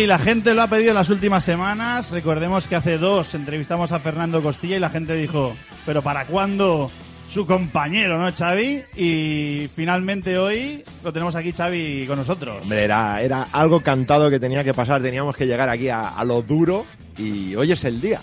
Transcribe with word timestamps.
Y 0.00 0.06
la 0.06 0.18
gente 0.18 0.54
lo 0.54 0.62
ha 0.62 0.68
pedido 0.68 0.90
en 0.90 0.94
las 0.94 1.10
últimas 1.10 1.42
semanas. 1.42 2.10
Recordemos 2.10 2.68
que 2.68 2.76
hace 2.76 2.98
dos 2.98 3.34
entrevistamos 3.34 3.90
a 3.90 3.98
Fernando 3.98 4.40
Costilla 4.40 4.76
y 4.76 4.80
la 4.80 4.90
gente 4.90 5.14
dijo, 5.14 5.56
pero 5.84 6.02
¿para 6.02 6.24
cuándo 6.26 6.90
su 7.28 7.46
compañero, 7.46 8.16
no, 8.16 8.32
Xavi? 8.32 8.82
Y 8.94 9.68
finalmente 9.74 10.38
hoy 10.38 10.84
lo 11.02 11.12
tenemos 11.12 11.34
aquí, 11.34 11.52
Xavi, 11.52 12.06
con 12.06 12.16
nosotros. 12.16 12.62
Hombre, 12.62 12.84
era, 12.84 13.20
era 13.20 13.48
algo 13.50 13.80
cantado 13.80 14.30
que 14.30 14.38
tenía 14.38 14.62
que 14.62 14.72
pasar, 14.72 15.02
teníamos 15.02 15.36
que 15.36 15.46
llegar 15.46 15.68
aquí 15.68 15.88
a, 15.88 16.10
a 16.10 16.24
lo 16.24 16.42
duro 16.42 16.86
y 17.16 17.56
hoy 17.56 17.72
es 17.72 17.82
el 17.84 18.00
día. 18.00 18.20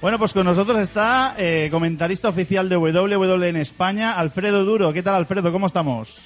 Bueno, 0.00 0.16
pues 0.18 0.32
con 0.32 0.44
nosotros 0.44 0.78
está 0.78 1.34
eh, 1.38 1.68
comentarista 1.72 2.28
oficial 2.28 2.68
de 2.68 2.76
WWE 2.76 3.48
en 3.48 3.56
España, 3.56 4.12
Alfredo 4.12 4.64
Duro. 4.64 4.92
¿Qué 4.92 5.02
tal, 5.02 5.16
Alfredo? 5.16 5.50
¿Cómo 5.50 5.66
estamos? 5.66 6.24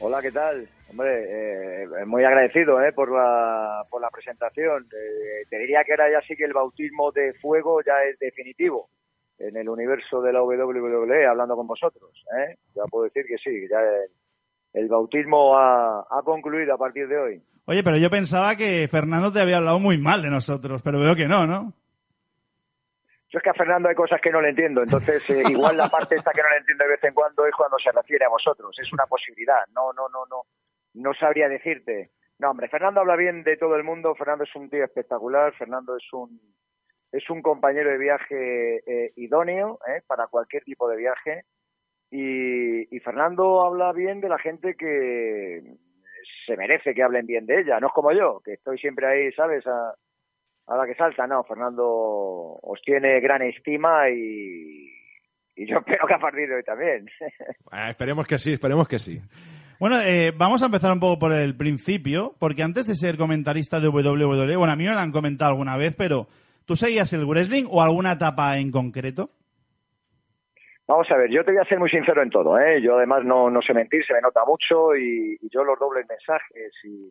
Hola, 0.00 0.20
¿qué 0.20 0.32
tal? 0.32 0.68
Hombre, 0.90 1.82
eh, 1.82 2.04
muy 2.04 2.24
agradecido 2.24 2.82
eh, 2.82 2.92
por, 2.92 3.12
la, 3.12 3.84
por 3.88 4.02
la 4.02 4.10
presentación. 4.10 4.88
Eh, 4.92 5.46
te 5.48 5.58
diría 5.58 5.84
que 5.84 5.92
ahora 5.92 6.10
ya 6.10 6.26
sí 6.26 6.34
que 6.34 6.44
el 6.44 6.52
bautismo 6.52 7.12
de 7.12 7.32
fuego 7.34 7.80
ya 7.80 8.02
es 8.10 8.18
definitivo 8.18 8.90
en 9.38 9.56
el 9.56 9.68
universo 9.68 10.20
de 10.20 10.32
la 10.32 10.42
WWE, 10.42 11.26
hablando 11.26 11.54
con 11.54 11.68
vosotros. 11.68 12.10
¿eh? 12.38 12.56
Ya 12.74 12.82
puedo 12.90 13.04
decir 13.04 13.24
que 13.26 13.38
sí, 13.38 13.68
ya 13.70 13.78
el, 13.78 14.82
el 14.82 14.88
bautismo 14.88 15.56
ha, 15.56 16.00
ha 16.00 16.22
concluido 16.24 16.74
a 16.74 16.78
partir 16.78 17.06
de 17.06 17.18
hoy. 17.18 17.42
Oye, 17.66 17.84
pero 17.84 17.96
yo 17.96 18.10
pensaba 18.10 18.56
que 18.56 18.88
Fernando 18.88 19.32
te 19.32 19.40
había 19.40 19.58
hablado 19.58 19.78
muy 19.78 19.96
mal 19.96 20.22
de 20.22 20.30
nosotros, 20.30 20.82
pero 20.82 20.98
veo 20.98 21.14
que 21.14 21.28
no, 21.28 21.46
¿no? 21.46 21.72
Yo 23.32 23.38
es 23.38 23.44
que 23.44 23.50
a 23.50 23.54
Fernando 23.54 23.88
hay 23.88 23.94
cosas 23.94 24.20
que 24.20 24.30
no 24.30 24.40
le 24.40 24.48
entiendo, 24.48 24.82
entonces 24.82 25.22
eh, 25.30 25.44
igual 25.48 25.76
la 25.76 25.88
parte 25.90 26.16
esta 26.16 26.32
que 26.32 26.42
no 26.42 26.50
le 26.50 26.56
entiendo 26.58 26.82
de 26.82 26.90
vez 26.90 27.04
en 27.04 27.14
cuando 27.14 27.46
es 27.46 27.54
cuando 27.54 27.78
se 27.78 27.92
refiere 27.92 28.24
a 28.24 28.28
vosotros, 28.28 28.76
es 28.76 28.92
una 28.92 29.06
posibilidad, 29.06 29.60
no, 29.72 29.92
no, 29.92 30.08
no, 30.08 30.26
no, 30.28 30.42
no 30.94 31.14
sabría 31.14 31.48
decirte. 31.48 32.10
No, 32.38 32.50
hombre, 32.50 32.68
Fernando 32.68 33.00
habla 33.00 33.16
bien 33.16 33.42
de 33.42 33.56
todo 33.56 33.76
el 33.76 33.84
mundo, 33.84 34.14
Fernando 34.14 34.44
es 34.44 34.54
un 34.56 34.70
tío 34.70 34.84
espectacular, 34.84 35.54
Fernando 35.54 35.96
es 35.96 36.12
un 36.12 36.40
es 37.12 37.28
un 37.28 37.42
compañero 37.42 37.90
de 37.90 37.98
viaje 37.98 38.76
eh, 38.86 39.12
idóneo 39.16 39.80
eh, 39.88 40.00
para 40.06 40.28
cualquier 40.28 40.62
tipo 40.62 40.88
de 40.88 40.96
viaje 40.96 41.44
y, 42.10 43.00
Fernando 43.00 43.62
habla 43.62 43.92
bien 43.92 44.20
de 44.20 44.28
la 44.28 44.38
gente 44.38 44.74
que 44.74 45.62
se 46.46 46.56
merece 46.56 46.94
que 46.94 47.02
hablen 47.02 47.26
bien 47.26 47.46
de 47.46 47.60
ella, 47.60 47.80
no 47.80 47.88
es 47.88 47.92
como 47.92 48.12
yo, 48.12 48.40
que 48.44 48.54
estoy 48.54 48.78
siempre 48.78 49.06
ahí, 49.06 49.32
¿sabes? 49.32 49.66
A, 49.66 49.94
a 50.66 50.76
la 50.76 50.86
que 50.86 50.94
salta, 50.94 51.26
no, 51.26 51.42
Fernando 51.44 51.84
os 51.86 52.80
tiene 52.82 53.20
gran 53.20 53.42
estima 53.42 54.10
y, 54.10 54.92
y 55.56 55.66
yo 55.66 55.78
espero 55.86 56.06
que 56.06 56.14
a 56.14 56.18
partir 56.18 56.48
de 56.48 56.56
hoy 56.56 56.62
también. 56.62 57.06
Ah, 57.70 57.90
esperemos 57.90 58.26
que 58.26 58.38
sí, 58.38 58.52
esperemos 58.52 58.86
que 58.86 58.98
sí. 58.98 59.20
Bueno, 59.80 59.96
eh, 60.02 60.30
vamos 60.36 60.62
a 60.62 60.66
empezar 60.66 60.92
un 60.92 61.00
poco 61.00 61.18
por 61.18 61.32
el 61.32 61.56
principio, 61.56 62.34
porque 62.38 62.62
antes 62.62 62.86
de 62.86 62.94
ser 62.94 63.16
comentarista 63.16 63.80
de 63.80 63.88
WWE, 63.88 64.56
bueno, 64.56 64.74
a 64.74 64.76
mí 64.76 64.84
me 64.84 64.92
lo 64.92 64.98
han 64.98 65.10
comentado 65.10 65.52
alguna 65.52 65.78
vez, 65.78 65.94
pero 65.96 66.26
¿tú 66.66 66.76
seguías 66.76 67.10
el 67.14 67.24
wrestling 67.24 67.64
o 67.70 67.80
alguna 67.80 68.12
etapa 68.12 68.58
en 68.58 68.70
concreto? 68.70 69.30
Vamos 70.86 71.10
a 71.10 71.16
ver, 71.16 71.30
yo 71.30 71.42
te 71.46 71.52
voy 71.52 71.62
a 71.62 71.64
ser 71.64 71.78
muy 71.78 71.88
sincero 71.88 72.22
en 72.22 72.28
todo, 72.28 72.58
¿eh? 72.58 72.82
Yo 72.82 72.98
además 72.98 73.24
no, 73.24 73.48
no 73.48 73.62
sé 73.62 73.72
mentir, 73.72 74.04
se 74.04 74.12
me 74.12 74.20
nota 74.20 74.44
mucho 74.44 74.94
y, 74.94 75.38
yo 75.50 75.64
los 75.64 75.78
dobles 75.78 76.06
mensajes 76.06 76.74
y, 76.84 77.10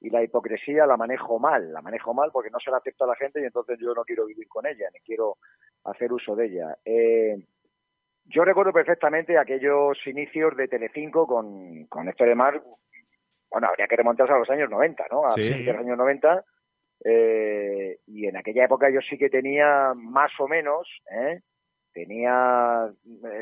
y 0.00 0.10
la 0.10 0.20
hipocresía 0.20 0.86
la 0.86 0.96
manejo 0.96 1.38
mal, 1.38 1.72
la 1.72 1.82
manejo 1.82 2.14
mal 2.14 2.30
porque 2.32 2.50
no 2.50 2.58
se 2.58 2.72
la 2.72 2.78
acepto 2.78 3.04
a 3.04 3.08
la 3.08 3.14
gente 3.14 3.40
y 3.40 3.44
entonces 3.44 3.78
yo 3.80 3.94
no 3.94 4.02
quiero 4.02 4.26
vivir 4.26 4.48
con 4.48 4.66
ella, 4.66 4.88
ni 4.92 4.98
quiero 5.06 5.36
hacer 5.84 6.12
uso 6.12 6.34
de 6.34 6.46
ella. 6.46 6.76
Eh, 6.84 7.36
yo 8.28 8.44
recuerdo 8.44 8.72
perfectamente 8.72 9.36
aquellos 9.38 9.98
inicios 10.06 10.56
de 10.56 10.68
Telecinco 10.68 11.26
con, 11.26 11.84
con 11.86 12.08
Héctor 12.08 12.28
de 12.28 12.34
Mar, 12.34 12.62
bueno, 13.50 13.68
habría 13.68 13.86
que 13.86 13.96
remontarse 13.96 14.32
a 14.32 14.38
los 14.38 14.50
años 14.50 14.70
90, 14.70 15.04
¿no? 15.10 15.24
A 15.26 15.30
Sí. 15.30 15.62
los 15.64 15.76
años 15.76 15.96
90. 15.98 16.44
eh, 17.04 17.98
y 18.08 18.26
en 18.26 18.36
aquella 18.36 18.64
época 18.64 18.90
yo 18.90 19.00
sí 19.08 19.16
que 19.16 19.30
tenía 19.30 19.92
más 19.94 20.32
o 20.40 20.48
menos, 20.48 20.88
¿eh? 21.12 21.40
tenía 21.92 22.90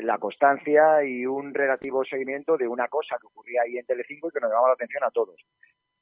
la 0.01 0.17
constancia 0.19 1.03
y 1.03 1.25
un 1.25 1.53
relativo 1.53 2.03
seguimiento 2.05 2.55
de 2.55 2.67
una 2.67 2.87
cosa 2.87 3.17
que 3.19 3.25
ocurría 3.27 3.63
ahí 3.63 3.77
en 3.77 3.85
Telecinco 3.85 4.29
y 4.29 4.31
que 4.31 4.39
nos 4.39 4.49
llamaba 4.51 4.69
la 4.69 4.73
atención 4.75 5.03
a 5.03 5.11
todos. 5.11 5.35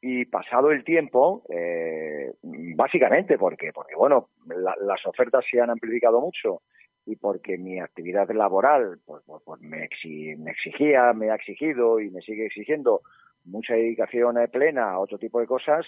Y 0.02 0.25
pasado 0.25 0.72
el 0.72 0.84
tiempo, 0.84 1.44
eh, 1.50 2.34
básicamente 2.44 3.38
porque, 3.38 3.72
porque 3.73 3.96
bueno, 3.96 4.29
la- 4.47 4.75
las 4.81 5.06
ofertas 5.06 5.44
se 5.50 5.59
han 5.59 5.69
amplificado 5.69 6.19
mucho 6.22 6.62
y 7.05 7.16
porque 7.17 7.57
mi 7.57 7.79
actividad 7.79 8.29
laboral 8.31 8.99
pues, 9.05 9.23
pues, 9.25 9.41
pues 9.45 9.61
me, 9.61 9.88
exi- 9.89 10.38
me 10.38 10.51
exigía, 10.51 11.13
me 11.13 11.29
ha 11.31 11.35
exigido 11.35 11.99
y 11.99 12.09
me 12.09 12.21
sigue 12.21 12.45
exigiendo 12.47 13.01
mucha 13.43 13.75
dedicación 13.75 14.35
plena 14.51 14.91
a 14.91 14.99
otro 14.99 15.17
tipo 15.19 15.39
de 15.39 15.45
cosas, 15.47 15.85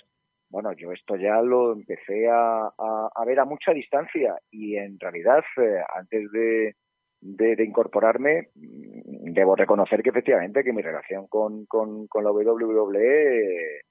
bueno, 0.50 0.72
yo 0.74 0.92
esto 0.92 1.16
ya 1.18 1.42
lo 1.42 1.74
empecé 1.74 2.28
a, 2.30 2.68
a- 2.78 3.26
ver 3.26 3.40
a 3.40 3.46
mucha 3.46 3.72
distancia 3.74 4.36
y 4.52 4.76
en 4.78 5.00
realidad 5.00 5.44
eh, 5.62 5.82
antes 5.96 6.32
de, 6.32 6.76
de, 7.20 7.56
de 7.56 7.64
incorporarme 7.66 8.50
mm, 8.56 9.34
debo 9.34 9.56
reconocer 9.56 10.02
que 10.04 10.10
efectivamente 10.12 10.64
que 10.64 10.72
mi 10.74 10.82
relación 10.82 11.28
con, 11.28 11.66
con, 11.66 12.08
con 12.08 12.24
la 12.24 12.32
WWE 12.32 13.82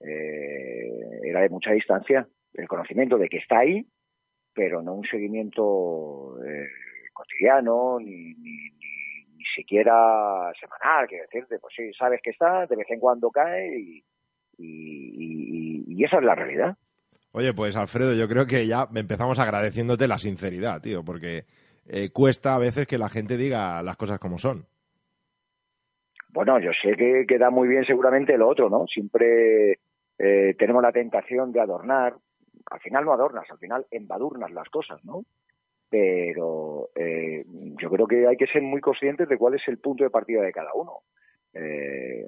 eh, 0.00 0.90
era 1.24 1.40
de 1.42 1.48
mucha 1.48 1.72
distancia, 1.72 2.26
el 2.54 2.68
conocimiento 2.68 3.18
de 3.18 3.28
que 3.28 3.38
está 3.38 3.58
ahí, 3.58 3.86
pero 4.54 4.82
no 4.82 4.94
un 4.94 5.04
seguimiento 5.06 6.36
eh, 6.44 6.66
cotidiano 7.12 7.98
ni, 8.00 8.34
ni, 8.34 8.70
ni, 8.70 9.24
ni 9.36 9.44
siquiera 9.54 10.50
semanal, 10.60 11.06
quiero 11.08 11.24
decirte, 11.24 11.58
pues 11.58 11.74
sí, 11.76 11.92
sabes 11.98 12.20
que 12.22 12.30
está, 12.30 12.66
de 12.66 12.76
vez 12.76 12.90
en 12.90 13.00
cuando 13.00 13.30
cae 13.30 13.78
y, 13.78 14.04
y, 14.58 14.64
y- 15.16 15.84
y 15.88 16.04
esa 16.04 16.18
es 16.18 16.24
la 16.24 16.34
realidad. 16.34 16.76
Oye, 17.32 17.52
pues 17.54 17.76
Alfredo, 17.76 18.12
yo 18.14 18.28
creo 18.28 18.46
que 18.46 18.66
ya 18.66 18.88
empezamos 18.94 19.38
agradeciéndote 19.38 20.08
la 20.08 20.18
sinceridad, 20.18 20.80
tío, 20.80 21.04
porque 21.04 21.44
eh, 21.86 22.10
cuesta 22.10 22.54
a 22.54 22.58
veces 22.58 22.86
que 22.86 22.98
la 22.98 23.08
gente 23.08 23.36
diga 23.36 23.82
las 23.82 23.96
cosas 23.96 24.18
como 24.18 24.36
son. 24.38 24.66
Bueno, 26.32 26.58
yo 26.60 26.70
sé 26.80 26.94
que 26.96 27.24
queda 27.26 27.50
muy 27.50 27.68
bien 27.68 27.84
seguramente 27.84 28.36
lo 28.38 28.48
otro, 28.48 28.68
¿no? 28.70 28.86
Siempre 28.86 29.78
eh, 30.18 30.54
tenemos 30.58 30.82
la 30.82 30.92
tentación 30.92 31.50
de 31.52 31.60
adornar, 31.60 32.14
al 32.70 32.80
final 32.80 33.04
no 33.04 33.12
adornas, 33.12 33.50
al 33.50 33.58
final 33.58 33.86
embadurnas 33.90 34.50
las 34.50 34.68
cosas, 34.68 35.04
¿no? 35.04 35.24
Pero 35.88 36.90
eh, 36.94 37.44
yo 37.46 37.90
creo 37.90 38.06
que 38.06 38.26
hay 38.26 38.36
que 38.36 38.46
ser 38.46 38.62
muy 38.62 38.80
conscientes 38.80 39.28
de 39.28 39.36
cuál 39.36 39.54
es 39.54 39.62
el 39.66 39.78
punto 39.78 40.04
de 40.04 40.10
partida 40.10 40.42
de 40.42 40.52
cada 40.52 40.72
uno. 40.74 41.00
Eh, 41.52 42.26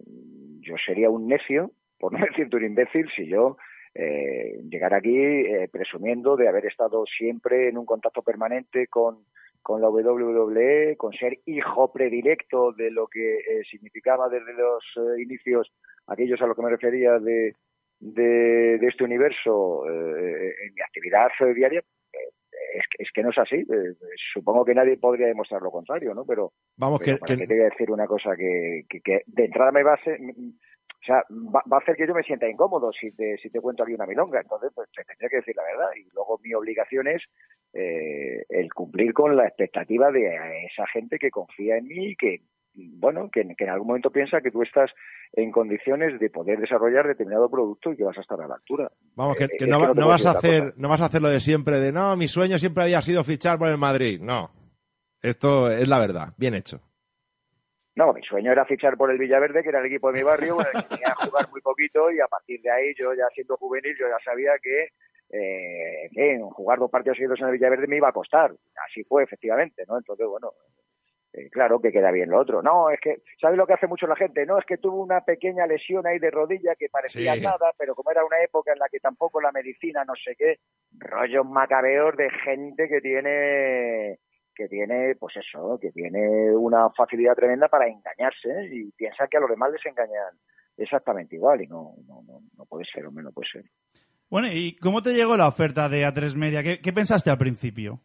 yo 0.60 0.74
sería 0.84 1.10
un 1.10 1.28
necio, 1.28 1.70
por 1.98 2.12
no 2.12 2.18
decirte 2.26 2.56
un 2.56 2.64
imbécil, 2.64 3.08
si 3.14 3.26
yo 3.26 3.56
eh, 3.94 4.60
llegara 4.70 4.96
aquí 4.96 5.16
eh, 5.16 5.68
presumiendo 5.70 6.36
de 6.36 6.48
haber 6.48 6.66
estado 6.66 7.04
siempre 7.06 7.68
en 7.68 7.78
un 7.78 7.84
contacto 7.84 8.22
permanente 8.22 8.86
con, 8.86 9.24
con 9.62 9.80
la 9.80 9.90
WWE, 9.90 10.96
con 10.96 11.12
ser 11.12 11.38
hijo 11.46 11.92
predilecto 11.92 12.72
de 12.72 12.90
lo 12.90 13.06
que 13.06 13.36
eh, 13.36 13.62
significaba 13.70 14.28
desde 14.28 14.54
los 14.54 14.84
eh, 14.96 15.22
inicios 15.22 15.70
aquellos 16.06 16.40
a 16.42 16.46
los 16.46 16.56
que 16.56 16.62
me 16.62 16.70
refería 16.70 17.18
de, 17.18 17.54
de, 18.02 18.78
de 18.78 18.86
este 18.88 19.04
universo 19.04 19.86
eh, 19.88 20.54
en 20.66 20.74
mi 20.74 20.80
actividad 20.82 21.28
diaria, 21.54 21.78
eh, 21.80 22.18
es, 22.74 22.84
que- 22.90 23.02
es 23.04 23.10
que 23.14 23.22
no 23.22 23.30
es 23.30 23.38
así. 23.38 23.56
Eh, 23.56 23.94
supongo 24.34 24.64
que 24.64 24.74
nadie 24.74 24.96
podría 24.96 25.28
demostrar 25.28 25.62
lo 25.62 25.70
contrario, 25.70 26.12
¿no? 26.12 26.24
Pero, 26.24 26.52
Vamos, 26.76 27.00
pero 27.00 27.16
que, 27.16 27.20
¿para 27.20 27.36
que- 27.36 27.46
te 27.46 27.54
voy 27.54 27.62
a 27.62 27.70
decir 27.70 27.90
una 27.90 28.06
cosa 28.06 28.34
que, 28.36 28.82
que, 28.88 29.00
que 29.00 29.22
de 29.26 29.44
entrada 29.44 29.70
me 29.70 29.84
base, 29.84 30.18
o 30.18 31.04
sea, 31.04 31.24
va, 31.30 31.62
a 31.70 31.78
hacer 31.78 31.96
que 31.96 32.06
yo 32.06 32.14
me 32.14 32.22
sienta 32.24 32.48
incómodo 32.48 32.90
si 32.92 33.12
te, 33.12 33.36
si 33.38 33.50
te 33.50 33.60
cuento 33.60 33.82
aquí 33.84 33.94
una 33.94 34.06
milonga. 34.06 34.40
Entonces, 34.40 34.70
pues 34.74 34.88
te 34.94 35.04
tendría 35.04 35.28
que 35.28 35.36
decir 35.36 35.54
la 35.56 35.62
verdad. 35.64 35.90
Y 35.96 36.08
luego 36.12 36.38
mi 36.42 36.54
obligación 36.54 37.06
es 37.06 37.22
eh, 37.72 38.44
el 38.48 38.72
cumplir 38.72 39.12
con 39.12 39.36
la 39.36 39.46
expectativa 39.46 40.10
de 40.10 40.26
esa 40.66 40.86
gente 40.88 41.18
que 41.18 41.30
confía 41.30 41.76
en 41.76 41.86
mí 41.86 42.10
y 42.10 42.16
que, 42.16 42.40
bueno, 42.74 43.30
que, 43.30 43.40
en 43.40 43.68
algún 43.68 43.88
momento 43.88 44.10
piensa 44.10 44.40
que 44.40 44.50
tú 44.50 44.62
estás 44.62 44.90
en 45.32 45.50
condiciones 45.50 46.18
de 46.18 46.30
poder 46.30 46.58
desarrollar 46.58 47.06
determinado 47.06 47.50
producto 47.50 47.92
y 47.92 47.96
que 47.96 48.04
vas 48.04 48.16
a 48.18 48.22
estar 48.22 48.40
a 48.40 48.48
la 48.48 48.54
altura. 48.54 48.90
Vamos, 49.14 49.36
que, 49.36 49.44
eh, 49.44 49.66
no, 49.66 50.06
vas 50.06 50.26
a 50.26 50.32
hacer, 50.32 50.74
no 50.76 50.88
vas 50.88 51.00
a 51.00 51.06
hacer 51.06 51.22
lo 51.22 51.28
de 51.28 51.40
siempre 51.40 51.78
de, 51.78 51.92
no, 51.92 52.16
mi 52.16 52.28
sueño 52.28 52.58
siempre 52.58 52.84
había 52.84 53.02
sido 53.02 53.24
fichar 53.24 53.58
por 53.58 53.68
el 53.68 53.78
Madrid. 53.78 54.20
No. 54.20 54.50
Esto 55.20 55.70
es 55.70 55.88
la 55.88 55.98
verdad. 56.00 56.34
Bien 56.36 56.54
hecho. 56.54 56.80
No, 57.94 58.12
mi 58.12 58.22
sueño 58.22 58.50
era 58.50 58.64
fichar 58.64 58.96
por 58.96 59.10
el 59.10 59.18
Villaverde, 59.18 59.62
que 59.62 59.68
era 59.68 59.80
el 59.80 59.86
equipo 59.86 60.10
de 60.10 60.18
mi 60.18 60.24
barrio, 60.24 60.56
con 60.56 60.66
el 60.66 60.82
que 60.82 60.88
tenía 60.88 61.14
que 61.18 61.26
jugar 61.26 61.50
muy 61.50 61.60
poquito 61.60 62.10
y 62.10 62.20
a 62.20 62.26
partir 62.26 62.60
de 62.62 62.70
ahí 62.70 62.94
yo 62.98 63.12
ya 63.12 63.26
siendo 63.34 63.56
juvenil 63.58 63.94
yo 63.98 64.06
ya 64.08 64.18
sabía 64.24 64.52
que 64.62 64.88
eh, 65.30 66.40
jugar 66.52 66.78
dos 66.78 66.90
partidos 66.90 67.16
seguidos 67.16 67.40
en 67.40 67.46
el 67.46 67.52
Villaverde 67.52 67.86
me 67.86 67.96
iba 67.96 68.08
a 68.08 68.12
costar. 68.12 68.52
Así 68.88 69.04
fue, 69.04 69.24
efectivamente, 69.24 69.84
¿no? 69.86 69.98
Entonces, 69.98 70.26
bueno, 70.26 70.52
eh, 71.32 71.48
claro 71.50 71.80
que 71.80 71.92
queda 71.92 72.10
bien 72.10 72.30
lo 72.30 72.40
otro. 72.40 72.62
No, 72.62 72.90
es 72.90 73.00
que, 73.00 73.22
¿sabes 73.40 73.56
lo 73.56 73.66
que 73.66 73.74
hace 73.74 73.86
mucho 73.86 74.06
la 74.06 74.16
gente? 74.16 74.44
No, 74.44 74.58
es 74.58 74.66
que 74.66 74.78
tuvo 74.78 75.02
una 75.02 75.22
pequeña 75.22 75.66
lesión 75.66 76.06
ahí 76.06 76.18
de 76.18 76.30
rodilla 76.30 76.74
que 76.74 76.88
parecía 76.88 77.36
nada, 77.36 77.72
pero 77.78 77.94
como 77.94 78.10
era 78.10 78.24
una 78.24 78.42
época 78.42 78.72
en 78.72 78.78
la 78.78 78.88
que 78.90 79.00
tampoco 79.00 79.40
la 79.40 79.52
medicina, 79.52 80.04
no 80.04 80.14
sé 80.14 80.34
qué, 80.36 80.58
rollos 80.98 81.46
macabeos 81.46 82.16
de 82.16 82.30
gente 82.44 82.88
que 82.88 83.00
tiene 83.00 84.18
que 84.54 84.68
tiene, 84.68 85.14
pues 85.18 85.34
eso, 85.36 85.78
que 85.80 85.90
tiene 85.92 86.54
una 86.54 86.90
facilidad 86.90 87.34
tremenda 87.34 87.68
para 87.68 87.88
engañarse 87.88 88.68
y 88.70 88.90
piensa 88.92 89.26
que 89.26 89.38
a 89.38 89.40
los 89.40 89.48
demás 89.48 89.72
les 89.72 89.84
engañan 89.86 90.38
exactamente 90.76 91.36
igual 91.36 91.62
y 91.62 91.66
no, 91.66 91.94
no, 92.06 92.22
no, 92.22 92.64
puede 92.66 92.84
ser, 92.84 93.06
hombre, 93.06 93.24
no 93.24 93.32
puede 93.32 93.48
ser. 93.50 93.64
Bueno, 94.28 94.48
¿y 94.50 94.76
cómo 94.76 95.02
te 95.02 95.14
llegó 95.14 95.36
la 95.36 95.48
oferta 95.48 95.88
de 95.88 96.06
A3 96.06 96.36
Media? 96.36 96.62
¿Qué, 96.62 96.92
pensaste 96.92 97.30
al 97.30 97.38
principio? 97.38 98.00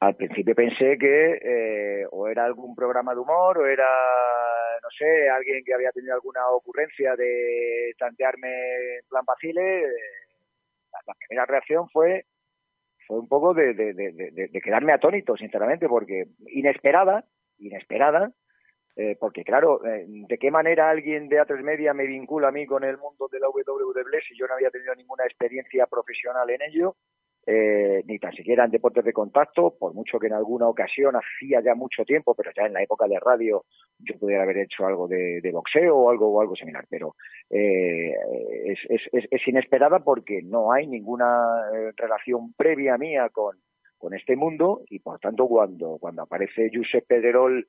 Al 0.00 0.14
principio 0.14 0.54
pensé 0.54 0.96
que 0.96 1.40
eh, 1.42 2.06
o 2.12 2.28
era 2.28 2.44
algún 2.44 2.74
programa 2.76 3.14
de 3.14 3.20
humor 3.20 3.58
o 3.58 3.66
era, 3.66 3.88
no 4.80 4.88
sé, 4.96 5.28
alguien 5.28 5.64
que 5.64 5.74
había 5.74 5.90
tenido 5.90 6.14
alguna 6.14 6.48
ocurrencia 6.50 7.16
de 7.16 7.94
tantearme 7.98 8.48
en 8.98 9.08
plan 9.08 9.24
Basile. 9.26 9.80
Eh, 9.80 9.88
la 11.06 11.14
primera 11.14 11.46
reacción 11.46 11.88
fue 11.90 12.26
fue 13.08 13.18
un 13.18 13.28
poco 13.28 13.54
de, 13.54 13.72
de, 13.72 14.60
quedarme 14.62 14.92
atónito, 14.92 15.34
sinceramente, 15.34 15.88
porque 15.88 16.26
inesperada, 16.48 17.24
inesperada, 17.56 18.30
eh, 18.96 19.16
porque 19.18 19.44
claro, 19.44 19.80
¿de 19.82 20.38
qué 20.38 20.50
manera 20.50 20.90
alguien 20.90 21.28
de 21.30 21.40
A3 21.40 21.62
Media 21.62 21.94
me 21.94 22.06
vincula 22.06 22.48
a 22.48 22.52
mí 22.52 22.66
con 22.66 22.84
el 22.84 22.98
mundo 22.98 23.26
de 23.32 23.40
la 23.40 23.48
WWE 23.48 24.20
si 24.28 24.36
yo 24.36 24.46
no 24.46 24.54
había 24.54 24.70
tenido 24.70 24.94
ninguna 24.94 25.24
experiencia 25.24 25.86
profesional 25.86 26.50
en 26.50 26.60
ello? 26.60 26.96
Eh, 27.50 28.02
ni 28.06 28.18
tan 28.18 28.34
siquiera 28.34 28.66
en 28.66 28.70
deportes 28.70 29.02
de 29.02 29.14
contacto, 29.14 29.74
por 29.78 29.94
mucho 29.94 30.18
que 30.18 30.26
en 30.26 30.34
alguna 30.34 30.68
ocasión 30.68 31.14
hacía 31.16 31.62
ya 31.62 31.74
mucho 31.74 32.04
tiempo, 32.04 32.34
pero 32.34 32.50
ya 32.54 32.66
en 32.66 32.74
la 32.74 32.82
época 32.82 33.08
de 33.08 33.18
radio 33.18 33.64
yo 34.00 34.18
pudiera 34.18 34.42
haber 34.42 34.58
hecho 34.58 34.84
algo 34.84 35.08
de, 35.08 35.40
boxeo 35.50 35.96
o 35.96 36.10
algo 36.10 36.30
o 36.30 36.42
algo 36.42 36.54
similar, 36.54 36.84
pero 36.90 37.14
eh, 37.48 38.12
es, 38.66 38.78
es, 38.90 39.28
es, 39.30 39.48
inesperada 39.48 40.00
porque 40.00 40.42
no 40.42 40.72
hay 40.72 40.86
ninguna 40.86 41.42
eh, 41.72 41.92
relación 41.96 42.52
previa 42.52 42.98
mía 42.98 43.30
con, 43.32 43.56
este 44.12 44.36
mundo 44.36 44.82
y 44.90 44.98
por 44.98 45.18
tanto 45.18 45.48
cuando, 45.48 45.96
cuando 45.98 46.22
aparece 46.22 46.70
Josep 46.70 47.06
Pedrerol 47.06 47.66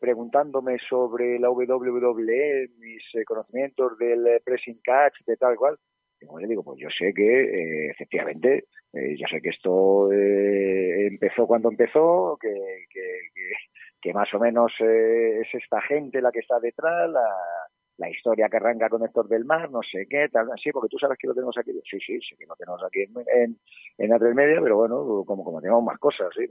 preguntándome 0.00 0.78
sobre 0.88 1.38
la 1.38 1.50
WWE, 1.50 2.68
mis 2.78 3.02
conocimientos 3.26 3.98
del 3.98 4.40
pressing 4.42 4.80
catch, 4.82 5.22
de 5.26 5.36
tal 5.36 5.56
cual, 5.56 5.78
le 6.40 6.48
digo, 6.48 6.62
pues 6.62 6.80
yo 6.80 6.88
sé 6.90 7.12
que 7.14 7.42
eh, 7.42 7.90
efectivamente, 7.90 8.64
eh, 8.92 9.16
yo 9.16 9.26
sé 9.30 9.40
que 9.40 9.50
esto 9.50 10.12
eh, 10.12 11.06
empezó 11.06 11.46
cuando 11.46 11.70
empezó, 11.70 12.38
que, 12.40 12.52
que, 12.90 13.30
que, 14.00 14.12
más 14.12 14.32
o 14.34 14.38
menos 14.38 14.72
es 14.80 15.46
esta 15.52 15.80
gente 15.82 16.20
la 16.20 16.30
que 16.30 16.40
está 16.40 16.60
detrás, 16.60 17.10
la, 17.10 17.26
la 17.96 18.10
historia 18.10 18.48
que 18.48 18.56
arranca 18.56 18.88
con 18.88 19.04
Héctor 19.04 19.28
del 19.28 19.44
Mar, 19.44 19.70
no 19.70 19.80
sé 19.82 20.06
qué, 20.08 20.28
tal, 20.30 20.48
sí, 20.62 20.70
porque 20.72 20.88
tú 20.90 20.98
sabes 20.98 21.18
que 21.18 21.26
lo 21.26 21.34
tenemos 21.34 21.56
aquí. 21.58 21.72
Sí, 21.90 21.98
sí, 22.00 22.18
sí 22.20 22.36
que 22.36 22.46
lo 22.46 22.56
tenemos 22.56 22.82
aquí 22.84 23.02
en, 23.02 23.14
en, 23.34 23.58
en 23.98 24.10
la 24.10 24.18
Media, 24.34 24.60
pero 24.62 24.76
bueno, 24.76 25.24
como, 25.26 25.44
como 25.44 25.60
tenemos 25.60 25.82
más 25.82 25.98
cosas, 25.98 26.28
¿sí? 26.36 26.46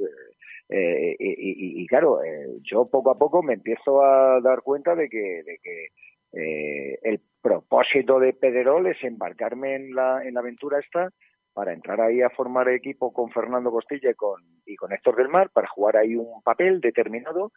y, 0.69 0.75
y, 1.19 1.83
y, 1.83 1.87
claro, 1.87 2.19
yo 2.63 2.85
poco 2.89 3.11
a 3.11 3.17
poco 3.17 3.43
me 3.43 3.53
empiezo 3.53 4.03
a 4.03 4.39
dar 4.41 4.61
cuenta 4.61 4.95
de 4.95 5.09
que, 5.09 5.43
de 5.43 5.59
que 5.61 5.87
eh, 6.33 6.99
el 7.03 7.21
propósito 7.41 8.19
de 8.19 8.33
Pederol 8.33 8.87
es 8.87 9.03
embarcarme 9.03 9.75
en 9.75 9.93
la, 9.93 10.23
en 10.23 10.33
la 10.33 10.39
aventura 10.39 10.79
esta 10.79 11.09
para 11.53 11.73
entrar 11.73 12.01
ahí 12.01 12.21
a 12.21 12.31
formar 12.31 12.67
equipo 12.69 13.13
con 13.13 13.31
Fernando 13.31 13.71
Costilla 13.71 14.09
y 14.09 14.15
con, 14.15 14.41
y 14.65 14.75
con 14.75 14.91
Héctor 14.91 15.15
del 15.17 15.29
Mar 15.29 15.51
para 15.51 15.67
jugar 15.67 15.97
ahí 15.97 16.15
un 16.15 16.41
papel 16.41 16.81
determinado 16.81 17.51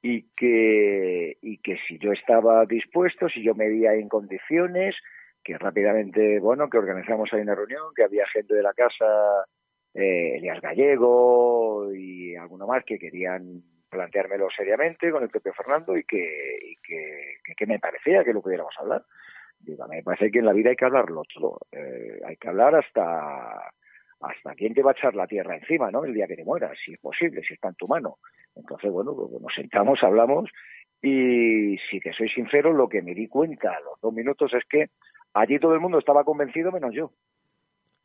y 0.00 0.22
que, 0.36 1.36
y 1.42 1.58
que 1.58 1.76
si 1.86 1.98
yo 1.98 2.12
estaba 2.12 2.64
dispuesto, 2.64 3.28
si 3.28 3.42
yo 3.42 3.54
me 3.54 3.68
veía 3.68 3.94
en 3.94 4.08
condiciones, 4.08 4.94
que 5.42 5.58
rápidamente, 5.58 6.38
bueno, 6.40 6.70
que 6.70 6.78
organizamos 6.78 7.32
ahí 7.32 7.40
una 7.40 7.54
reunión, 7.54 7.92
que 7.94 8.04
había 8.04 8.26
gente 8.28 8.54
de 8.54 8.62
la 8.62 8.72
casa, 8.72 9.04
eh, 9.94 10.36
Elias 10.36 10.60
Gallego 10.60 11.92
y 11.94 12.36
alguno 12.36 12.66
más 12.66 12.84
que 12.84 12.98
querían 12.98 13.62
planteármelo 13.88 14.48
seriamente 14.50 15.10
con 15.10 15.22
el 15.22 15.28
propio 15.28 15.52
Fernando 15.54 15.96
y 15.96 16.04
que, 16.04 16.58
y 16.62 16.76
que, 17.54 17.66
me 17.66 17.78
parecía 17.78 18.24
que 18.24 18.32
lo 18.32 18.42
pudiéramos 18.42 18.74
hablar. 18.78 19.02
Digo, 19.58 19.86
me 19.88 20.02
parece 20.02 20.30
que 20.30 20.40
en 20.40 20.46
la 20.46 20.52
vida 20.52 20.70
hay 20.70 20.76
que 20.76 20.84
hablarlo 20.84 21.22
todo. 21.32 21.58
Eh, 21.72 22.20
hay 22.24 22.36
que 22.36 22.48
hablar 22.48 22.74
hasta 22.74 23.72
hasta 24.20 24.54
quién 24.54 24.72
te 24.74 24.82
va 24.82 24.92
a 24.92 24.94
echar 24.94 25.14
la 25.14 25.26
tierra 25.26 25.56
encima, 25.56 25.90
¿no? 25.90 26.04
El 26.04 26.14
día 26.14 26.26
que 26.26 26.36
te 26.36 26.44
mueras, 26.44 26.76
si 26.84 26.94
es 26.94 26.98
posible, 26.98 27.42
si 27.42 27.54
está 27.54 27.68
en 27.68 27.74
tu 27.74 27.86
mano. 27.86 28.16
Entonces, 28.54 28.90
bueno, 28.90 29.14
pues 29.14 29.42
nos 29.42 29.54
sentamos, 29.54 30.02
hablamos 30.02 30.50
y 31.02 31.76
si 31.90 32.00
te 32.00 32.12
soy 32.12 32.28
sincero, 32.30 32.72
lo 32.72 32.88
que 32.88 33.02
me 33.02 33.14
di 33.14 33.28
cuenta 33.28 33.70
a 33.70 33.80
los 33.80 34.00
dos 34.00 34.12
minutos 34.12 34.52
es 34.54 34.64
que 34.68 34.86
allí 35.34 35.58
todo 35.58 35.74
el 35.74 35.80
mundo 35.80 35.98
estaba 35.98 36.24
convencido 36.24 36.72
menos 36.72 36.94
yo. 36.94 37.12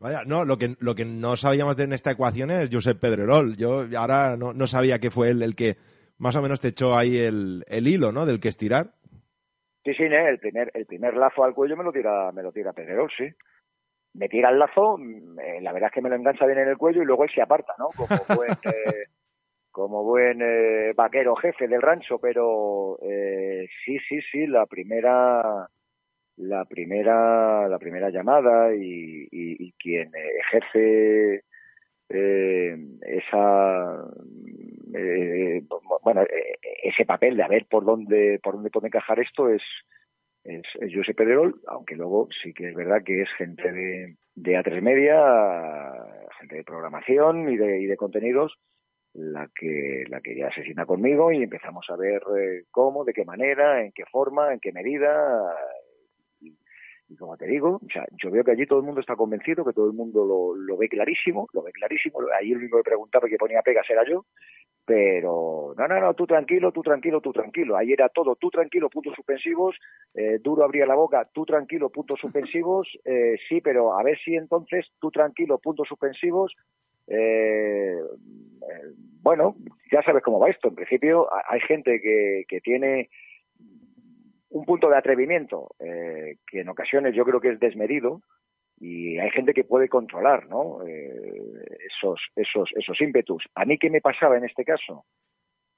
Vaya, 0.01 0.24
no, 0.25 0.45
lo 0.45 0.57
que, 0.57 0.75
lo 0.80 0.95
que 0.95 1.06
no 1.06 1.36
sabíamos 1.38 1.77
de 1.77 1.83
en 1.83 1.94
esta 1.94 2.09
ecuación 2.09 2.50
es 2.50 2.69
Josep 2.71 3.00
Pedrerol. 3.00 3.56
Yo 3.56 3.86
ahora 3.95 4.36
no, 4.36 4.51
no 4.51 4.65
sabía 4.65 4.98
que 4.98 5.12
fue 5.12 5.30
él 5.30 5.44
el 5.44 5.56
que 5.56 5.77
más 6.18 6.36
o 6.36 6.42
menos 6.42 6.59
te 6.59 6.69
echó 6.69 6.98
ahí 6.98 7.19
el, 7.19 7.63
el 7.68 7.88
hilo, 7.88 8.12
¿no? 8.12 8.25
Del 8.25 8.39
que 8.39 8.48
estirar. 8.48 8.94
Sí, 9.83 9.94
sí, 9.94 10.03
el 10.03 10.39
primer, 10.39 10.71
el 10.74 10.88
primer 10.88 11.15
lazo 11.15 11.43
al 11.43 11.53
cuello 11.53 11.77
me 11.77 11.84
lo 11.84 11.91
tira, 11.91 12.31
me 12.31 12.41
lo 12.41 12.51
tira 12.51 12.74
Pedrerol, 12.74 13.12
sí. 13.15 13.25
Me 14.13 14.27
tira 14.27 14.50
el 14.50 14.58
lazo, 14.58 14.98
eh, 14.98 15.62
la 15.62 15.72
verdad 15.72 15.89
es 15.89 15.93
que 15.93 16.01
me 16.01 16.10
lo 16.10 16.15
engancha 16.15 16.48
bien 16.48 16.58
en 16.58 16.70
el 16.70 16.77
cuello 16.77 17.03
y 17.03 17.05
luego 17.05 17.24
él 17.24 17.31
se 17.34 17.41
aparta, 17.43 17.75
¿no? 17.77 17.89
Como 17.96 18.08
buen, 18.41 18.51
eh, 18.51 19.05
como 19.70 20.03
buen 20.03 20.41
eh, 20.41 20.93
vaquero 20.96 21.36
jefe 21.36 21.67
del 21.67 21.81
rancho, 21.81 22.17
pero 22.17 22.98
sí, 23.86 24.00
sí, 24.10 24.20
sí, 24.31 24.48
la 24.48 24.65
primera 24.65 25.70
la 26.41 26.65
primera 26.65 27.67
la 27.67 27.77
primera 27.77 28.10
llamada 28.10 28.74
y, 28.74 29.27
y, 29.31 29.71
quien 29.74 30.12
ejerce 30.15 31.43
eh, 32.10 32.77
esa 33.01 34.05
eh, 34.93 35.63
bueno 36.03 36.24
eh, 36.24 36.57
ese 36.83 37.05
papel 37.05 37.38
de 37.38 37.43
a 37.43 37.48
ver 37.48 37.67
por 37.69 37.86
dónde 37.86 38.39
por 38.43 38.55
dónde 38.55 38.71
puede 38.71 38.88
encajar 38.88 39.19
esto 39.19 39.50
es 39.50 39.62
es, 40.43 40.63
es 40.79 40.91
José 40.95 41.13
Pedrerol, 41.13 41.62
aunque 41.67 41.95
luego 41.95 42.27
sí 42.41 42.51
que 42.51 42.69
es 42.69 42.74
verdad 42.74 43.03
que 43.05 43.21
es 43.21 43.29
gente 43.38 43.71
de, 43.71 44.15
de 44.33 44.57
A3 44.57 44.81
Media, 44.81 45.21
gente 46.39 46.55
de 46.55 46.63
programación 46.63 47.48
y 47.48 47.57
de, 47.57 47.79
y 47.79 47.86
de 47.86 47.95
contenidos, 47.95 48.57
la 49.13 49.48
que 49.53 50.03
la 50.10 50.19
que 50.19 50.36
ya 50.36 50.51
se 50.51 50.63
sienta 50.63 50.88
conmigo 50.88 51.31
y 51.31 51.43
empezamos 51.43 51.86
a 51.91 51.95
ver 51.95 52.24
cómo, 52.71 53.05
de 53.05 53.13
qué 53.13 53.24
manera, 53.24 53.83
en 53.83 53.91
qué 53.91 54.03
forma, 54.05 54.51
en 54.51 54.60
qué 54.60 54.71
medida 54.71 55.55
y 57.12 57.18
como 57.18 57.36
te 57.36 57.46
digo, 57.46 57.75
o 57.75 57.89
sea, 57.91 58.06
yo 58.24 58.32
veo 58.32 58.41
que 58.41 58.51
allí 58.51 58.65
todo 58.65 58.80
el 58.80 58.86
mundo 58.86 59.01
está 59.01 59.18
convencido, 59.18 59.65
que 59.65 59.74
todo 59.74 59.88
el 59.88 59.94
mundo 59.94 60.56
lo, 60.56 60.77
ve 60.77 60.88
clarísimo, 60.88 61.50
lo 61.51 61.62
ve 61.62 61.74
clarísimo. 61.74 62.20
Ahí 62.39 62.53
el 62.53 62.60
único 62.60 62.77
que 62.77 62.84
preguntaba 62.84 63.27
que 63.27 63.36
ponía 63.36 63.62
pegas 63.62 63.86
era 63.89 64.06
yo, 64.08 64.25
pero 64.86 65.74
no, 65.77 65.88
no, 65.89 66.00
no, 66.00 66.13
tú 66.13 66.25
tranquilo, 66.25 66.72
tú 66.72 66.82
tranquilo, 66.82 67.20
tú 67.20 67.34
tranquilo. 67.34 67.75
Ahí 67.75 67.91
era 67.91 68.08
todo, 68.08 68.38
tú 68.38 68.50
tranquilo, 68.50 68.89
puntos 68.89 69.13
suspensivos, 69.13 69.75
eh, 70.13 70.39
duro 70.41 70.63
abría 70.63 70.86
la 70.86 70.96
boca, 70.96 71.27
tú 71.34 71.46
tranquilo, 71.46 71.89
puntos 71.89 72.18
suspensivos, 72.18 72.88
eh, 73.03 73.36
sí, 73.50 73.60
pero 73.60 74.00
a 74.00 74.03
ver 74.03 74.18
si 74.24 74.36
entonces 74.36 74.88
tú 75.01 75.12
tranquilo, 75.12 75.58
puntos 75.58 75.89
suspensivos. 75.89 76.56
Eh, 77.08 78.00
bueno, 79.22 79.58
ya 79.91 80.01
sabes 80.03 80.24
cómo 80.24 80.39
va 80.39 80.50
esto. 80.50 80.70
En 80.70 80.75
principio 80.75 81.27
hay 81.50 81.60
gente 81.60 82.00
que, 82.00 82.46
que 82.48 82.62
tiene 82.62 83.10
un 84.51 84.65
punto 84.65 84.89
de 84.89 84.98
atrevimiento 84.98 85.70
eh, 85.79 86.38
que 86.48 86.62
en 86.62 86.70
ocasiones 86.70 87.15
yo 87.15 87.25
creo 87.25 87.41
que 87.41 87.50
es 87.50 87.60
desmedido 87.60 88.22
y 88.79 89.17
hay 89.17 89.29
gente 89.31 89.53
que 89.53 89.63
puede 89.63 89.89
controlar 89.89 90.48
¿no? 90.48 90.86
Eh, 90.86 91.65
esos, 91.88 92.20
esos, 92.36 92.70
esos 92.75 93.00
ímpetus. 93.01 93.43
¿A 93.55 93.65
mí 93.65 93.77
qué 93.77 93.89
me 93.89 94.01
pasaba 94.01 94.38
en 94.38 94.46
este 94.46 94.63
caso? 94.63 95.05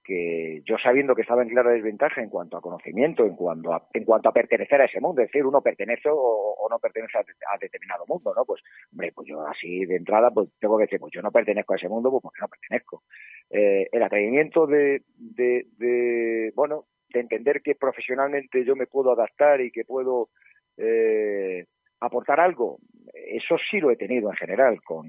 que 0.04 0.62
yo 0.66 0.78
sabiendo 0.78 1.16
que 1.16 1.22
estaba 1.22 1.44
en 1.44 1.50
clara 1.50 1.72
desventaja 1.72 2.22
en 2.22 2.30
cuanto 2.30 2.58
a 2.58 2.62
conocimiento, 2.62 3.26
en 3.26 3.36
cuanto 3.36 3.74
a, 3.74 3.88
en 3.94 4.04
cuanto 4.04 4.30
a 4.30 4.34
pertenecer 4.34 4.82
a 4.82 4.86
ese 4.86 5.00
mundo, 5.00 5.22
es 5.22 5.30
decir, 5.30 5.46
uno 5.46 5.62
pertenece 5.62 6.10
o, 6.12 6.68
no 6.70 6.80
pertenece 6.80 7.18
a, 7.18 7.58
determinado 7.60 8.06
mundo, 8.08 8.34
¿no? 8.36 8.46
Pues, 8.46 8.62
hombre, 8.92 9.12
pues 9.14 9.28
yo 9.28 9.46
así 9.48 9.86
de 9.86 9.96
entrada, 9.96 10.32
pues 10.32 10.50
tengo 10.60 10.78
que 10.78 10.84
decir, 10.84 11.00
pues 11.00 11.14
yo 11.14 11.22
no 11.22 11.32
pertenezco 11.32 11.74
a 11.74 11.78
ese 11.78 11.90
mundo, 11.90 12.12
pues 12.12 12.22
porque 12.22 12.42
no 12.42 12.48
pertenezco. 12.48 13.04
Eh, 13.50 13.88
el 13.92 14.04
atrevimiento 14.04 14.68
de, 14.68 15.04
de, 15.18 16.52
bueno, 16.56 16.86
de 17.14 17.20
entender 17.22 17.62
que 17.62 17.76
profesionalmente 17.76 18.66
yo 18.66 18.76
me 18.76 18.88
puedo 18.88 19.12
adaptar 19.12 19.62
y 19.62 19.72
que 19.72 19.86
puedo 19.86 20.30
eh, 20.78 21.66
aportar 22.00 22.40
algo, 22.40 22.80
eso 23.14 23.56
sí 23.70 23.80
lo 23.80 23.92
he 23.92 23.96
tenido 23.96 24.30
en 24.30 24.36
general 24.36 24.82
con, 24.84 25.08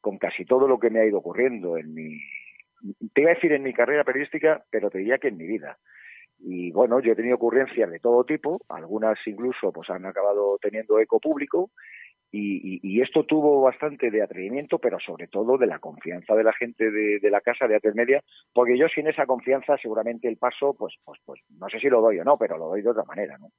con 0.00 0.18
casi 0.18 0.44
todo 0.44 0.66
lo 0.66 0.78
que 0.78 0.90
me 0.90 1.00
ha 1.00 1.06
ido 1.06 1.18
ocurriendo 1.18 1.76
en 1.76 1.92
mi, 1.92 2.18
te 3.12 3.22
iba 3.22 3.32
a 3.32 3.34
decir 3.34 3.52
en 3.52 3.62
mi 3.62 3.72
carrera 3.72 4.04
periodística, 4.04 4.62
pero 4.70 4.90
te 4.90 4.98
diría 4.98 5.18
que 5.18 5.28
en 5.28 5.36
mi 5.36 5.46
vida. 5.46 5.78
Y 6.40 6.70
bueno, 6.70 7.00
yo 7.00 7.12
he 7.12 7.16
tenido 7.16 7.34
ocurrencias 7.34 7.90
de 7.90 7.98
todo 7.98 8.24
tipo, 8.24 8.60
algunas 8.68 9.18
incluso 9.26 9.72
pues 9.72 9.90
han 9.90 10.06
acabado 10.06 10.58
teniendo 10.62 11.00
eco 11.00 11.18
público 11.18 11.70
y, 12.30 13.00
esto 13.00 13.24
tuvo 13.24 13.62
bastante 13.62 14.10
de 14.10 14.22
atrevimiento, 14.22 14.78
pero 14.78 14.98
sobre 15.00 15.28
todo 15.28 15.56
de 15.56 15.66
la 15.66 15.78
confianza 15.78 16.34
de 16.34 16.44
la 16.44 16.52
gente 16.52 16.90
de, 16.90 17.30
la 17.30 17.40
casa 17.40 17.66
de 17.66 17.76
Ates 17.76 17.94
Media, 17.94 18.22
porque 18.52 18.78
yo 18.78 18.86
sin 18.88 19.06
esa 19.06 19.26
confianza 19.26 19.76
seguramente 19.80 20.28
el 20.28 20.36
paso, 20.36 20.74
pues, 20.74 20.94
pues, 21.04 21.18
pues 21.24 21.40
no 21.58 21.68
sé 21.68 21.78
si 21.78 21.88
lo 21.88 22.00
doy 22.00 22.18
o 22.18 22.24
no, 22.24 22.36
pero 22.36 22.58
lo 22.58 22.68
doy 22.68 22.82
de 22.82 22.90
otra 22.90 23.04
manera, 23.04 23.38
¿no? 23.38 23.50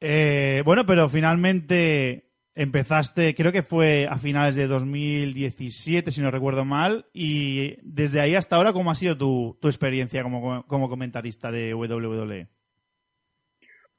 Eh, 0.00 0.62
bueno, 0.64 0.82
pero 0.84 1.08
finalmente 1.08 2.24
empezaste, 2.54 3.34
creo 3.34 3.52
que 3.52 3.62
fue 3.62 4.06
a 4.10 4.16
finales 4.16 4.56
de 4.56 4.66
2017, 4.66 6.10
si 6.10 6.20
no 6.20 6.30
recuerdo 6.30 6.64
mal, 6.64 7.06
y 7.12 7.76
desde 7.82 8.20
ahí 8.20 8.34
hasta 8.34 8.56
ahora, 8.56 8.72
¿cómo 8.72 8.90
ha 8.90 8.96
sido 8.96 9.16
tu, 9.16 9.56
tu 9.60 9.68
experiencia 9.68 10.22
como, 10.22 10.66
como 10.66 10.88
comentarista 10.88 11.52
de 11.52 11.72
WWE? 11.72 12.48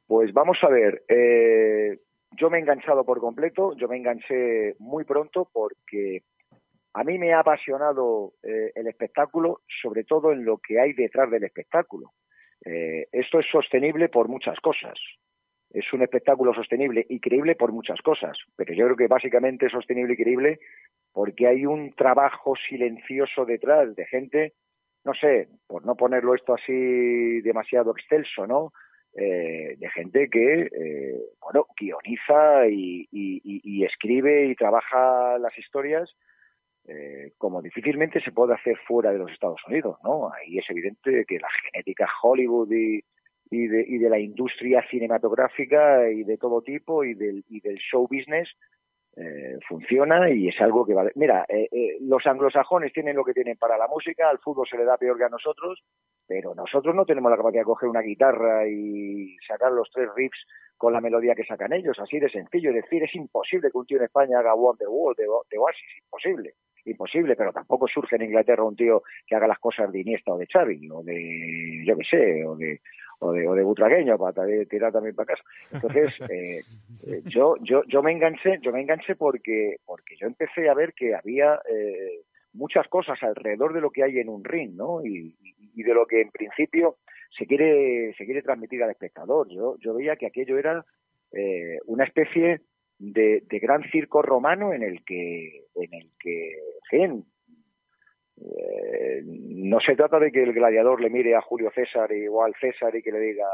Pues 0.08 0.34
vamos 0.34 0.58
a 0.62 0.70
ver, 0.70 1.04
eh, 1.08 2.00
yo 2.38 2.50
me 2.50 2.58
he 2.58 2.62
enganchado 2.62 3.04
por 3.04 3.20
completo, 3.20 3.76
yo 3.76 3.88
me 3.88 3.98
enganché 3.98 4.76
muy 4.80 5.04
pronto 5.04 5.50
porque 5.52 6.24
a 6.94 7.04
mí 7.04 7.18
me 7.18 7.34
ha 7.34 7.40
apasionado 7.40 8.34
eh, 8.44 8.72
el 8.76 8.88
espectáculo, 8.88 9.62
sobre 9.82 10.04
todo 10.04 10.32
en 10.32 10.46
lo 10.46 10.58
que 10.58 10.80
hay 10.80 10.94
detrás 10.94 11.30
del 11.32 11.44
espectáculo. 11.44 12.12
Eh, 12.66 13.08
esto 13.12 13.40
es 13.40 13.46
sostenible 13.52 14.10
por 14.10 14.28
muchas 14.28 14.60
cosas 14.60 14.98
es 15.74 15.92
un 15.92 16.04
espectáculo 16.04 16.54
sostenible 16.54 17.06
y 17.10 17.20
creíble 17.20 17.56
por 17.56 17.72
muchas 17.72 18.00
cosas, 18.02 18.38
pero 18.56 18.74
yo 18.74 18.86
creo 18.86 18.96
que 18.96 19.08
básicamente 19.08 19.66
es 19.66 19.72
sostenible 19.72 20.14
y 20.14 20.18
creíble 20.18 20.60
porque 21.12 21.48
hay 21.48 21.66
un 21.66 21.94
trabajo 21.96 22.54
silencioso 22.70 23.44
detrás 23.46 23.96
de 23.96 24.06
gente, 24.06 24.54
no 25.04 25.14
sé, 25.14 25.50
por 25.68 25.86
no 25.86 25.96
ponerlo 25.96 26.36
esto 26.36 26.54
así 26.54 27.42
demasiado 27.42 27.92
excelso, 27.92 28.46
¿no? 28.46 28.72
Eh, 29.16 29.76
de 29.78 29.90
gente 29.92 30.28
que, 30.28 30.62
eh, 30.64 31.22
bueno, 31.40 31.68
guioniza 31.80 32.68
y, 32.68 33.84
escribe 33.84 34.48
y 34.48 34.56
trabaja 34.56 35.38
las 35.38 35.56
historias 35.58 36.10
eh, 36.88 37.34
como 37.38 37.62
difícilmente 37.62 38.22
se 38.22 38.32
puede 38.32 38.56
hacer 38.56 38.76
fuera 38.88 39.12
de 39.12 39.20
los 39.20 39.32
Estados 39.32 39.62
Unidos, 39.68 39.98
¿no? 40.04 40.32
Ahí 40.34 40.58
es 40.58 40.66
evidente 40.70 41.26
que 41.26 41.38
la 41.38 41.48
genética 41.62 42.10
Hollywood 42.24 42.72
y, 42.72 43.04
y 43.52 43.68
de, 43.68 43.86
y 43.88 44.00
de 44.00 44.10
la 44.10 44.20
industria 44.20 44.84
cinematográfica 44.90 46.10
y 46.10 46.24
de 46.24 46.38
todo 46.38 46.62
tipo 46.64 47.04
y 47.04 47.14
del, 47.14 47.46
y 47.50 47.60
del 47.60 47.78
show 47.78 48.08
business 48.10 48.50
eh, 49.16 49.60
funciona 49.68 50.30
y 50.30 50.48
es 50.48 50.60
algo 50.60 50.86
que 50.86 50.94
vale. 50.94 51.12
Mira, 51.16 51.46
eh, 51.48 51.68
eh, 51.72 51.98
los 52.02 52.26
anglosajones 52.26 52.92
tienen 52.94 53.16
lo 53.16 53.24
que 53.24 53.34
tienen 53.34 53.58
para 53.58 53.78
la 53.78 53.88
música, 53.88 54.30
al 54.30 54.40
fútbol 54.40 54.68
se 54.68 54.78
le 54.78 54.86
da 54.86 54.98
peor 54.98 55.18
que 55.18 55.26
a 55.26 55.30
nosotros, 55.30 55.84
pero 56.28 56.56
nosotros 56.56 56.96
no 56.96 57.06
tenemos 57.06 57.30
la 57.30 57.38
capacidad 57.38 57.62
de 57.62 57.66
coger 57.66 57.90
una 57.90 58.02
guitarra 58.02 58.68
y 58.68 59.36
sacar 59.48 59.72
los 59.72 59.90
tres 59.92 60.10
riffs 60.16 60.46
con 60.78 60.94
la 60.94 61.02
melodía 61.02 61.36
que 61.36 61.46
sacan 61.46 61.74
ellos, 61.74 61.98
así 62.00 62.20
de 62.20 62.30
sencillo. 62.30 62.72
Es 62.72 62.84
decir, 62.84 63.04
es 63.04 63.14
imposible 63.16 63.70
que 63.72 63.78
un 63.78 63.86
tío 63.86 63.98
en 63.98 64.06
España 64.06 64.40
haga 64.40 64.56
Wonderwall 64.56 65.16
de, 65.16 65.26
de 65.50 65.58
Oasis, 65.58 65.98
imposible 66.04 66.56
imposible, 66.86 67.36
pero 67.36 67.54
tampoco 67.54 67.88
surge 67.88 68.16
en 68.16 68.24
Inglaterra 68.24 68.64
un 68.64 68.76
tío 68.76 69.04
que 69.26 69.36
haga 69.36 69.48
las 69.48 69.60
cosas 69.60 69.92
de 69.92 70.02
Iniesta 70.02 70.34
o 70.34 70.38
de 70.38 70.48
Xavi, 70.48 70.90
o 70.92 71.04
de, 71.04 71.84
yo 71.86 71.96
qué 71.98 72.04
sé, 72.04 72.46
o 72.46 72.56
de, 72.56 72.82
o 73.24 73.32
de, 73.32 73.48
o 73.48 73.56
de 73.56 73.64
Butragueño 73.64 74.18
para 74.18 74.46
tirar 74.70 74.92
también 74.92 75.16
para 75.16 75.34
casa. 75.34 75.44
Entonces, 75.72 76.10
eh, 76.30 76.62
eh, 77.08 77.22
yo, 77.26 77.56
yo, 77.62 77.84
yo 77.88 78.04
me 78.04 78.12
enganché, 78.12 78.60
yo 78.62 78.72
me 78.72 78.82
enganché 78.82 79.16
porque, 79.16 79.78
porque 79.86 80.16
yo 80.20 80.28
empecé 80.28 80.70
a 80.70 80.74
ver 80.74 80.94
que 80.94 81.16
había 81.16 81.60
eh, 81.70 82.22
muchas 82.54 82.88
cosas 82.88 83.22
alrededor 83.24 83.74
de 83.74 83.82
lo 83.82 83.90
que 83.90 84.04
hay 84.04 84.20
en 84.20 84.30
un 84.30 84.44
ring, 84.44 84.76
¿no? 84.76 85.04
Y, 85.06 85.36
y, 85.76 85.84
de 85.84 85.94
lo 85.94 86.06
que 86.06 86.22
en 86.22 86.30
principio 86.30 86.98
se 87.36 87.48
quiere, 87.48 88.14
se 88.18 88.26
quiere 88.26 88.42
transmitir 88.42 88.84
al 88.84 88.92
espectador. 88.92 89.48
Yo, 89.50 89.76
yo 89.80 89.96
veía 89.96 90.16
que 90.16 90.28
aquello 90.28 90.58
era 90.58 90.86
una 91.88 92.04
especie 92.04 92.62
de, 93.00 93.42
de, 93.50 93.60
gran 93.60 93.82
circo 93.90 94.22
romano 94.22 94.72
en 94.72 94.84
el 94.84 95.04
que, 95.04 95.66
en 95.74 95.94
el 95.96 96.12
que, 96.20 96.60
en 96.92 97.26
eh, 98.42 99.22
no 99.26 99.80
se 99.80 99.96
trata 99.96 100.20
de 100.20 100.32
que 100.32 100.44
el 100.44 100.54
gladiador 100.54 101.02
le 101.02 101.10
mire 101.10 101.36
a 101.36 101.42
Julio 101.42 101.72
César 101.74 102.10
o 102.32 102.44
al 102.44 102.54
César 102.60 102.96
y 102.96 103.02
que 103.02 103.12
le 103.12 103.20
diga 103.20 103.48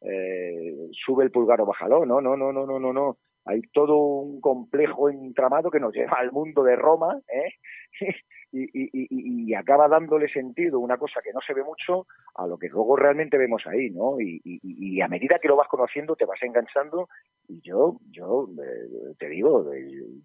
eh, 0.00 0.88
sube 0.92 1.24
el 1.24 1.30
pulgar 1.30 1.60
o 1.60 1.66
bájalo, 1.66 2.04
no, 2.04 2.20
no, 2.20 2.36
no, 2.36 2.52
no, 2.52 2.66
no, 2.66 2.78
no, 2.78 2.92
no. 2.92 3.16
Hay 3.46 3.60
todo 3.72 3.96
un 3.96 4.40
complejo 4.40 5.10
entramado 5.10 5.70
que 5.70 5.80
nos 5.80 5.94
lleva 5.94 6.18
al 6.18 6.32
mundo 6.32 6.62
de 6.62 6.76
Roma, 6.76 7.20
¿eh? 7.28 7.52
y, 8.52 8.62
y, 8.72 8.90
y, 8.92 9.54
acaba 9.54 9.88
dándole 9.88 10.28
sentido 10.28 10.78
una 10.78 10.96
cosa 10.96 11.20
que 11.22 11.32
no 11.32 11.40
se 11.46 11.52
ve 11.52 11.62
mucho 11.62 12.06
a 12.36 12.46
lo 12.46 12.56
que 12.56 12.68
luego 12.68 12.96
realmente 12.96 13.36
vemos 13.36 13.62
ahí, 13.66 13.90
¿no? 13.90 14.18
Y, 14.20 15.00
a 15.00 15.08
medida 15.08 15.38
que 15.40 15.48
lo 15.48 15.56
vas 15.56 15.68
conociendo 15.68 16.16
te 16.16 16.24
vas 16.24 16.42
enganchando 16.42 17.08
y 17.48 17.60
yo, 17.60 17.98
yo 18.10 18.48
eh, 18.62 19.14
te 19.18 19.28
digo, 19.28 19.70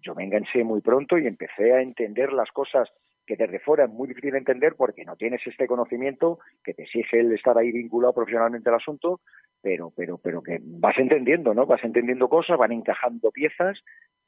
yo 0.00 0.14
me 0.14 0.24
enganché 0.24 0.64
muy 0.64 0.80
pronto 0.80 1.18
y 1.18 1.26
empecé 1.26 1.72
a 1.72 1.82
entender 1.82 2.32
las 2.32 2.50
cosas 2.52 2.88
que 3.30 3.44
desde 3.44 3.60
fuera 3.60 3.84
es 3.84 3.90
muy 3.90 4.08
difícil 4.08 4.32
de 4.32 4.38
entender 4.38 4.74
porque 4.76 5.04
no 5.04 5.14
tienes 5.14 5.40
este 5.46 5.68
conocimiento 5.68 6.40
que 6.64 6.74
te 6.74 6.82
exige 6.82 7.20
el 7.20 7.32
estar 7.32 7.56
ahí 7.56 7.70
vinculado 7.70 8.12
profesionalmente 8.12 8.68
al 8.68 8.74
asunto, 8.74 9.20
pero, 9.62 9.92
pero, 9.96 10.18
pero 10.18 10.42
que 10.42 10.58
vas 10.60 10.98
entendiendo, 10.98 11.54
¿no? 11.54 11.64
Vas 11.64 11.84
entendiendo 11.84 12.28
cosas, 12.28 12.58
van 12.58 12.72
encajando 12.72 13.30
piezas 13.30 13.78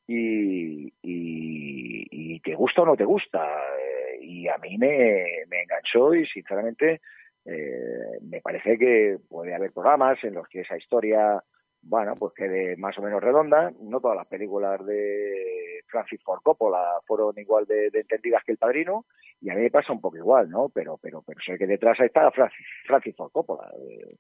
y, 0.07 0.93
y, 1.03 2.41
te 2.45 2.55
gusta 2.55 2.83
o 2.83 2.87
no 2.87 2.97
te 2.97 3.05
gusta. 3.05 3.45
Eh, 3.45 4.19
y 4.21 4.49
a 4.49 4.57
mí 4.59 4.79
me, 4.79 5.25
me 5.49 5.63
enganchó 5.63 6.15
y 6.15 6.25
sinceramente 6.27 7.01
eh, 7.45 8.19
me 8.23 8.41
parece 8.41 8.79
que 8.79 9.19
puede 9.29 9.55
haber 9.55 9.73
programas 9.73 10.23
en 10.23 10.35
los 10.35 10.47
que 10.49 10.61
esa 10.61 10.77
historia 10.77 11.43
bueno, 11.83 12.15
pues 12.17 12.33
quede 12.35 12.77
más 12.77 12.97
o 12.99 13.03
menos 13.03 13.23
redonda. 13.23 13.73
No 13.81 14.01
todas 14.01 14.17
las 14.17 14.27
películas 14.27 14.85
de 14.87 15.83
Francis 15.89 16.23
Ford 16.23 16.41
Coppola 16.43 17.01
fueron 17.07 17.39
igual 17.39 17.67
de, 17.67 17.91
entendidas 17.93 18.43
que 18.45 18.53
El 18.53 18.59
Padrino, 18.59 19.05
y 19.41 19.51
a 19.51 19.55
mí 19.55 19.63
me 19.63 19.71
pasa 19.71 19.93
un 19.93 20.01
poco 20.01 20.17
igual, 20.17 20.49
¿no? 20.49 20.69
Pero, 20.69 20.99
pero, 21.03 21.23
pero 21.27 21.41
sé 21.45 21.59
que 21.59 21.67
detrás 21.67 21.99
está 22.01 22.31
Francis, 22.31 22.67
Francis 22.87 23.17
Ford 23.17 23.33
Coppola. 23.33 23.69
Eh, 23.79 24.17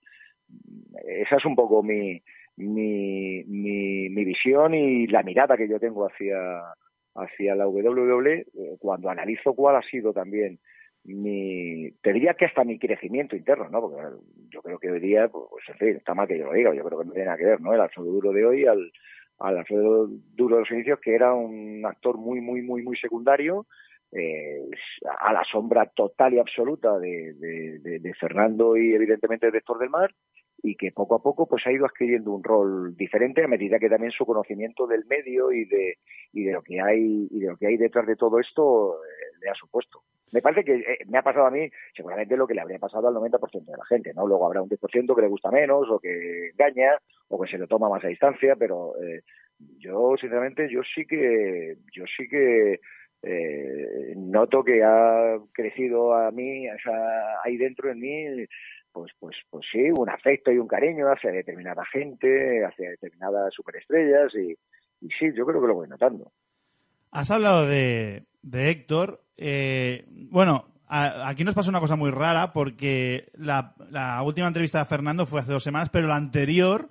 esa 1.22 1.36
es 1.36 1.44
un 1.44 1.54
poco 1.54 1.82
mi, 1.82 2.20
mi, 2.56 3.44
mi, 3.44 4.08
mi, 4.10 4.24
visión 4.24 4.74
y 4.74 5.06
la 5.06 5.22
mirada 5.22 5.56
que 5.56 5.68
yo 5.68 5.78
tengo 5.78 6.06
hacia, 6.06 6.36
hacia 7.14 7.54
la 7.54 7.66
WWE 7.68 8.40
eh, 8.40 8.46
cuando 8.78 9.08
analizo 9.08 9.54
cuál 9.54 9.76
ha 9.76 9.82
sido 9.82 10.12
también 10.12 10.58
mi, 11.04 11.90
te 12.02 12.12
diría 12.12 12.34
que 12.34 12.44
hasta 12.44 12.64
mi 12.64 12.78
crecimiento 12.78 13.36
interno, 13.36 13.68
¿no? 13.68 13.80
Porque 13.80 14.16
yo 14.50 14.62
creo 14.62 14.78
que 14.78 14.90
hoy 14.90 15.00
día, 15.00 15.28
pues, 15.28 15.68
en 15.68 15.76
fin, 15.76 15.96
está 15.96 16.14
mal 16.14 16.28
que 16.28 16.38
yo 16.38 16.46
lo 16.46 16.52
diga, 16.52 16.74
yo 16.74 16.84
creo 16.84 17.00
que 17.00 17.06
no 17.06 17.12
tiene 17.12 17.26
nada 17.26 17.38
que 17.38 17.46
ver, 17.46 17.60
¿no? 17.60 17.74
El 17.74 17.80
Alfredo 17.80 18.10
Duro 18.10 18.32
de 18.32 18.46
hoy 18.46 18.66
al, 18.66 18.92
al 19.38 19.58
Alfredo 19.58 20.08
Duro 20.08 20.56
de 20.56 20.60
los 20.62 20.70
inicios, 20.70 21.00
que 21.00 21.14
era 21.14 21.34
un 21.34 21.84
actor 21.84 22.16
muy, 22.18 22.40
muy, 22.40 22.62
muy, 22.62 22.82
muy 22.82 22.96
secundario, 22.96 23.66
eh, 24.12 24.68
a 25.20 25.32
la 25.32 25.42
sombra 25.50 25.86
total 25.86 26.34
y 26.34 26.38
absoluta 26.38 26.98
de, 26.98 28.14
Fernando 28.20 28.76
y 28.76 28.94
evidentemente 28.94 29.50
de 29.50 29.58
Héctor 29.58 29.78
del 29.78 29.88
Mar, 29.88 30.14
y 30.62 30.76
que 30.76 30.92
poco 30.92 31.14
a 31.16 31.22
poco 31.22 31.46
pues 31.46 31.66
ha 31.66 31.72
ido 31.72 31.86
adquiriendo 31.86 32.30
un 32.30 32.44
rol 32.44 32.94
diferente 32.94 33.42
a 33.42 33.48
medida 33.48 33.78
que 33.78 33.88
también 33.88 34.12
su 34.12 34.26
conocimiento 34.26 34.86
del 34.86 35.06
medio 35.06 35.50
y 35.50 35.64
de, 35.64 35.96
y 36.32 36.44
de 36.44 36.52
lo 36.52 36.62
que 36.62 36.80
hay 36.80 37.26
y 37.30 37.40
de 37.40 37.48
lo 37.48 37.56
que 37.56 37.66
hay 37.66 37.76
detrás 37.78 38.06
de 38.06 38.14
todo 38.16 38.38
esto 38.38 38.96
eh, 39.02 39.38
le 39.40 39.50
ha 39.50 39.54
supuesto. 39.54 40.02
Me 40.32 40.40
parece 40.42 40.64
que 40.64 40.74
eh, 40.74 40.98
me 41.06 41.18
ha 41.18 41.22
pasado 41.22 41.46
a 41.46 41.50
mí 41.50 41.70
seguramente 41.94 42.36
lo 42.36 42.46
que 42.46 42.54
le 42.54 42.62
habría 42.62 42.78
pasado 42.78 43.08
al 43.08 43.14
90% 43.14 43.64
de 43.64 43.76
la 43.76 43.84
gente, 43.84 44.12
¿no? 44.14 44.26
Luego 44.26 44.46
habrá 44.46 44.62
un 44.62 44.68
10% 44.68 45.14
que 45.14 45.22
le 45.22 45.28
gusta 45.28 45.50
menos 45.50 45.88
o 45.90 45.98
que 45.98 46.48
engaña 46.48 46.98
o 47.28 47.40
que 47.40 47.50
se 47.50 47.58
lo 47.58 47.66
toma 47.66 47.88
más 47.88 48.04
a 48.04 48.08
distancia, 48.08 48.56
pero 48.56 48.94
eh, 49.02 49.22
yo 49.78 50.14
sinceramente 50.18 50.68
yo 50.70 50.80
sí 50.94 51.06
que 51.06 51.76
yo 51.92 52.04
sí 52.16 52.26
que 52.28 52.80
eh, 53.22 54.14
noto 54.16 54.64
que 54.64 54.82
ha 54.82 55.38
crecido 55.52 56.14
a 56.14 56.30
mí, 56.30 56.68
o 56.68 56.78
sea, 56.82 57.40
ahí 57.44 57.56
dentro 57.56 57.88
de 57.88 57.94
mí 57.94 58.46
pues, 58.92 59.12
pues, 59.18 59.36
pues 59.50 59.64
sí, 59.70 59.90
un 59.90 60.08
afecto 60.08 60.50
y 60.50 60.58
un 60.58 60.68
cariño 60.68 61.06
hacia 61.06 61.30
determinada 61.30 61.84
gente, 61.86 62.64
hacia 62.64 62.90
determinadas 62.90 63.52
superestrellas 63.54 64.34
y, 64.34 64.52
y 65.00 65.08
sí, 65.18 65.32
yo 65.34 65.46
creo 65.46 65.60
que 65.60 65.68
lo 65.68 65.74
voy 65.74 65.88
notando. 65.88 66.32
Has 67.10 67.30
hablado 67.30 67.66
de, 67.66 68.24
de 68.42 68.70
Héctor. 68.70 69.20
Eh, 69.36 70.04
bueno, 70.30 70.66
aquí 70.88 71.44
nos 71.44 71.54
pasó 71.54 71.70
una 71.70 71.80
cosa 71.80 71.96
muy 71.96 72.10
rara 72.10 72.52
porque 72.52 73.30
la, 73.34 73.74
última 74.24 74.46
entrevista 74.46 74.78
de 74.80 74.84
Fernando 74.84 75.26
fue 75.26 75.40
hace 75.40 75.52
dos 75.52 75.62
semanas, 75.62 75.90
pero 75.90 76.06
la 76.06 76.16
anterior 76.16 76.90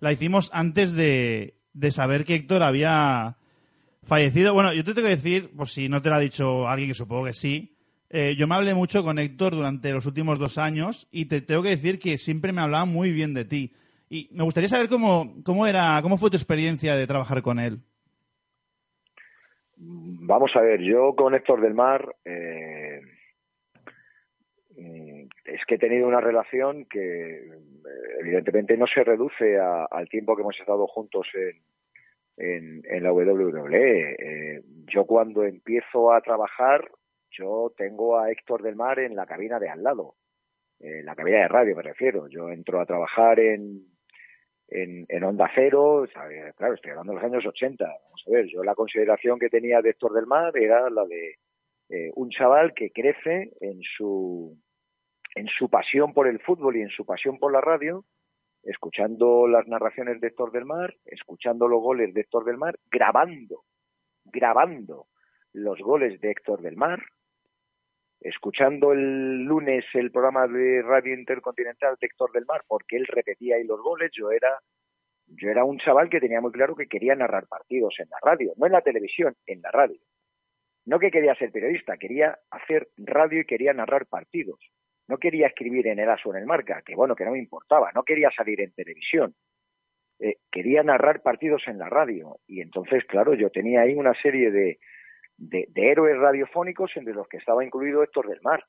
la 0.00 0.12
hicimos 0.12 0.50
antes 0.52 0.92
de, 0.92 1.58
de 1.72 1.90
saber 1.90 2.24
que 2.24 2.34
Héctor 2.34 2.62
había 2.62 3.36
fallecido. 4.04 4.54
Bueno, 4.54 4.72
yo 4.72 4.84
te 4.84 4.94
tengo 4.94 5.08
que 5.08 5.16
decir, 5.16 5.52
pues 5.56 5.72
si 5.72 5.88
no 5.88 6.02
te 6.02 6.08
lo 6.08 6.16
ha 6.16 6.20
dicho 6.20 6.66
alguien, 6.66 6.90
que 6.90 6.94
supongo 6.94 7.26
que 7.26 7.34
sí, 7.34 7.76
eh, 8.10 8.34
yo 8.36 8.46
me 8.46 8.54
hablé 8.54 8.74
mucho 8.74 9.04
con 9.04 9.18
Héctor 9.18 9.54
durante 9.54 9.90
los 9.90 10.06
últimos 10.06 10.38
dos 10.38 10.58
años 10.58 11.08
y 11.10 11.26
te 11.26 11.40
tengo 11.40 11.62
que 11.62 11.70
decir 11.70 11.98
que 11.98 12.18
siempre 12.18 12.52
me 12.52 12.60
hablaba 12.60 12.84
muy 12.84 13.12
bien 13.12 13.34
de 13.34 13.44
ti. 13.44 13.72
Y 14.10 14.28
me 14.32 14.44
gustaría 14.44 14.68
saber 14.68 14.88
cómo, 14.88 15.36
cómo 15.44 15.66
era, 15.66 15.98
cómo 16.02 16.18
fue 16.18 16.30
tu 16.30 16.36
experiencia 16.36 16.94
de 16.94 17.06
trabajar 17.06 17.40
con 17.40 17.58
él. 17.58 17.80
Vamos 19.84 20.52
a 20.54 20.60
ver, 20.60 20.80
yo 20.80 21.16
con 21.16 21.34
Héctor 21.34 21.60
del 21.60 21.74
Mar 21.74 22.14
eh, 22.24 23.00
mm, 24.76 25.24
es 25.44 25.60
que 25.66 25.74
he 25.74 25.78
tenido 25.78 26.06
una 26.06 26.20
relación 26.20 26.84
que 26.84 27.48
eh, 27.48 27.50
evidentemente 28.20 28.76
no 28.76 28.86
se 28.86 29.02
reduce 29.02 29.58
al 29.58 30.08
tiempo 30.08 30.36
que 30.36 30.42
hemos 30.42 30.58
estado 30.58 30.86
juntos 30.86 31.26
en, 32.36 32.82
en, 32.84 33.02
la 33.02 33.12
WWE. 33.12 34.16
Eh, 34.18 34.62
yo 34.86 35.04
cuando 35.04 35.42
empiezo 35.42 36.12
a 36.12 36.20
trabajar, 36.20 36.88
yo 37.30 37.72
tengo 37.76 38.18
a 38.18 38.30
Héctor 38.30 38.62
del 38.62 38.76
Mar 38.76 39.00
en 39.00 39.16
la 39.16 39.26
cabina 39.26 39.58
de 39.58 39.68
al 39.68 39.82
lado, 39.82 40.14
en 40.78 41.04
la 41.04 41.16
cabina 41.16 41.38
de 41.38 41.48
radio 41.48 41.74
me 41.74 41.82
refiero. 41.82 42.28
Yo 42.28 42.50
entro 42.50 42.80
a 42.80 42.86
trabajar 42.86 43.40
en, 43.40 43.91
en, 44.74 45.24
Onda 45.24 45.50
Cero, 45.54 46.06
claro, 46.56 46.74
estoy 46.74 46.90
hablando 46.90 47.12
de 47.12 47.20
los 47.20 47.24
años 47.24 47.46
80. 47.46 47.84
Vamos 47.84 48.24
a 48.26 48.30
ver, 48.30 48.46
yo 48.46 48.64
la 48.64 48.74
consideración 48.74 49.38
que 49.38 49.48
tenía 49.48 49.80
de 49.82 49.90
Héctor 49.90 50.12
del 50.12 50.26
Mar 50.26 50.56
era 50.56 50.88
la 50.90 51.04
de 51.04 51.36
eh, 51.88 52.10
un 52.14 52.30
chaval 52.30 52.72
que 52.74 52.90
crece 52.90 53.52
en 53.60 53.80
su, 53.96 54.56
en 55.34 55.46
su 55.48 55.68
pasión 55.68 56.12
por 56.12 56.26
el 56.26 56.40
fútbol 56.40 56.76
y 56.76 56.82
en 56.82 56.90
su 56.90 57.04
pasión 57.04 57.38
por 57.38 57.52
la 57.52 57.60
radio, 57.60 58.04
escuchando 58.62 59.46
las 59.46 59.66
narraciones 59.68 60.20
de 60.20 60.28
Héctor 60.28 60.52
del 60.52 60.64
Mar, 60.64 60.94
escuchando 61.04 61.68
los 61.68 61.82
goles 61.82 62.14
de 62.14 62.22
Héctor 62.22 62.44
del 62.44 62.56
Mar, 62.56 62.78
grabando, 62.90 63.64
grabando 64.24 65.06
los 65.52 65.78
goles 65.80 66.20
de 66.20 66.30
Héctor 66.30 66.62
del 66.62 66.76
Mar, 66.76 67.02
escuchando 68.24 68.92
el 68.92 69.44
lunes 69.44 69.84
el 69.94 70.10
programa 70.10 70.46
de 70.46 70.82
Radio 70.82 71.14
Intercontinental 71.14 71.96
de 72.00 72.08
del 72.32 72.46
Mar, 72.46 72.62
porque 72.66 72.96
él 72.96 73.06
repetía 73.06 73.56
ahí 73.56 73.64
los 73.64 73.80
goles, 73.80 74.10
yo 74.14 74.30
era, 74.30 74.60
yo 75.26 75.50
era 75.50 75.64
un 75.64 75.78
chaval 75.78 76.08
que 76.08 76.20
tenía 76.20 76.40
muy 76.40 76.52
claro 76.52 76.76
que 76.76 76.86
quería 76.86 77.14
narrar 77.14 77.46
partidos 77.46 77.94
en 77.98 78.08
la 78.10 78.18
radio, 78.22 78.52
no 78.56 78.66
en 78.66 78.72
la 78.72 78.80
televisión, 78.80 79.34
en 79.46 79.60
la 79.62 79.70
radio. 79.70 79.98
No 80.84 80.98
que 80.98 81.10
quería 81.10 81.34
ser 81.34 81.52
periodista, 81.52 81.96
quería 81.96 82.38
hacer 82.50 82.88
radio 82.96 83.40
y 83.40 83.44
quería 83.44 83.72
narrar 83.72 84.06
partidos. 84.06 84.58
No 85.08 85.18
quería 85.18 85.48
escribir 85.48 85.86
en 85.88 85.98
el 85.98 86.08
ASO 86.08 86.30
en 86.30 86.40
el 86.40 86.46
Marca, 86.46 86.82
que 86.84 86.94
bueno, 86.94 87.14
que 87.14 87.24
no 87.24 87.32
me 87.32 87.38
importaba, 87.38 87.90
no 87.94 88.02
quería 88.02 88.30
salir 88.30 88.60
en 88.60 88.72
televisión. 88.72 89.34
Eh, 90.18 90.36
quería 90.50 90.82
narrar 90.82 91.22
partidos 91.22 91.62
en 91.66 91.78
la 91.78 91.88
radio. 91.88 92.38
Y 92.46 92.60
entonces, 92.60 93.04
claro, 93.04 93.34
yo 93.34 93.50
tenía 93.50 93.82
ahí 93.82 93.94
una 93.94 94.14
serie 94.22 94.50
de, 94.50 94.78
de, 95.36 95.68
héroes 95.74 96.18
radiofónicos 96.18 96.90
entre 96.96 97.14
los 97.14 97.28
que 97.28 97.38
estaba 97.38 97.64
incluido 97.64 98.02
Héctor 98.02 98.28
del 98.28 98.40
Mar. 98.42 98.64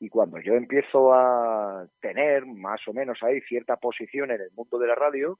Y 0.00 0.08
cuando 0.08 0.40
yo 0.40 0.54
empiezo 0.54 1.14
a 1.14 1.86
tener 2.00 2.46
más 2.46 2.80
o 2.88 2.92
menos 2.92 3.22
ahí 3.22 3.40
cierta 3.42 3.76
posición 3.76 4.30
en 4.30 4.40
el 4.40 4.50
mundo 4.52 4.78
de 4.78 4.88
la 4.88 4.94
radio, 4.94 5.38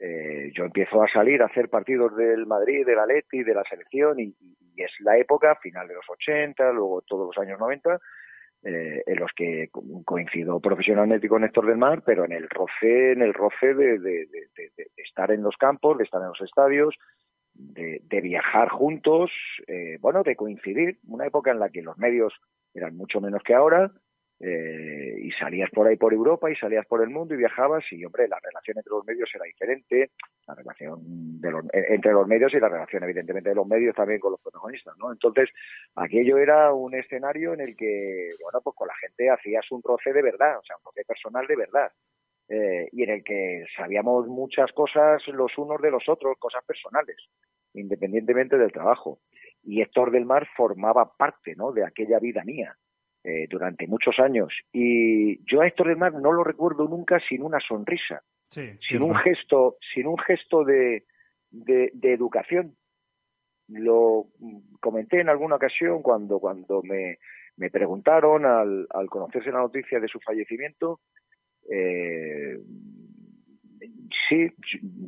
eh, 0.00 0.50
yo 0.54 0.64
empiezo 0.64 1.02
a 1.02 1.08
salir 1.08 1.42
a 1.42 1.46
hacer 1.46 1.68
partidos 1.68 2.16
del 2.16 2.46
Madrid, 2.46 2.86
del 2.86 2.98
Atleti, 2.98 3.42
de 3.42 3.54
la 3.54 3.64
selección, 3.64 4.20
y, 4.20 4.34
es 4.76 4.92
la 5.00 5.18
época, 5.18 5.56
final 5.56 5.88
de 5.88 5.94
los 5.94 6.04
80, 6.08 6.70
luego 6.70 7.02
todos 7.02 7.26
los 7.34 7.44
años 7.44 7.58
90, 7.58 7.98
eh, 8.62 9.02
en 9.04 9.18
los 9.18 9.32
que 9.34 9.70
coincido 10.04 10.60
profesionalmente 10.60 11.28
con 11.28 11.42
Héctor 11.42 11.66
del 11.66 11.78
Mar, 11.78 12.02
pero 12.06 12.24
en 12.24 12.30
el 12.30 12.48
roce, 12.48 13.12
en 13.12 13.22
el 13.22 13.34
roce 13.34 13.74
de, 13.74 13.98
de, 13.98 14.28
estar 14.96 15.32
en 15.32 15.42
los 15.42 15.56
campos, 15.56 15.98
de 15.98 16.04
estar 16.04 16.20
en 16.22 16.28
los 16.28 16.40
estadios, 16.42 16.96
de, 17.58 18.20
viajar 18.20 18.68
juntos, 18.68 19.30
eh, 19.66 19.98
bueno, 20.00 20.22
de 20.22 20.36
coincidir, 20.36 20.98
una 21.06 21.26
época 21.26 21.50
en 21.50 21.58
la 21.58 21.70
que 21.70 21.82
los 21.82 21.98
medios 21.98 22.32
eran 22.72 22.96
mucho 22.96 23.20
menos 23.20 23.42
que 23.42 23.54
ahora, 23.54 23.92
eh, 24.40 25.16
y 25.20 25.32
salías 25.32 25.68
por 25.70 25.88
ahí 25.88 25.96
por 25.96 26.14
Europa 26.14 26.48
y 26.48 26.54
salías 26.54 26.86
por 26.86 27.02
el 27.02 27.10
mundo 27.10 27.34
y 27.34 27.38
viajabas 27.38 27.84
y 27.90 28.04
hombre 28.04 28.28
la 28.28 28.38
relación 28.40 28.78
entre 28.78 28.90
los 28.92 29.04
medios 29.04 29.28
era 29.34 29.44
diferente 29.44 30.12
la 30.46 30.54
relación 30.54 31.40
de 31.40 31.50
los, 31.50 31.64
eh, 31.72 31.86
entre 31.88 32.12
los 32.12 32.24
medios 32.28 32.54
y 32.54 32.60
la 32.60 32.68
relación 32.68 33.02
evidentemente 33.02 33.48
de 33.48 33.56
los 33.56 33.66
medios 33.66 33.96
también 33.96 34.20
con 34.20 34.30
los 34.30 34.40
protagonistas 34.40 34.96
no 34.96 35.10
entonces 35.10 35.48
aquello 35.96 36.38
era 36.38 36.72
un 36.72 36.94
escenario 36.94 37.52
en 37.52 37.62
el 37.62 37.76
que 37.76 38.30
bueno 38.40 38.60
pues 38.62 38.76
con 38.76 38.86
la 38.86 38.94
gente 39.00 39.28
hacías 39.28 39.68
un 39.72 39.82
roce 39.82 40.12
de 40.12 40.22
verdad 40.22 40.56
o 40.56 40.62
sea 40.62 40.76
un 40.76 40.84
roce 40.84 41.04
personal 41.04 41.44
de 41.48 41.56
verdad 41.56 41.90
eh, 42.48 42.88
y 42.92 43.02
en 43.02 43.10
el 43.10 43.24
que 43.24 43.64
sabíamos 43.76 44.26
muchas 44.26 44.72
cosas 44.72 45.22
los 45.28 45.56
unos 45.58 45.82
de 45.82 45.90
los 45.90 46.08
otros, 46.08 46.38
cosas 46.38 46.64
personales, 46.64 47.16
independientemente 47.74 48.56
del 48.56 48.72
trabajo. 48.72 49.18
Y 49.62 49.82
Héctor 49.82 50.10
del 50.10 50.24
Mar 50.24 50.48
formaba 50.56 51.12
parte 51.16 51.54
¿no? 51.56 51.72
de 51.72 51.84
aquella 51.84 52.18
vida 52.18 52.42
mía 52.44 52.74
eh, 53.22 53.46
durante 53.50 53.86
muchos 53.86 54.18
años. 54.18 54.48
Y 54.72 55.44
yo 55.44 55.60
a 55.60 55.66
Héctor 55.66 55.88
del 55.88 55.98
Mar 55.98 56.14
no 56.14 56.32
lo 56.32 56.42
recuerdo 56.42 56.88
nunca 56.88 57.20
sin 57.28 57.42
una 57.42 57.60
sonrisa, 57.60 58.22
sin, 58.48 59.02
un 59.02 59.14
gesto, 59.16 59.76
sin 59.92 60.06
un 60.06 60.16
gesto 60.18 60.64
de, 60.64 61.04
de, 61.50 62.12
educación. 62.12 62.76
Lo 63.68 64.28
comenté 64.80 65.20
en 65.20 65.28
alguna 65.28 65.56
ocasión 65.56 66.00
cuando, 66.00 66.38
cuando 66.38 66.82
me, 66.82 67.18
me 67.58 67.68
preguntaron 67.68 68.46
al, 68.46 68.86
al 68.88 69.10
conocerse 69.10 69.52
la 69.52 69.58
noticia 69.58 70.00
de 70.00 70.08
su 70.08 70.18
fallecimiento 70.20 71.00
eh, 71.70 72.58
sí, 74.28 74.50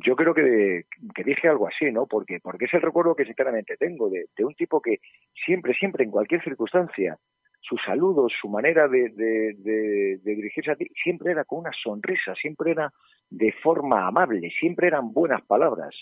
yo 0.05 0.15
creo 0.15 0.33
que, 0.33 0.85
que, 1.15 1.23
dije 1.23 1.47
algo 1.47 1.67
así, 1.67 1.91
¿no? 1.91 2.05
Porque, 2.05 2.39
porque 2.41 2.65
es 2.65 2.73
el 2.73 2.81
recuerdo 2.81 3.15
que 3.15 3.25
sinceramente 3.25 3.77
tengo 3.77 4.09
de, 4.09 4.27
un 4.43 4.53
tipo 4.55 4.81
que 4.81 4.99
siempre, 5.45 5.73
siempre, 5.73 6.03
en 6.03 6.11
cualquier 6.11 6.43
circunstancia, 6.43 7.17
su 7.61 7.77
saludo, 7.77 8.27
su 8.29 8.49
manera 8.49 8.87
de, 8.87 9.09
de, 9.09 10.19
dirigirse 10.23 10.71
a 10.71 10.75
ti, 10.75 10.87
siempre 11.03 11.31
era 11.31 11.45
con 11.45 11.59
una 11.59 11.71
sonrisa, 11.71 12.33
siempre 12.35 12.71
era 12.71 12.91
de 13.29 13.51
forma 13.63 14.07
amable, 14.07 14.49
siempre 14.59 14.87
eran 14.87 15.13
buenas 15.13 15.41
palabras. 15.45 15.95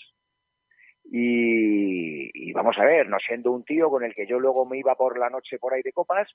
Y, 1.11 2.53
vamos 2.53 2.77
a 2.77 2.85
ver, 2.85 3.07
no 3.09 3.17
siendo 3.19 3.51
un 3.51 3.63
tío 3.63 3.89
con 3.89 4.03
el 4.03 4.13
que 4.13 4.27
yo 4.27 4.39
luego 4.39 4.65
me 4.65 4.77
iba 4.77 4.93
por 4.95 5.17
la 5.17 5.29
noche 5.29 5.57
por 5.57 5.73
ahí 5.73 5.81
de 5.81 5.91
copas, 5.91 6.27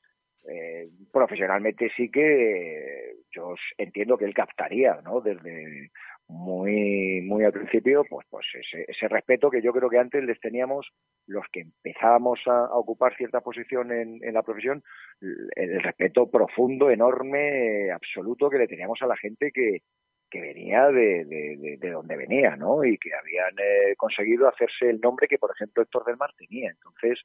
eh, 0.49 0.89
profesionalmente 1.13 1.91
sí 1.97 2.11
que 2.11 3.15
yo 3.31 3.55
entiendo 3.79 4.19
que 4.19 4.25
él 4.25 4.35
captaría, 4.35 5.01
¿no? 5.05 5.21
Desde 5.21 5.91
muy 6.27 7.21
muy 7.21 7.45
al 7.45 7.53
principio, 7.53 8.05
pues 8.09 8.27
pues 8.31 8.47
ese, 8.55 8.85
ese 8.89 9.09
respeto 9.09 9.51
que 9.51 9.63
yo 9.63 9.73
creo 9.73 9.89
que 9.89 9.99
antes 9.99 10.25
les 10.25 10.41
teníamos 10.41 10.89
los 11.27 11.45
que 11.53 11.61
empezábamos 11.61 12.41
a, 12.47 12.65
ocupar 12.77 13.15
cierta 13.17 13.43
posición 13.43 13.93
en, 13.93 14.19
en, 14.25 14.35
la 14.35 14.43
profesión, 14.43 14.83
el 15.21 15.83
respeto 15.83 16.31
profundo, 16.31 16.91
enorme, 16.91 17.93
absoluto 17.93 18.51
que 18.51 18.59
le 18.59 18.67
teníamos 18.67 19.01
a 19.03 19.07
la 19.07 19.17
gente 19.17 19.53
que, 19.53 19.83
que 20.31 20.41
venía 20.41 20.89
de, 20.89 21.25
de, 21.25 21.77
de, 21.79 21.91
donde 21.91 22.17
venía, 22.17 22.57
¿no? 22.57 22.85
Y 22.85 22.99
que 22.99 23.11
habían 23.15 23.55
eh, 23.59 23.95
conseguido 23.97 24.49
hacerse 24.49 24.91
el 24.91 25.01
nombre 25.01 25.29
que, 25.29 25.39
por 25.39 25.53
ejemplo, 25.53 25.83
Héctor 25.83 26.05
del 26.05 26.17
Mar 26.17 26.31
tenía. 26.37 26.71
Entonces, 26.71 27.21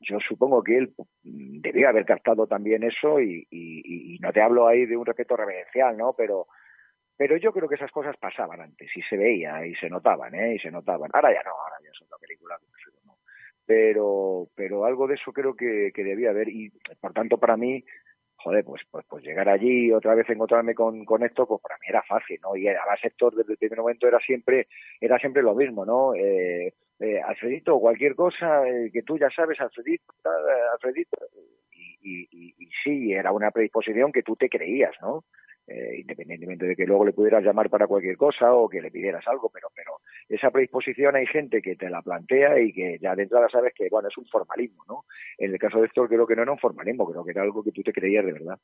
yo 0.00 0.18
supongo 0.20 0.62
que 0.62 0.78
él 0.78 0.94
mm, 1.24 1.60
debía 1.60 1.90
haber 1.90 2.04
captado 2.04 2.46
también 2.46 2.82
eso 2.82 3.20
y, 3.20 3.46
y, 3.50 4.18
no 4.20 4.32
te 4.32 4.40
hablo 4.40 4.66
ahí 4.66 4.86
de 4.86 4.96
un 4.96 5.04
respeto 5.04 5.36
reverencial, 5.36 5.96
¿no? 5.96 6.14
Pero 6.16 6.46
pero 7.16 7.36
yo 7.36 7.52
creo 7.52 7.68
que 7.68 7.76
esas 7.76 7.92
cosas 7.92 8.16
pasaban 8.16 8.60
antes 8.60 8.90
y 8.96 9.00
se 9.02 9.16
veía 9.16 9.64
y 9.64 9.74
se 9.76 9.88
notaban, 9.88 10.34
¿eh? 10.34 10.56
Y 10.56 10.58
se 10.58 10.70
notaban. 10.70 11.10
Ahora 11.12 11.32
ya 11.32 11.42
no, 11.44 11.50
ahora 11.50 11.76
ya 11.82 11.90
es 11.90 12.02
otra 12.02 12.18
película, 12.18 12.58
¿no? 13.04 13.18
Pero, 13.66 14.48
pero 14.54 14.84
algo 14.84 15.06
de 15.06 15.14
eso 15.14 15.32
creo 15.32 15.54
que, 15.54 15.92
que 15.94 16.02
debía 16.02 16.30
haber 16.30 16.48
y, 16.48 16.70
por 17.00 17.12
tanto, 17.12 17.38
para 17.38 17.56
mí, 17.56 17.84
joder, 18.44 18.64
pues, 18.64 18.82
pues, 18.90 19.06
pues 19.08 19.24
llegar 19.24 19.48
allí 19.48 19.86
y 19.86 19.92
otra 19.92 20.14
vez 20.14 20.28
encontrarme 20.28 20.74
con, 20.74 21.04
con 21.06 21.24
esto, 21.24 21.46
pues 21.46 21.62
para 21.62 21.76
mí 21.76 21.86
era 21.88 22.02
fácil, 22.02 22.38
¿no? 22.42 22.54
Y 22.54 22.68
además 22.68 23.00
sector 23.00 23.34
desde 23.34 23.52
el 23.52 23.58
primer 23.58 23.78
momento 23.78 24.06
era 24.06 24.20
siempre, 24.20 24.68
era 25.00 25.18
siempre 25.18 25.42
lo 25.42 25.54
mismo, 25.54 25.86
¿no? 25.86 26.14
Eh, 26.14 26.74
eh, 27.00 27.20
Alfredito, 27.22 27.80
cualquier 27.80 28.14
cosa 28.14 28.68
eh, 28.68 28.90
que 28.92 29.02
tú 29.02 29.18
ya 29.18 29.30
sabes, 29.30 29.58
Alfredito, 29.60 30.12
Alfredito, 30.74 31.16
y, 31.72 32.28
y, 32.30 32.54
y, 32.58 32.68
sí, 32.84 33.12
era 33.14 33.32
una 33.32 33.50
predisposición 33.50 34.12
que 34.12 34.22
tú 34.22 34.36
te 34.36 34.50
creías, 34.50 34.94
¿no? 35.00 35.24
Eh, 35.66 36.00
independientemente 36.00 36.66
de 36.66 36.76
que 36.76 36.84
luego 36.84 37.06
le 37.06 37.14
pudieras 37.14 37.42
llamar 37.42 37.70
para 37.70 37.86
cualquier 37.86 38.18
cosa 38.18 38.52
o 38.52 38.68
que 38.68 38.82
le 38.82 38.90
pidieras 38.90 39.26
algo, 39.26 39.48
pero, 39.48 39.68
pero 39.74 39.92
esa 40.28 40.50
predisposición 40.50 41.16
hay 41.16 41.26
gente 41.26 41.62
que 41.62 41.74
te 41.74 41.88
la 41.88 42.02
plantea 42.02 42.60
y 42.60 42.70
que 42.70 42.98
ya 43.00 43.14
de 43.16 43.22
entrada 43.22 43.48
sabes 43.48 43.72
que, 43.74 43.88
bueno, 43.90 44.08
es 44.08 44.18
un 44.18 44.26
formalismo, 44.26 44.84
¿no? 44.86 45.04
En 45.38 45.52
el 45.52 45.58
caso 45.58 45.80
de 45.80 45.86
esto 45.86 46.06
creo 46.06 46.26
que 46.26 46.36
no 46.36 46.42
era 46.42 46.52
un 46.52 46.58
formalismo, 46.58 47.10
creo 47.10 47.24
que 47.24 47.30
era 47.30 47.42
algo 47.42 47.64
que 47.64 47.72
tú 47.72 47.82
te 47.82 47.94
creías 47.94 48.26
de 48.26 48.32
verdad. 48.32 48.58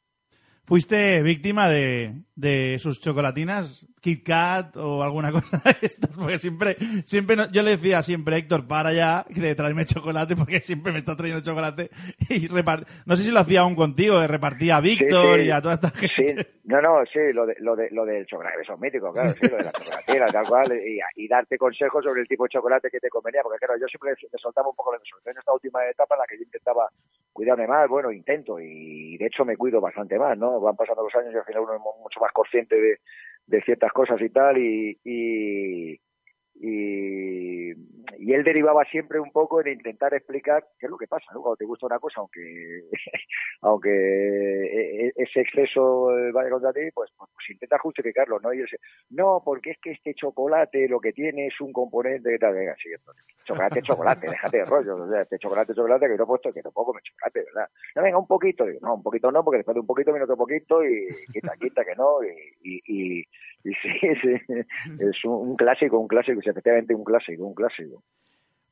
Fuiste 0.70 1.20
víctima 1.22 1.68
de, 1.68 2.14
de 2.36 2.78
sus 2.78 3.00
chocolatinas, 3.00 3.84
Kit 4.00 4.24
Kat 4.24 4.76
o 4.76 5.02
alguna 5.02 5.32
cosa 5.32 5.60
de 5.64 5.74
estas, 5.84 6.16
porque 6.16 6.38
siempre, 6.38 6.76
siempre 7.04 7.34
no- 7.34 7.50
yo 7.50 7.64
le 7.64 7.72
decía 7.72 8.04
siempre, 8.04 8.36
Héctor, 8.36 8.68
para 8.68 8.92
ya 8.92 9.26
de 9.28 9.56
traerme 9.56 9.84
chocolate, 9.84 10.36
porque 10.36 10.60
siempre 10.60 10.92
me 10.92 10.98
está 10.98 11.16
trayendo 11.16 11.42
chocolate 11.42 11.90
y 12.30 12.46
repart... 12.46 12.88
no 13.04 13.16
sé 13.16 13.24
si 13.24 13.32
lo 13.32 13.40
hacía 13.40 13.62
aún 13.62 13.74
contigo, 13.74 14.20
de 14.20 14.28
repartía 14.28 14.76
a 14.76 14.80
Víctor 14.80 15.40
sí. 15.40 15.46
y 15.46 15.50
a 15.50 15.60
toda 15.60 15.74
esta 15.74 15.90
gente. 15.90 16.14
Sí, 16.16 16.46
no, 16.66 16.80
no, 16.80 17.04
sí, 17.12 17.18
lo, 17.34 17.46
de, 17.46 17.56
lo, 17.58 17.74
de, 17.74 17.90
lo 17.90 18.04
del 18.04 18.24
chocolate, 18.26 18.62
eso 18.62 18.74
es 18.74 18.80
mítico, 18.80 19.12
claro, 19.12 19.30
sí, 19.32 19.48
lo 19.50 19.56
de 19.56 19.64
la 19.64 19.72
chocolatera, 19.72 20.26
tal 20.28 20.46
cual, 20.46 20.72
y, 20.72 21.00
y 21.24 21.26
darte 21.26 21.58
consejos 21.58 22.04
sobre 22.04 22.20
el 22.20 22.28
tipo 22.28 22.44
de 22.44 22.50
chocolate 22.50 22.88
que 22.92 23.00
te 23.00 23.10
convenía, 23.10 23.42
porque 23.42 23.58
claro, 23.58 23.74
yo 23.80 23.88
siempre 23.88 24.12
me 24.32 24.38
soltaba 24.38 24.68
un 24.68 24.76
poco, 24.76 24.92
sobre 24.92 25.32
en 25.32 25.38
esta 25.38 25.52
última 25.52 25.80
etapa 25.90 26.14
en 26.14 26.20
la 26.20 26.26
que 26.28 26.36
yo 26.36 26.44
intentaba 26.44 26.88
cuidarme 27.32 27.66
más, 27.66 27.88
bueno, 27.88 28.12
intento, 28.12 28.60
y 28.60 29.16
de 29.18 29.26
hecho 29.26 29.44
me 29.44 29.56
cuido 29.56 29.80
bastante 29.80 30.16
más, 30.16 30.38
¿no? 30.38 30.59
Van 30.60 30.76
pasando 30.76 31.02
los 31.02 31.14
años 31.14 31.32
y 31.34 31.36
al 31.38 31.44
final 31.44 31.62
uno 31.62 31.74
es 31.74 31.80
mu- 31.80 32.02
mucho 32.02 32.20
más 32.20 32.32
consciente 32.32 32.76
de, 32.76 32.98
de 33.46 33.62
ciertas 33.62 33.92
cosas 33.92 34.20
y 34.20 34.30
tal, 34.30 34.58
y, 34.58 34.98
y, 35.04 36.00
y, 36.62 37.70
y 38.18 38.34
él 38.34 38.44
derivaba 38.44 38.84
siempre 38.84 39.18
un 39.18 39.32
poco 39.32 39.62
en 39.62 39.68
intentar 39.68 40.12
explicar 40.12 40.62
qué 40.78 40.86
es 40.86 40.90
lo 40.90 40.98
que 40.98 41.06
pasa, 41.06 41.24
¿no? 41.32 41.40
Cuando 41.40 41.56
te 41.56 41.64
gusta 41.64 41.86
una 41.86 41.98
cosa, 41.98 42.20
aunque 42.20 42.82
aunque 43.62 43.90
e- 43.90 45.06
e- 45.06 45.12
ese 45.16 45.40
exceso 45.40 46.16
eh, 46.18 46.30
vaya 46.32 46.50
contra 46.50 46.72
ti, 46.72 46.80
pues, 46.92 47.10
pues, 47.16 47.30
pues 47.32 47.50
intenta 47.50 47.78
justificarlo, 47.78 48.38
¿no? 48.40 48.52
Y 48.52 48.58
él 48.58 48.64
dice, 48.64 48.78
no, 49.08 49.40
porque 49.42 49.70
es 49.70 49.78
que 49.80 49.92
este 49.92 50.12
chocolate 50.14 50.86
lo 50.86 51.00
que 51.00 51.12
tiene 51.12 51.46
es 51.46 51.58
un 51.62 51.72
componente 51.72 52.28
de 52.28 52.38
tal, 52.38 52.52
venga, 52.52 52.76
sí, 52.82 52.90
entonces, 52.94 53.24
chocolate 53.44 53.80
chocolate, 53.82 54.26
déjate 54.28 54.58
de 54.58 54.64
rollo, 54.66 54.96
o 54.96 55.06
sea, 55.06 55.22
este 55.22 55.38
chocolate 55.38 55.74
chocolate 55.74 56.08
que 56.08 56.16
no 56.16 56.24
he 56.24 56.26
puesto, 56.26 56.52
que 56.52 56.62
puedo 56.62 56.86
comer 56.86 57.02
chocolate, 57.02 57.44
¿verdad? 57.46 57.70
No, 57.96 58.02
venga, 58.02 58.18
un 58.18 58.26
poquito, 58.26 58.66
digo, 58.66 58.80
no, 58.82 58.96
un 58.96 59.02
poquito 59.02 59.32
no, 59.32 59.42
porque 59.42 59.58
después 59.58 59.74
de 59.74 59.80
un 59.80 59.86
poquito 59.86 60.12
viene 60.12 60.24
otro 60.24 60.36
poquito 60.36 60.84
y 60.84 61.08
quita, 61.32 61.54
quita, 61.58 61.84
que 61.86 61.94
no, 61.96 62.22
y, 62.22 62.28
y, 62.62 63.20
y, 63.20 63.24
y 63.64 63.70
sí, 63.82 63.90
sí, 64.22 64.54
es 64.98 65.24
un, 65.24 65.56
clásico, 65.56 65.98
un 65.98 66.08
clásico, 66.08 66.40
sí, 66.42 66.50
efectivamente 66.50 66.94
un 66.94 67.04
clásico, 67.04 67.46
un 67.46 67.54
clásico. 67.54 68.02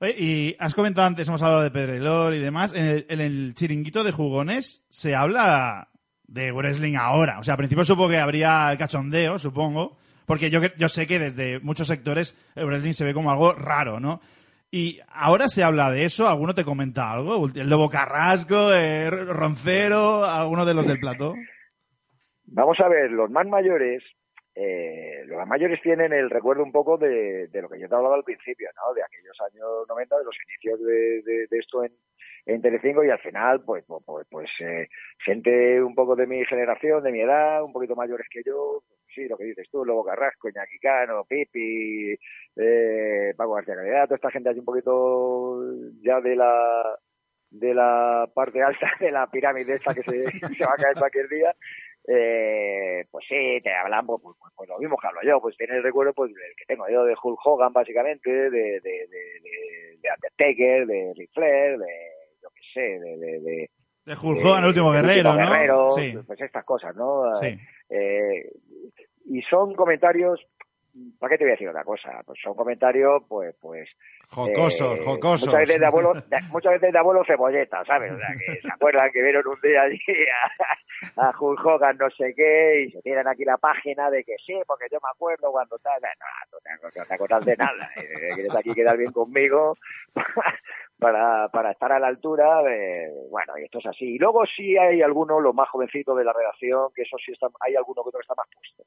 Oye, 0.01 0.14
y 0.16 0.57
has 0.59 0.74
comentado 0.74 1.07
antes, 1.07 1.27
hemos 1.29 1.42
hablado 1.42 1.62
de 1.62 1.70
Pedrelor 1.70 2.35
y 2.35 2.38
demás, 2.38 2.72
en 2.74 2.85
el, 2.85 3.07
en 3.09 3.20
el 3.20 3.55
chiringuito 3.55 4.05
de 4.05 4.12
jugones 4.12 4.85
se 4.88 5.14
habla 5.14 5.88
de 6.29 6.53
wrestling 6.53 6.96
ahora. 6.96 7.38
O 7.40 7.42
sea, 7.42 7.55
al 7.55 7.59
principio 7.59 7.85
supongo 7.85 8.11
que 8.11 8.18
habría 8.18 8.70
el 8.70 8.79
cachondeo, 8.79 9.38
supongo, 9.38 9.96
porque 10.27 10.51
yo, 10.51 10.61
yo 10.77 10.88
sé 10.88 11.07
que 11.07 11.18
desde 11.18 11.59
muchos 11.61 11.88
sectores 11.88 12.37
el 12.55 12.66
wrestling 12.66 12.92
se 12.92 13.05
ve 13.05 13.14
como 13.14 13.31
algo 13.31 13.55
raro, 13.55 13.98
¿no? 13.98 14.20
Y 14.70 15.01
ahora 15.09 15.48
se 15.48 15.64
habla 15.64 15.90
de 15.90 16.05
eso, 16.05 16.29
¿alguno 16.29 16.55
te 16.55 16.64
comenta 16.64 17.11
algo? 17.11 17.48
El 17.55 17.70
Lobo 17.70 17.88
Carrasco, 17.88 18.72
eh, 18.74 19.11
Roncero, 19.11 20.24
alguno 20.24 20.66
de 20.66 20.74
los 20.74 20.87
del 20.87 21.01
plató. 21.01 21.35
Vamos 22.44 22.79
a 22.81 22.88
ver, 22.88 23.11
los 23.11 23.31
más 23.31 23.46
mayores, 23.46 24.03
eh, 24.60 25.22
los 25.26 25.46
mayores 25.46 25.80
tienen 25.82 26.12
el 26.12 26.30
recuerdo 26.30 26.62
un 26.64 26.72
poco 26.72 26.98
de, 26.98 27.46
de 27.48 27.62
lo 27.62 27.68
que 27.68 27.78
yo 27.78 27.88
te 27.88 27.94
hablaba 27.94 28.16
al 28.16 28.24
principio, 28.24 28.68
¿no? 28.74 28.92
De 28.94 29.02
aquellos 29.02 29.36
años 29.52 29.86
90, 29.88 30.18
de 30.18 30.24
los 30.24 30.36
inicios 30.48 30.80
de, 30.80 31.22
de- 31.22 31.46
de 31.48 31.58
esto 31.58 31.84
en, 31.84 31.92
en 32.46 32.60
Telecinco 32.62 33.04
y 33.04 33.10
al 33.10 33.20
final, 33.20 33.62
pues, 33.64 33.84
pues, 33.86 34.02
pues, 34.04 34.26
pues, 34.30 34.50
eh, 34.60 34.88
gente 35.24 35.82
un 35.82 35.94
poco 35.94 36.16
de 36.16 36.26
mi 36.26 36.44
generación, 36.46 37.02
de 37.04 37.12
mi 37.12 37.20
edad, 37.20 37.62
un 37.62 37.72
poquito 37.72 37.94
mayores 37.94 38.26
que 38.30 38.42
yo, 38.44 38.82
sí, 39.14 39.28
lo 39.28 39.36
que 39.36 39.44
dices 39.44 39.68
tú, 39.70 39.84
Lobo 39.84 40.04
Carrasco, 40.04 40.48
Iñaki 40.48 40.78
Pipi, 41.28 42.18
eh, 42.56 43.34
Paco 43.36 43.54
García 43.54 43.76
Calidad, 43.76 44.04
toda 44.06 44.16
esta 44.16 44.30
gente 44.30 44.48
así 44.50 44.58
un 44.60 44.64
poquito 44.64 45.60
ya 46.02 46.20
de 46.20 46.36
la 46.36 46.98
de 47.50 47.74
la 47.74 48.28
parte 48.34 48.62
alta 48.62 48.90
de 49.00 49.11
la 49.11 49.26
pirámide 49.26 49.74
esta 49.74 49.94
que 49.94 50.02
se, 50.02 50.24
se 50.56 50.64
va 50.64 50.72
a 50.72 50.82
caer 50.82 50.96
cualquier 50.96 51.28
día, 51.28 51.54
eh, 52.06 53.04
pues 53.11 53.26
sí, 53.28 53.61
te 53.62 53.74
hablan 53.74 54.06
pues, 54.06 54.20
pues, 54.22 54.37
pues, 54.40 54.52
pues 54.56 54.68
lo 54.68 54.78
mismo 54.78 54.96
que 54.96 55.06
hablo 55.06 55.20
yo, 55.24 55.40
pues 55.40 55.56
tienes 55.56 55.76
el 55.76 55.82
recuerdo 55.82 56.14
pues 56.14 56.30
el 56.30 56.56
que 56.56 56.64
tengo 56.66 56.88
yo 56.88 57.04
de 57.04 57.14
Hulk 57.22 57.38
Hogan 57.44 57.72
básicamente, 57.72 58.30
de, 58.30 58.50
de, 58.50 58.80
de, 58.80 58.80
de, 58.80 59.98
de 60.00 60.08
Undertaker, 60.14 60.87
de 60.87 61.12
Ric 61.16 61.30
Flair, 61.34 61.78
de 61.78 61.87
yo 62.42 62.48
qué 62.54 62.62
sé, 62.72 62.80
de, 62.80 63.18
de, 63.18 63.40
de 63.40 63.70
De 64.06 64.12
Hulk 64.14 64.44
Hogan, 64.44 64.62
el 64.62 64.68
último 64.68 64.90
guerrero, 64.90 65.30
Último 65.30 65.44
¿no? 65.44 65.50
Guerrero, 65.50 65.90
Sí, 65.90 66.14
pues 66.26 66.40
estas 66.40 66.64
cosas, 66.64 66.96
¿no? 66.96 67.34
sí. 67.37 67.58
Eh, 67.90 68.52
y 69.30 69.42
son 69.42 69.74
comentarios, 69.74 70.40
¿para 71.18 71.30
qué 71.30 71.38
te 71.38 71.44
voy 71.44 71.50
a 71.50 71.54
decir 71.54 71.68
otra 71.68 71.84
cosa? 71.84 72.22
Pues 72.26 72.38
son 72.42 72.54
comentarios, 72.54 73.22
pues, 73.28 73.54
pues 73.61 73.88
Jocosos, 74.30 74.98
eh, 74.98 75.04
jocosos. 75.04 75.46
Muchas 75.48 75.61
veces 75.61 75.80
de 75.80 75.87
abuelo, 75.87 76.12
de- 76.14 76.37
muchas 76.50 76.72
veces 76.72 76.92
de 76.92 76.98
abuelo 76.98 77.24
cebolleta, 77.26 77.84
¿sabes? 77.84 78.12
O 78.12 78.16
sea, 78.18 78.28
que 78.38 78.61
se 78.61 78.68
acuerdan 78.72 79.11
que 79.12 79.22
vieron 79.22 79.46
un 79.46 79.61
día 79.62 79.82
allí 79.82 79.98
a, 81.16 81.28
a 81.28 81.34
Hulk 81.38 81.64
Hogan 81.64 81.96
no 81.96 82.11
sé 82.11 82.34
qué 82.34 82.82
y 82.82 82.90
se 82.90 83.00
tiran 83.02 83.26
aquí 83.28 83.44
la 83.44 83.56
página 83.56 84.11
de 84.11 84.24
que 84.24 84.37
sí, 84.44 84.54
porque 84.66 84.87
yo 84.92 84.98
me 85.02 85.08
acuerdo 85.11 85.50
cuando 85.50 85.78
tal. 85.78 86.00
No, 86.02 86.58
no 86.64 86.88
no 86.94 87.04
te 87.06 87.14
acuerdas 87.14 87.44
de 87.44 87.56
nada. 87.56 87.90
eh, 87.96 88.34
Quieres 88.34 88.54
aquí 88.56 88.74
quedar 88.74 88.96
bien 88.96 89.12
conmigo 89.12 89.76
para, 90.98 91.48
para 91.48 91.70
estar 91.72 91.92
a 91.92 91.98
la 91.98 92.08
altura. 92.08 92.62
de- 92.62 93.11
bueno, 93.30 93.54
y 93.58 93.64
esto 93.64 93.78
es 93.78 93.87
así. 93.87 94.14
Y 94.14 94.18
luego 94.18 94.44
sí 94.46 94.76
hay 94.76 95.02
algunos, 95.02 95.42
los 95.42 95.54
más 95.54 95.68
jovencitos 95.68 96.16
de 96.18 96.24
la 96.24 96.32
redacción, 96.32 96.88
que 96.94 97.02
eso 97.02 97.16
sí 97.24 97.32
está, 97.32 97.46
hay 97.61 97.76
alguno 97.76 98.02
que 98.02 98.08
otro 98.08 98.18
que 98.20 98.24
está 98.24 98.34
más 98.34 98.48
puesto. 98.52 98.82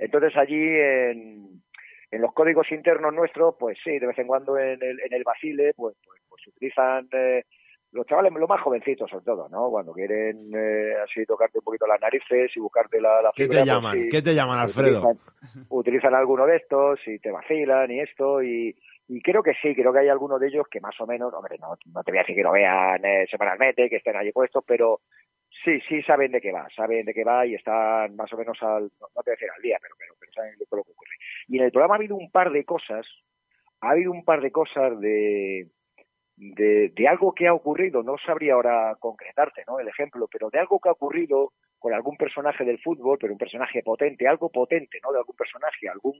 Entonces 0.00 0.34
allí 0.36 0.56
en, 0.60 1.62
en 2.10 2.20
los 2.20 2.32
códigos 2.32 2.70
internos 2.72 3.12
nuestros, 3.14 3.54
pues 3.58 3.78
sí, 3.84 3.98
de 3.98 4.06
vez 4.06 4.18
en 4.18 4.26
cuando 4.26 4.58
en 4.58 4.82
el, 4.82 4.98
en 5.00 5.12
el 5.12 5.22
Basile, 5.22 5.72
pues, 5.76 5.94
pues, 6.04 6.20
pues 6.28 6.46
utilizan 6.48 7.06
eh, 7.12 7.44
los 7.92 8.06
chavales, 8.06 8.32
los 8.32 8.48
más 8.48 8.62
jovencitos 8.62 9.10
sobre 9.10 9.24
todo, 9.24 9.48
¿no? 9.50 9.68
Cuando 9.68 9.92
quieren 9.92 10.50
eh, 10.54 10.94
así 11.04 11.26
tocarte 11.26 11.58
un 11.58 11.64
poquito 11.64 11.86
las 11.86 12.00
narices 12.00 12.50
y 12.56 12.60
buscarte 12.60 13.00
la, 13.00 13.20
la 13.20 13.30
¿Qué 13.34 13.44
fibra, 13.44 13.58
te 13.58 13.60
pues 13.60 13.66
llaman? 13.66 13.92
sí, 13.94 14.08
¿Qué 14.10 14.22
te 14.22 14.34
llaman, 14.34 14.58
Alfredo? 14.58 15.00
Utilizan, 15.00 15.66
utilizan 15.68 16.14
alguno 16.14 16.46
de 16.46 16.56
estos 16.56 17.00
y 17.06 17.18
te 17.18 17.30
vacilan 17.30 17.90
y 17.90 18.00
esto 18.00 18.42
y, 18.42 18.74
y 19.08 19.20
creo 19.20 19.42
que 19.42 19.52
sí, 19.60 19.74
creo 19.74 19.92
que 19.92 19.98
hay 19.98 20.08
algunos 20.08 20.40
de 20.40 20.48
ellos 20.48 20.66
que 20.70 20.80
más 20.80 20.98
o 21.00 21.06
menos, 21.06 21.34
hombre, 21.34 21.58
no, 21.60 21.74
no 21.92 22.02
te 22.02 22.10
voy 22.12 22.18
a 22.18 22.22
decir 22.22 22.36
que 22.36 22.42
lo 22.42 22.52
vean 22.52 23.04
eh, 23.04 23.26
semanalmente, 23.30 23.90
que 23.90 23.96
estén 23.96 24.16
allí 24.16 24.32
puestos, 24.32 24.64
pero 24.66 25.00
sí, 25.64 25.80
sí 25.88 26.02
saben 26.02 26.32
de 26.32 26.40
qué 26.40 26.52
va, 26.52 26.68
saben 26.74 27.04
de 27.06 27.14
qué 27.14 27.24
va 27.24 27.46
y 27.46 27.54
están 27.54 28.14
más 28.16 28.32
o 28.32 28.36
menos 28.36 28.60
al, 28.62 28.84
no, 29.00 29.06
te 29.08 29.14
voy 29.14 29.22
a 29.26 29.30
decir 29.32 29.48
al 29.54 29.62
día, 29.62 29.78
pero, 29.80 29.94
pero, 29.98 30.32
saben 30.32 30.54
lo 30.58 30.66
que 30.84 30.90
ocurre. 30.90 31.14
Y 31.48 31.58
en 31.58 31.64
el 31.64 31.72
programa 31.72 31.94
ha 31.94 31.98
habido 31.98 32.16
un 32.16 32.30
par 32.30 32.50
de 32.52 32.64
cosas, 32.64 33.06
ha 33.80 33.90
habido 33.90 34.12
un 34.12 34.24
par 34.24 34.40
de 34.40 34.52
cosas 34.52 34.98
de, 35.00 35.68
de, 36.36 36.88
de 36.94 37.08
algo 37.08 37.34
que 37.34 37.46
ha 37.48 37.54
ocurrido, 37.54 38.02
no 38.02 38.16
sabría 38.24 38.54
ahora 38.54 38.96
concretarte 39.00 39.64
¿no? 39.66 39.78
el 39.80 39.88
ejemplo, 39.88 40.28
pero 40.30 40.50
de 40.50 40.58
algo 40.58 40.78
que 40.80 40.88
ha 40.88 40.92
ocurrido 40.92 41.52
con 41.78 41.94
algún 41.94 42.16
personaje 42.16 42.64
del 42.64 42.78
fútbol, 42.78 43.18
pero 43.18 43.32
un 43.32 43.38
personaje 43.38 43.82
potente, 43.82 44.28
algo 44.28 44.50
potente, 44.50 44.98
¿no? 45.02 45.12
De 45.12 45.18
algún 45.18 45.34
personaje, 45.34 45.88
algún, 45.88 46.14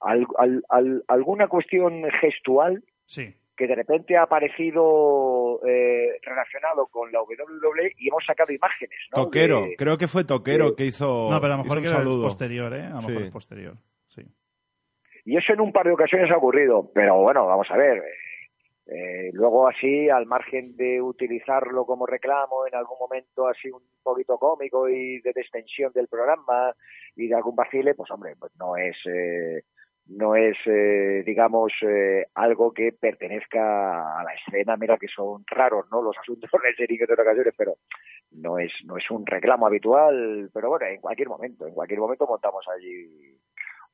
al- 0.00 0.26
al- 0.36 0.64
al- 0.68 1.04
alguna 1.06 1.46
cuestión 1.46 2.02
gestual 2.20 2.82
Sí. 3.06 3.34
Que 3.60 3.66
de 3.66 3.74
repente 3.74 4.16
ha 4.16 4.22
aparecido 4.22 5.60
eh, 5.66 6.18
relacionado 6.22 6.86
con 6.86 7.12
la 7.12 7.20
WWE 7.22 7.92
y 7.98 8.08
hemos 8.08 8.24
sacado 8.24 8.52
imágenes, 8.52 8.98
¿no? 9.14 9.24
Toquero, 9.24 9.60
De- 9.62 9.76
creo 9.76 9.98
que 9.98 10.08
fue 10.08 10.24
Toquero 10.24 10.70
de- 10.70 10.76
que 10.76 10.86
hizo. 10.86 11.28
No, 11.30 11.38
pero 11.40 11.52
a 11.54 11.56
lo 11.58 11.62
mejor 11.64 11.78
que 11.80 11.88
un 11.88 11.92
era 11.92 11.96
saludo. 11.98 12.24
posterior, 12.24 12.72
¿eh? 12.74 12.82
A 12.84 12.90
lo 13.00 13.02
mejor 13.02 13.22
es 13.22 13.30
posterior. 13.30 13.74
Sí. 14.08 14.22
Y 15.26 15.36
eso 15.36 15.52
en 15.52 15.60
un 15.60 15.72
par 15.72 15.86
de 15.86 15.92
ocasiones 15.92 16.30
ha 16.30 16.38
ocurrido, 16.38 16.90
pero 16.94 17.16
bueno, 17.18 17.46
vamos 17.46 17.70
a 17.70 17.76
ver. 17.76 17.98
eh, 17.98 18.02
eh, 18.92 19.30
luego 19.34 19.68
así, 19.68 20.08
al 20.08 20.26
margen 20.26 20.74
de 20.76 21.00
utilizarlo 21.00 21.84
como 21.86 22.06
reclamo 22.06 22.66
en 22.66 22.74
algún 22.74 22.98
momento 22.98 23.46
así 23.46 23.70
un 23.70 23.82
poquito 24.02 24.36
cómico 24.38 24.88
y 24.88 25.20
de 25.20 25.30
extensión 25.30 25.92
del 25.92 26.08
programa 26.08 26.74
y 27.14 27.28
de 27.28 27.34
algún 27.36 27.54
vacile, 27.54 27.94
pues 27.94 28.10
hombre, 28.10 28.34
pues 28.36 28.50
no 28.58 28.76
es, 28.76 28.96
eh, 29.06 29.62
no 30.10 30.34
es, 30.34 30.56
eh, 30.66 31.22
digamos, 31.24 31.72
eh, 31.82 32.26
algo 32.34 32.72
que 32.72 32.92
pertenezca 32.92 34.18
a 34.18 34.24
la 34.24 34.34
escena. 34.34 34.76
Mira 34.76 34.98
que 34.98 35.06
son 35.08 35.44
raros, 35.46 35.86
¿no? 35.90 36.02
Los 36.02 36.18
asuntos 36.18 36.50
del 36.50 36.74
chiringuito 36.74 37.14
en 37.14 37.20
ocasiones, 37.20 37.54
pero 37.56 37.76
no 38.32 38.58
es, 38.58 38.72
no 38.84 38.96
es 38.96 39.08
un 39.10 39.24
reclamo 39.24 39.66
habitual. 39.66 40.50
Pero 40.52 40.68
bueno, 40.70 40.86
en 40.86 41.00
cualquier 41.00 41.28
momento, 41.28 41.66
en 41.66 41.74
cualquier 41.74 42.00
momento 42.00 42.26
montamos 42.26 42.64
allí 42.68 43.38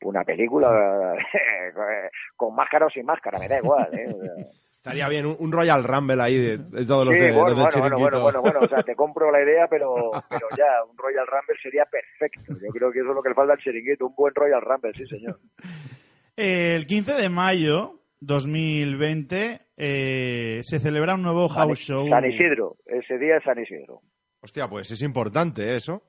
una 0.02 0.24
película 0.24 1.16
con 2.36 2.54
máscara 2.54 2.86
o 2.86 2.90
sin 2.90 3.04
máscara, 3.04 3.38
me 3.38 3.48
da 3.48 3.58
igual. 3.58 3.88
¿eh? 3.92 4.06
O 4.08 4.20
sea, 4.20 4.32
Estaría 4.86 5.08
bien, 5.08 5.26
un, 5.26 5.36
un 5.40 5.50
Royal 5.50 5.82
Rumble 5.82 6.22
ahí 6.22 6.38
de, 6.38 6.58
de 6.58 6.86
todos 6.86 7.04
los, 7.04 7.14
sí, 7.14 7.20
de, 7.20 7.32
bueno, 7.32 7.56
los 7.56 7.74
del 7.74 7.80
bueno, 7.80 7.98
bueno, 7.98 8.20
bueno, 8.20 8.40
bueno, 8.40 8.60
o 8.60 8.68
sea, 8.68 8.84
te 8.84 8.94
compro 8.94 9.32
la 9.32 9.42
idea, 9.42 9.66
pero, 9.68 10.12
pero 10.30 10.46
ya, 10.56 10.84
un 10.88 10.96
Royal 10.96 11.26
Rumble 11.26 11.56
sería 11.60 11.84
perfecto. 11.86 12.54
Yo 12.62 12.70
creo 12.70 12.92
que 12.92 13.00
eso 13.00 13.08
es 13.08 13.14
lo 13.16 13.20
que 13.20 13.30
le 13.30 13.34
falta 13.34 13.54
al 13.54 13.58
chiringuito, 13.58 14.06
un 14.06 14.14
buen 14.14 14.32
Royal 14.32 14.62
Rumble, 14.62 14.92
sí, 14.94 15.04
señor. 15.08 15.40
El 16.36 16.86
15 16.86 17.14
de 17.14 17.28
mayo 17.28 18.00
2020 18.20 19.60
eh, 19.76 20.60
se 20.62 20.80
celebra 20.80 21.14
un 21.14 21.22
nuevo 21.22 21.48
San, 21.48 21.68
house 21.68 21.78
show. 21.78 22.08
San 22.08 22.24
Isidro, 22.30 22.76
ese 22.86 23.18
día 23.18 23.36
es 23.38 23.44
San 23.44 23.58
Isidro. 23.60 24.02
Hostia, 24.40 24.68
pues 24.68 24.90
es 24.90 25.02
importante 25.02 25.72
¿eh? 25.72 25.76
eso. 25.76 26.02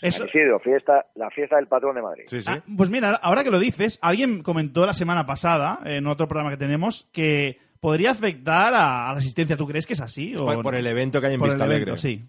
Eso- 0.00 0.18
San 0.18 0.28
Isidro, 0.28 0.60
fiesta, 0.60 1.06
la 1.16 1.28
fiesta 1.30 1.56
del 1.56 1.66
patrón 1.66 1.96
de 1.96 2.02
Madrid. 2.02 2.24
Sí, 2.28 2.40
sí. 2.40 2.46
Ah, 2.48 2.62
pues 2.76 2.88
mira, 2.90 3.10
ahora 3.22 3.42
que 3.42 3.50
lo 3.50 3.58
dices, 3.58 3.98
alguien 4.00 4.42
comentó 4.42 4.86
la 4.86 4.94
semana 4.94 5.26
pasada, 5.26 5.80
en 5.84 6.06
otro 6.06 6.28
programa 6.28 6.50
que 6.50 6.56
tenemos, 6.56 7.08
que 7.12 7.58
podría 7.80 8.12
afectar 8.12 8.74
a, 8.74 9.08
a 9.08 9.12
la 9.12 9.18
asistencia. 9.18 9.56
¿Tú 9.56 9.66
crees 9.66 9.86
que 9.86 9.94
es 9.94 10.00
así? 10.00 10.36
O 10.36 10.44
por, 10.46 10.62
por 10.62 10.74
el 10.76 10.86
evento 10.86 11.20
que 11.20 11.26
hay 11.28 11.34
en 11.34 11.40
Por 11.40 11.48
el 11.48 11.54
Vista 11.56 11.64
evento, 11.66 11.92
Alegre. 11.92 12.00
sí. 12.00 12.24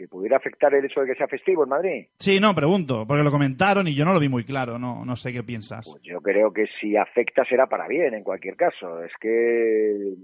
Que 0.00 0.08
pudiera 0.08 0.38
afectar 0.38 0.72
el 0.72 0.82
hecho 0.82 1.02
de 1.02 1.08
que 1.08 1.14
sea 1.14 1.28
festivo 1.28 1.64
en 1.64 1.68
Madrid. 1.68 2.06
Sí, 2.18 2.40
no, 2.40 2.54
pregunto, 2.54 3.04
porque 3.06 3.22
lo 3.22 3.30
comentaron 3.30 3.86
y 3.86 3.94
yo 3.94 4.06
no 4.06 4.14
lo 4.14 4.18
vi 4.18 4.30
muy 4.30 4.44
claro, 4.44 4.78
no, 4.78 5.04
no 5.04 5.14
sé 5.14 5.30
qué 5.30 5.42
piensas. 5.42 5.86
Pues 5.90 6.02
yo 6.02 6.22
creo 6.22 6.50
que 6.50 6.64
si 6.80 6.96
afecta 6.96 7.44
será 7.44 7.66
para 7.66 7.86
bien 7.86 8.14
en 8.14 8.24
cualquier 8.24 8.56
caso. 8.56 9.04
Es 9.04 9.12
que 9.20 10.14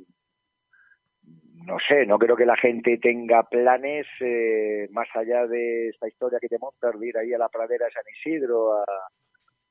no 1.67 1.77
sé, 1.87 2.07
no 2.07 2.17
creo 2.19 2.37
que 2.37 2.47
la 2.47 2.57
gente 2.57 2.97
tenga 2.97 3.43
planes 3.43 4.07
eh, 4.21 4.89
más 4.93 5.09
allá 5.15 5.47
de 5.47 5.89
esta 5.89 6.09
historia 6.09 6.39
que 6.41 6.49
te 6.49 6.59
montas 6.59 6.99
de 6.99 7.09
ir 7.09 7.19
ahí 7.19 7.35
a 7.35 7.39
la 7.39 7.51
pradera 7.51 7.85
de 7.85 7.93
San 7.93 8.05
Isidro, 8.19 8.83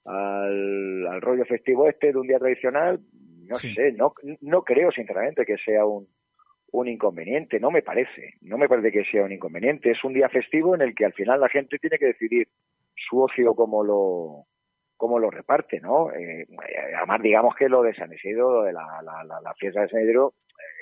al, 0.05 1.07
al 1.07 1.21
rollo 1.21 1.45
festivo 1.45 1.89
este 1.89 2.11
de 2.11 2.19
un 2.19 2.27
día 2.27 2.37
tradicional. 2.37 2.99
No 3.47 3.55
sé, 3.55 3.91
no, 3.93 4.13
no 4.41 4.61
creo 4.61 4.91
sinceramente 4.91 5.45
que 5.45 5.57
sea 5.57 5.83
un, 5.85 6.07
un 6.81 6.87
inconveniente, 6.87 7.59
no 7.59 7.71
me 7.71 7.81
parece, 7.81 8.33
no 8.41 8.57
me 8.57 8.67
parece 8.67 8.91
que 8.91 9.05
sea 9.05 9.23
un 9.23 9.31
inconveniente, 9.31 9.91
es 9.91 10.03
un 10.03 10.13
día 10.13 10.29
festivo 10.29 10.75
en 10.75 10.81
el 10.81 10.93
que 10.93 11.05
al 11.05 11.13
final 11.13 11.39
la 11.39 11.49
gente 11.49 11.79
tiene 11.79 11.97
que 11.97 12.07
decidir 12.07 12.47
su 12.95 13.21
ocio 13.21 13.55
como 13.55 13.83
lo 13.83 14.45
cómo 14.97 15.19
lo 15.19 15.29
reparte, 15.29 15.81
¿no? 15.81 16.11
Eh, 16.11 16.47
además, 16.95 17.21
digamos 17.21 17.55
que 17.55 17.67
lo 17.67 17.83
de 17.83 17.93
San 17.93 18.13
Isidro, 18.13 18.63
de 18.63 18.71
la, 18.71 19.01
la, 19.03 19.23
la, 19.41 19.53
fiesta 19.55 19.81
de 19.81 19.89
San 19.89 20.01
Isidro, 20.01 20.33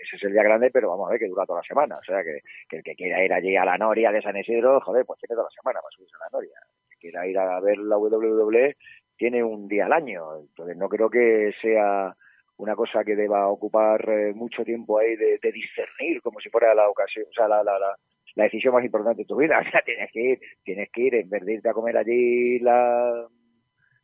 ese 0.03 0.17
es 0.17 0.23
el 0.23 0.33
día 0.33 0.43
grande, 0.43 0.69
pero 0.71 0.89
vamos 0.89 1.07
a 1.07 1.11
ver 1.11 1.19
que 1.19 1.27
dura 1.27 1.45
toda 1.45 1.59
la 1.59 1.67
semana. 1.67 1.97
O 1.97 2.03
sea, 2.03 2.23
que, 2.23 2.41
el 2.75 2.83
que 2.83 2.95
quiera 2.95 3.23
ir 3.23 3.33
allí 3.33 3.55
a 3.55 3.65
la 3.65 3.77
Noria 3.77 4.11
de 4.11 4.21
San 4.21 4.37
Isidro, 4.37 4.79
joder, 4.81 5.05
pues 5.05 5.19
tiene 5.19 5.35
toda 5.35 5.49
la 5.49 5.61
semana 5.61 5.79
para 5.81 5.95
subirse 5.95 6.15
a 6.15 6.25
la 6.25 6.37
Noria. 6.37 6.59
El 6.67 6.89
que 6.89 6.99
quiera 6.99 7.27
ir 7.27 7.39
a 7.39 7.59
ver 7.59 7.77
la 7.79 7.97
WWE 7.97 8.75
tiene 9.17 9.43
un 9.43 9.67
día 9.67 9.85
al 9.85 9.93
año. 9.93 10.37
Entonces, 10.41 10.77
no 10.77 10.89
creo 10.89 11.09
que 11.09 11.53
sea 11.61 12.15
una 12.57 12.75
cosa 12.75 13.03
que 13.03 13.15
deba 13.15 13.47
ocupar 13.47 14.07
eh, 14.09 14.33
mucho 14.33 14.63
tiempo 14.63 14.99
ahí 14.99 15.15
de, 15.15 15.39
discernir 15.51 16.21
como 16.21 16.39
si 16.39 16.49
fuera 16.49 16.73
la 16.75 16.89
ocasión, 16.89 17.25
o 17.29 17.33
sea, 17.33 17.47
la, 17.47 17.63
la, 17.63 17.79
la, 17.79 18.43
decisión 18.43 18.73
más 18.73 18.85
importante 18.85 19.23
de 19.23 19.27
tu 19.27 19.35
vida. 19.35 19.59
O 19.67 19.71
sea, 19.71 19.81
tienes 19.85 20.11
que 20.11 20.21
ir, 20.21 20.39
tienes 20.63 20.89
que 20.91 21.01
ir, 21.01 21.15
en 21.15 21.29
vez 21.29 21.43
de 21.43 21.53
irte 21.53 21.69
a 21.69 21.73
comer 21.73 21.97
allí 21.97 22.59
la, 22.59 23.27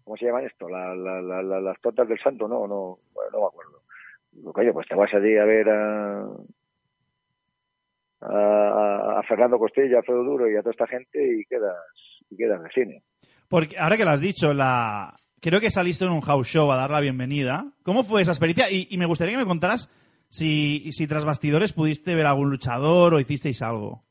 ¿cómo 0.03 0.17
se 0.17 0.25
llaman 0.25 0.45
esto? 0.45 0.67
La, 0.67 0.95
la, 0.95 1.21
la, 1.21 1.61
las 1.61 1.79
tortas 1.81 2.07
del 2.07 2.19
santo, 2.19 2.47
no, 2.47 2.67
no, 2.67 2.97
no 3.31 3.39
me 3.39 3.47
acuerdo. 3.47 3.81
Oye, 4.55 4.73
pues 4.73 4.87
te 4.87 4.95
vas 4.95 5.13
allí 5.13 5.37
a 5.37 5.45
ver 5.45 5.69
a, 5.69 6.25
a, 8.21 9.21
Fernando 9.27 9.57
Costilla, 9.57 9.99
a 9.99 10.03
Fredo 10.03 10.23
Duro 10.23 10.49
y 10.49 10.55
a 10.55 10.61
toda 10.61 10.71
esta 10.71 10.87
gente 10.87 11.19
y 11.21 11.45
quedas, 11.45 11.75
y 12.29 12.37
quedas 12.37 12.63
de 12.63 12.69
cine. 12.69 13.03
Porque 13.47 13.77
ahora 13.77 13.97
que 13.97 14.05
lo 14.05 14.11
has 14.11 14.21
dicho, 14.21 14.53
la, 14.53 15.15
creo 15.41 15.59
que 15.59 15.71
saliste 15.71 16.05
en 16.05 16.11
un 16.11 16.21
house 16.21 16.47
show 16.47 16.71
a 16.71 16.77
dar 16.77 16.91
la 16.91 17.01
bienvenida. 17.01 17.65
¿Cómo 17.83 18.03
fue 18.03 18.21
esa 18.21 18.31
experiencia? 18.31 18.65
Y, 18.71 18.97
me 18.97 19.05
gustaría 19.05 19.33
que 19.33 19.43
me 19.43 19.47
contaras 19.47 19.89
si, 20.29 20.91
si 20.91 21.07
tras 21.07 21.25
bastidores 21.25 21.73
pudiste 21.73 22.15
ver 22.15 22.25
algún 22.25 22.49
luchador 22.49 23.13
o 23.13 23.19
hicisteis 23.19 23.61
algo. 23.61 24.03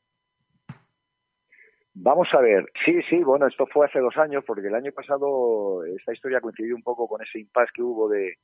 Vamos 1.93 2.29
a 2.31 2.39
ver, 2.39 2.71
sí, 2.85 3.01
sí, 3.09 3.17
bueno, 3.17 3.47
esto 3.47 3.65
fue 3.65 3.85
hace 3.85 3.99
dos 3.99 4.15
años, 4.15 4.43
porque 4.47 4.67
el 4.67 4.75
año 4.75 4.91
pasado 4.93 5.83
esta 5.83 6.13
historia 6.13 6.39
coincidió 6.39 6.73
un 6.75 6.83
poco 6.83 7.07
con 7.09 7.21
ese 7.21 7.39
impasse 7.39 7.71
que 7.73 7.81
hubo 7.81 8.07
de, 8.07 8.35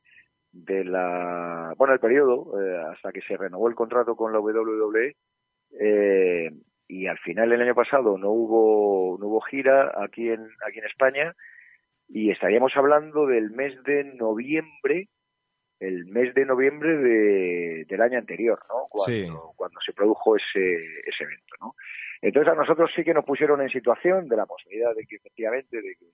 de 0.52 0.84
la, 0.84 1.74
bueno, 1.78 1.94
el 1.94 2.00
periodo, 2.00 2.60
eh, 2.60 2.82
hasta 2.92 3.12
que 3.14 3.22
se 3.22 3.38
renovó 3.38 3.70
el 3.70 3.76
contrato 3.76 4.16
con 4.16 4.34
la 4.34 4.40
WWE, 4.40 5.16
eh, 5.80 6.52
y 6.88 7.08
al 7.08 7.18
final 7.20 7.52
el 7.52 7.62
año 7.62 7.76
pasado 7.76 8.18
no 8.18 8.30
hubo, 8.32 9.18
no 9.20 9.28
hubo 9.28 9.42
gira 9.42 9.92
aquí 10.04 10.30
en, 10.30 10.48
aquí 10.68 10.80
en 10.80 10.86
España, 10.86 11.36
y 12.08 12.32
estaríamos 12.32 12.72
hablando 12.76 13.26
del 13.26 13.52
mes 13.52 13.82
de 13.84 14.04
noviembre, 14.04 15.10
el 15.80 16.06
mes 16.06 16.34
de 16.34 16.46
noviembre 16.46 16.98
de, 16.98 17.86
del 17.86 18.02
año 18.02 18.20
anterior, 18.20 18.60
¿no? 18.70 18.88
Cuando, 18.90 19.54
cuando 19.56 19.80
se 19.86 19.94
produjo 19.94 20.36
ese, 20.36 20.76
ese 21.06 21.24
evento, 21.24 21.56
¿no? 21.60 21.76
Entonces 22.22 22.54
a 22.54 22.56
nosotros 22.56 22.92
sí 22.96 23.04
que 23.04 23.14
nos 23.14 23.26
pusieron 23.26 23.62
en 23.62 23.70
situación 23.70 24.28
de 24.28 24.38
la 24.38 24.46
posibilidad 24.46 24.96
de 24.96 25.06
que 25.06 25.18
efectivamente 25.18 25.78
de 25.82 25.96
que 25.96 26.06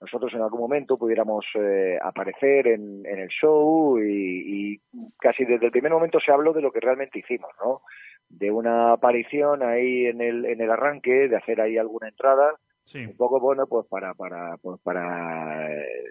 nosotros 0.00 0.32
en 0.34 0.42
algún 0.42 0.60
momento 0.60 0.98
pudiéramos 0.98 1.44
eh, 1.54 1.98
aparecer 2.02 2.66
en, 2.66 3.06
en, 3.06 3.18
el 3.20 3.28
show 3.28 3.98
y, 3.98 4.74
y, 4.74 4.80
casi 5.18 5.44
desde 5.44 5.66
el 5.66 5.72
primer 5.72 5.92
momento 5.92 6.18
se 6.20 6.32
habló 6.32 6.52
de 6.52 6.60
lo 6.60 6.72
que 6.72 6.80
realmente 6.80 7.20
hicimos, 7.20 7.50
¿no? 7.64 7.82
De 8.28 8.50
una 8.50 8.92
aparición 8.92 9.62
ahí 9.62 10.06
en 10.06 10.20
el, 10.20 10.44
en 10.46 10.60
el 10.60 10.70
arranque, 10.70 11.28
de 11.28 11.36
hacer 11.36 11.60
ahí 11.60 11.78
alguna 11.78 12.08
entrada, 12.08 12.58
un 12.92 13.16
poco 13.16 13.40
bueno 13.40 13.66
pues 13.66 13.86
para 13.88 14.14
para 14.14 14.56
pues 14.58 14.80
para 14.82 15.72
eh, 15.72 16.04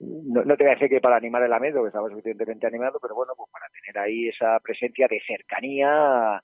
no, 0.00 0.56
te 0.56 0.62
voy 0.62 0.72
a 0.72 0.74
decir 0.74 0.88
que 0.88 1.00
para 1.00 1.16
animar 1.16 1.42
el 1.42 1.52
amedo 1.52 1.82
que 1.82 1.88
estaba 1.88 2.08
suficientemente 2.08 2.66
animado 2.66 2.98
pero 3.00 3.14
bueno 3.14 3.32
pues 3.36 3.50
para 3.50 3.66
tener 3.68 3.98
ahí 3.98 4.28
esa 4.28 4.60
presencia 4.60 5.08
de 5.08 5.20
cercanía 5.26 6.42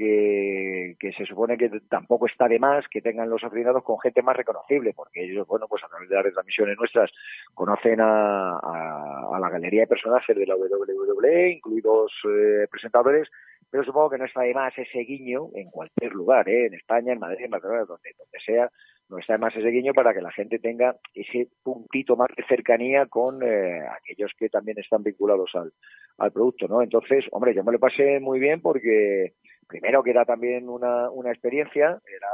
que, 0.00 0.96
que 0.98 1.12
se 1.12 1.26
supone 1.26 1.58
que 1.58 1.68
tampoco 1.88 2.26
está 2.26 2.48
de 2.48 2.58
más 2.58 2.86
que 2.88 3.02
tengan 3.02 3.28
los 3.28 3.44
aficionados 3.44 3.84
con 3.84 4.00
gente 4.00 4.22
más 4.22 4.36
reconocible, 4.36 4.94
porque 4.94 5.24
ellos, 5.24 5.46
bueno, 5.46 5.66
pues 5.68 5.84
a 5.84 5.88
través 5.88 6.08
de 6.08 6.14
las 6.14 6.24
retransmisiones 6.24 6.78
nuestras 6.78 7.10
conocen 7.54 8.00
a, 8.00 8.58
a, 8.58 9.38
la 9.38 9.50
galería 9.50 9.82
de 9.82 9.86
personajes 9.88 10.34
de 10.34 10.46
la 10.46 10.56
WWE, 10.56 11.50
incluidos 11.50 12.12
eh, 12.24 12.66
presentadores, 12.70 13.28
pero 13.70 13.84
supongo 13.84 14.10
que 14.10 14.18
no 14.18 14.24
está 14.24 14.42
de 14.42 14.54
más 14.54 14.76
ese 14.76 14.98
guiño 15.00 15.48
en 15.54 15.70
cualquier 15.70 16.12
lugar, 16.12 16.48
¿eh? 16.48 16.66
en 16.66 16.74
España, 16.74 17.12
en 17.12 17.20
Madrid, 17.20 17.44
en 17.44 17.50
Barcelona, 17.50 17.84
donde, 17.84 18.10
donde 18.18 18.38
sea, 18.44 18.68
no 19.08 19.18
está 19.18 19.34
de 19.34 19.38
más 19.38 19.54
ese 19.56 19.68
guiño 19.68 19.92
para 19.92 20.12
que 20.12 20.20
la 20.20 20.32
gente 20.32 20.58
tenga 20.58 20.96
ese 21.14 21.48
puntito 21.62 22.16
más 22.16 22.28
de 22.36 22.44
cercanía 22.44 23.06
con 23.06 23.42
eh, 23.42 23.80
aquellos 23.88 24.32
que 24.38 24.48
también 24.48 24.78
están 24.78 25.02
vinculados 25.02 25.50
al, 25.54 25.72
al 26.18 26.32
producto, 26.32 26.66
¿no? 26.68 26.82
Entonces, 26.82 27.24
hombre, 27.32 27.54
yo 27.54 27.64
me 27.64 27.72
lo 27.72 27.78
pasé 27.78 28.20
muy 28.20 28.38
bien 28.38 28.60
porque 28.60 29.34
primero 29.68 30.02
que 30.02 30.10
era 30.10 30.24
también 30.24 30.68
una, 30.68 31.10
una 31.10 31.30
experiencia, 31.30 32.00
era 32.06 32.28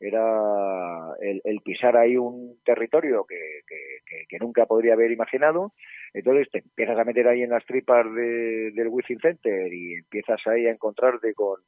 era 0.00 1.14
el, 1.20 1.40
el, 1.44 1.60
pisar 1.60 1.96
ahí 1.96 2.16
un 2.16 2.58
territorio 2.64 3.24
que, 3.24 3.60
que, 3.66 4.26
que, 4.28 4.38
nunca 4.38 4.66
podría 4.66 4.94
haber 4.94 5.10
imaginado. 5.10 5.72
Entonces 6.14 6.48
te 6.50 6.58
empiezas 6.58 6.98
a 6.98 7.04
meter 7.04 7.26
ahí 7.26 7.42
en 7.42 7.50
las 7.50 7.64
tripas 7.66 8.06
de, 8.14 8.70
del 8.72 8.88
Within 8.88 9.18
Center 9.18 9.72
y 9.72 9.94
empiezas 9.94 10.40
ahí 10.46 10.66
a 10.66 10.72
encontrarte 10.72 11.34
con, 11.34 11.60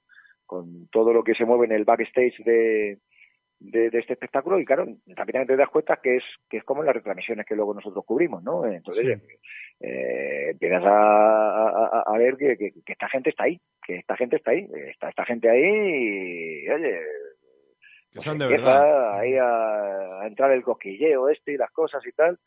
con 0.46 0.88
todo 0.88 1.12
lo 1.12 1.24
que 1.24 1.34
se 1.34 1.44
mueve 1.44 1.66
en 1.66 1.72
el 1.72 1.84
backstage 1.84 2.38
de, 2.44 2.98
de, 3.60 3.86
este 3.92 4.14
espectáculo 4.14 4.58
y 4.58 4.64
claro, 4.64 4.86
también 5.14 5.46
te 5.46 5.56
das 5.56 5.68
cuenta 5.68 6.00
que 6.02 6.16
es 6.16 6.24
que 6.48 6.58
es 6.58 6.64
como 6.64 6.80
en 6.80 6.86
las 6.86 6.96
retransmisiones 6.96 7.46
que 7.46 7.54
luego 7.54 7.74
nosotros 7.74 8.04
cubrimos, 8.06 8.42
¿no? 8.42 8.64
Entonces 8.64 9.20
eh, 9.80 10.50
empiezas 10.50 10.82
a, 10.84 12.02
a, 12.06 12.18
ver 12.18 12.36
que, 12.36 12.56
que, 12.56 12.72
esta 12.86 13.08
gente 13.08 13.30
está 13.30 13.44
ahí, 13.44 13.60
que 13.86 13.96
esta 13.96 14.16
gente 14.16 14.36
está 14.36 14.52
ahí, 14.52 14.66
está 14.88 15.10
esta 15.10 15.24
gente 15.26 15.50
ahí 15.50 16.64
y 16.64 16.68
oye, 16.70 17.00
que 18.12 18.20
son 18.20 18.38
de 18.38 18.46
verdad. 18.46 19.18
ahí 19.18 19.34
a, 19.34 20.26
entrar 20.26 20.52
el 20.52 20.62
cosquilleo 20.62 21.28
este 21.28 21.52
y 21.52 21.56
las 21.56 21.70
cosas 21.70 22.04
y 22.06 22.12
tal. 22.12 22.38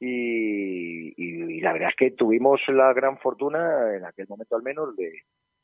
Y, 0.00 1.12
y, 1.16 1.60
la 1.60 1.72
verdad 1.72 1.90
es 1.90 1.96
que 1.96 2.10
tuvimos 2.12 2.60
la 2.68 2.92
gran 2.92 3.18
fortuna, 3.18 3.96
en 3.96 4.04
aquel 4.04 4.26
momento 4.28 4.54
al 4.54 4.62
menos, 4.62 4.94
de 4.96 5.12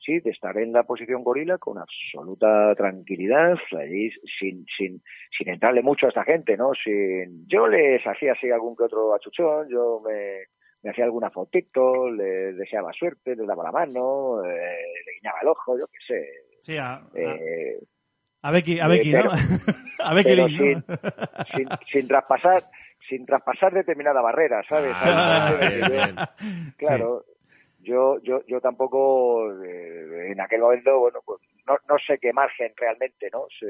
sí, 0.05 0.21
de 0.21 0.31
estar 0.31 0.57
en 0.59 0.73
la 0.73 0.83
posición 0.83 1.23
gorila 1.23 1.59
con 1.59 1.79
absoluta 1.79 2.75
tranquilidad, 2.75 3.57
allí 3.79 4.11
sin, 4.39 4.67
sin, 4.77 5.03
sin 5.37 5.49
entrarle 5.49 5.83
mucho 5.83 6.07
a 6.07 6.09
esta 6.11 6.25
gente, 6.25 6.57
¿no? 6.57 6.73
Sin, 6.75 7.47
yo 7.47 7.67
les 7.67 8.05
hacía 8.07 8.33
así 8.33 8.51
algún 8.51 8.77
que 8.77 8.85
otro 8.85 9.15
achuchón, 9.15 9.69
yo 9.71 10.03
me, 10.05 10.45
me 10.83 10.91
hacía 10.91 11.05
alguna 11.05 11.31
fotito, 11.31 12.11
le 12.11 12.53
deseaba 12.53 12.93
suerte, 12.93 13.35
le 13.35 13.47
daba 13.47 13.65
la 13.65 13.73
mano, 13.73 14.45
eh, 14.45 15.03
le 15.07 15.13
guiñaba 15.17 15.39
el 15.43 15.49
ojo, 15.49 15.79
yo 15.79 15.87
qué 15.87 15.99
sé. 16.07 16.29
Sí, 16.61 16.77
eh, 17.15 17.79
a 18.45 18.51
Becky, 18.51 18.79
a 18.79 18.89
Becky, 18.89 19.11
¿no? 19.13 19.31
a 20.05 20.15
Becky 20.15 20.37
sin, 20.37 20.85
sin, 21.57 21.69
sin, 21.91 22.09
traspasar, 22.09 22.63
sin 23.09 23.25
traspasar 23.25 23.73
determinada 23.73 24.21
barrera, 24.21 24.63
¿sabes? 24.69 24.93
Ah, 24.97 26.31
claro, 26.77 27.25
yo, 27.81 28.19
yo, 28.23 28.43
yo 28.47 28.61
tampoco 28.61 29.51
eh, 29.65 30.33
en 30.33 30.41
aquel 30.43 30.61
momento, 30.61 30.99
bueno, 30.99 31.21
pues 31.25 31.41
no, 31.67 31.79
no 31.89 31.97
sé 32.07 32.19
qué 32.19 32.35
margen 32.35 32.75
realmente, 32.77 33.31
¿no? 33.33 33.47
Se, 33.59 33.67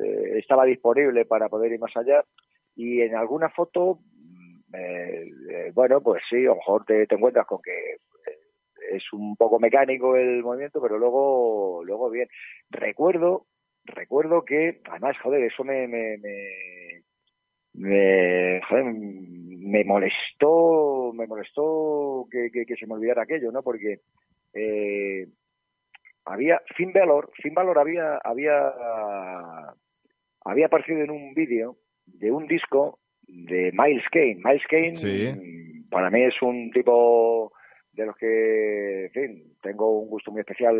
eh, 0.00 0.38
estaba 0.38 0.64
disponible 0.64 1.24
para 1.24 1.48
poder 1.48 1.72
ir 1.72 1.80
más 1.80 1.96
allá 1.96 2.22
y 2.76 3.00
en 3.00 3.16
alguna 3.16 3.48
foto, 3.48 3.98
mm, 4.04 4.60
eh, 4.72 5.72
bueno, 5.74 6.00
pues 6.00 6.22
sí, 6.30 6.44
a 6.44 6.50
lo 6.50 6.56
mejor 6.56 6.84
te, 6.84 7.08
te 7.08 7.16
encuentras 7.16 7.46
con 7.46 7.58
que 7.60 7.96
es 8.92 9.12
un 9.12 9.34
poco 9.34 9.58
mecánico 9.58 10.14
el 10.14 10.44
movimiento, 10.44 10.80
pero 10.80 10.96
luego, 10.96 11.82
luego 11.84 12.08
bien. 12.08 12.28
Recuerdo 12.70 13.46
recuerdo 13.86 14.44
que, 14.44 14.80
además, 14.90 15.16
joder, 15.22 15.42
eso 15.44 15.64
me, 15.64 15.86
me, 15.88 16.18
me, 17.74 18.60
joder, 18.68 18.84
me 18.84 19.84
molestó, 19.84 21.12
me 21.14 21.26
molestó 21.26 22.26
que, 22.30 22.50
que, 22.50 22.76
se 22.76 22.86
me 22.86 22.94
olvidara 22.94 23.22
aquello, 23.22 23.50
¿no? 23.52 23.62
Porque 23.62 24.00
eh, 24.54 25.26
había, 26.24 26.60
Finn 26.76 26.92
Balor, 26.92 27.30
Finn 27.42 27.54
Balor 27.54 27.78
había, 27.78 28.18
había, 28.18 28.72
había 30.44 30.66
aparecido 30.66 31.00
en 31.00 31.10
un 31.10 31.34
vídeo 31.34 31.76
de 32.06 32.30
un 32.30 32.46
disco 32.46 32.98
de 33.26 33.72
Miles 33.72 34.04
Kane. 34.10 34.40
Miles 34.44 34.66
Kane, 34.68 35.82
para 35.90 36.10
mí 36.10 36.22
es 36.22 36.40
un 36.42 36.70
tipo 36.70 37.52
de 37.96 38.06
los 38.06 38.16
que, 38.16 39.06
en 39.06 39.10
fin, 39.10 39.56
tengo 39.62 40.00
un 40.00 40.08
gusto 40.08 40.30
muy 40.30 40.40
especial 40.40 40.76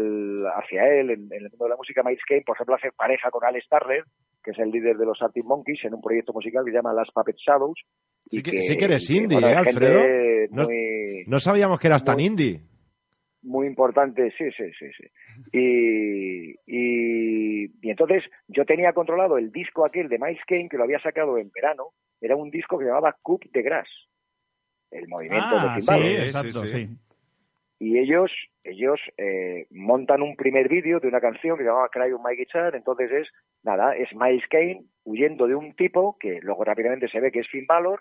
hacia 0.55 0.87
él 1.01 1.11
en, 1.11 1.29
el 1.33 1.49
mundo 1.51 1.65
de 1.65 1.71
la 1.71 1.77
música. 1.77 2.03
Miles 2.03 2.23
Kane, 2.29 2.43
por 2.43 2.57
ejemplo, 2.57 2.75
hace 2.75 2.93
pareja 2.93 3.31
con 3.31 3.43
Alex 3.43 3.67
Turner, 3.69 4.05
que 4.45 4.51
es 4.51 4.59
el 4.59 4.71
líder 4.71 4.97
de 4.99 5.07
los 5.07 5.21
Arctic 5.23 5.45
Monkeys, 5.45 5.85
en 5.85 5.95
un 5.95 6.03
proyecto 6.03 6.35
musical 6.35 6.65
que 6.65 6.73
se 6.73 6.77
llama 6.77 6.93
Las 6.93 7.11
Puppet 7.13 7.37
Shadows. 7.37 7.81
Sí 8.31 8.43
que, 8.43 8.63
sí 8.63 8.77
que 8.77 8.85
eres 8.85 9.09
indie, 9.09 9.39
¿eh, 9.39 9.55
Alfredo? 9.55 10.03
No, 11.27 11.41
sabíamos 11.41 11.81
que 11.81 11.87
eras 11.87 12.05
tan 12.05 12.21
indie. 12.21 12.61
Muy 13.43 13.67
importante, 13.67 14.31
sí, 14.37 14.45
sí, 14.57 14.65
sí, 14.79 14.87
sí. 14.99 15.07
Y, 15.53 16.51
y, 16.67 17.65
y, 17.81 17.91
entonces 17.91 18.25
yo 18.49 18.65
tenía 18.65 18.93
controlado 18.93 19.39
el 19.39 19.53
disco 19.53 19.87
aquel 19.87 20.09
de 20.09 20.19
Miles 20.19 20.43
Kane, 20.47 20.69
que 20.69 20.77
lo 20.77 20.85
había 20.85 20.99
sacado 20.99 21.39
en 21.39 21.51
verano, 21.55 21.93
era 22.21 22.37
un 22.37 22.51
disco 22.51 22.77
que 22.77 22.87
llamaba 22.87 23.17
Coup 23.23 23.43
de 23.53 23.63
Grass, 23.63 23.89
el 24.91 25.07
movimiento 25.09 25.55
de 25.55 25.61
ah, 25.61 25.79
Sí, 25.81 26.17
exacto, 26.17 26.67
sí 26.67 26.89
y 27.79 27.99
ellos 27.99 28.31
ellos 28.65 29.01
eh, 29.17 29.67
montan 29.71 30.23
un 30.23 30.35
primer 30.37 30.69
vídeo 30.69 30.99
de 30.99 31.09
una 31.09 31.21
canción 31.21 31.57
que 31.57 31.62
se 31.62 31.69
llama 31.69 31.89
Cry 31.89 32.12
on 32.12 32.23
My 32.23 32.37
Guitar, 32.37 32.75
entonces 32.75 33.11
es, 33.12 33.29
nada, 33.62 33.95
es 33.97 34.09
Miles 34.15 34.47
Kane 34.49 34.85
huyendo 35.05 35.47
de 35.47 35.55
un 35.55 35.75
tipo 35.75 36.17
que 36.19 36.41
luego 36.43 36.65
rápidamente 36.65 37.09
se 37.09 37.21
ve 37.21 37.31
que 37.31 37.41
es 37.41 37.49
Finn 37.49 37.67
Balor, 37.67 38.01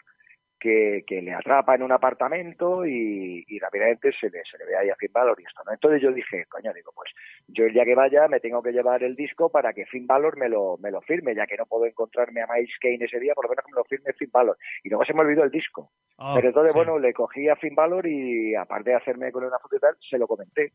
que, 0.65 1.03
que 1.05 1.21
le 1.21 1.31
atrapa 1.31 1.75
en 1.75 1.83
un 1.83 1.91
apartamento 1.91 2.87
y, 2.87 3.45
y 3.47 3.59
rápidamente 3.59 4.11
se 4.19 4.31
le, 4.31 4.41
se 4.49 4.57
le 4.57 4.65
ve 4.65 4.75
ahí 4.75 4.89
a 4.89 4.95
Finn 4.95 5.13
Balor 5.13 5.39
y 5.39 5.43
esto, 5.43 5.61
¿no? 5.63 5.71
Entonces 5.71 6.01
yo 6.01 6.11
dije, 6.11 6.45
coño, 6.49 6.73
digo, 6.73 6.91
pues 6.95 7.11
yo 7.47 7.65
el 7.65 7.73
día 7.73 7.85
que 7.85 7.93
vaya 7.93 8.27
me 8.27 8.39
tengo 8.39 8.63
que 8.63 8.71
llevar 8.71 9.03
el 9.03 9.15
disco 9.15 9.51
para 9.51 9.73
que 9.73 9.85
Finn 9.85 10.07
Balor 10.07 10.39
me 10.39 10.49
lo, 10.49 10.77
me 10.79 10.89
lo 10.89 11.01
firme, 11.01 11.35
ya 11.35 11.45
que 11.45 11.55
no 11.55 11.67
puedo 11.67 11.85
encontrarme 11.85 12.41
a 12.41 12.47
Miles 12.51 12.73
Kane 12.81 12.97
ese 13.05 13.19
día, 13.19 13.35
por 13.35 13.45
lo 13.45 13.49
menos 13.49 13.63
que 13.63 13.71
me 13.73 13.77
lo 13.77 13.83
firme 13.83 14.13
Finn 14.13 14.31
Balor. 14.33 14.57
Y 14.83 14.89
luego 14.89 15.05
se 15.05 15.13
me 15.13 15.21
olvidó 15.21 15.43
el 15.43 15.51
disco. 15.51 15.91
Ah, 16.17 16.33
Pero 16.35 16.47
entonces, 16.47 16.73
bueno, 16.73 16.97
le 16.97 17.13
cogí 17.13 17.47
a 17.47 17.55
Finn 17.57 17.75
Balor 17.75 18.07
y 18.07 18.55
aparte 18.55 18.89
de 18.89 18.95
hacerme 18.95 19.31
con 19.31 19.43
una 19.43 19.59
foto 19.59 19.75
y 19.75 19.79
tal, 19.79 19.95
se 20.09 20.17
lo 20.17 20.25
comenté 20.27 20.71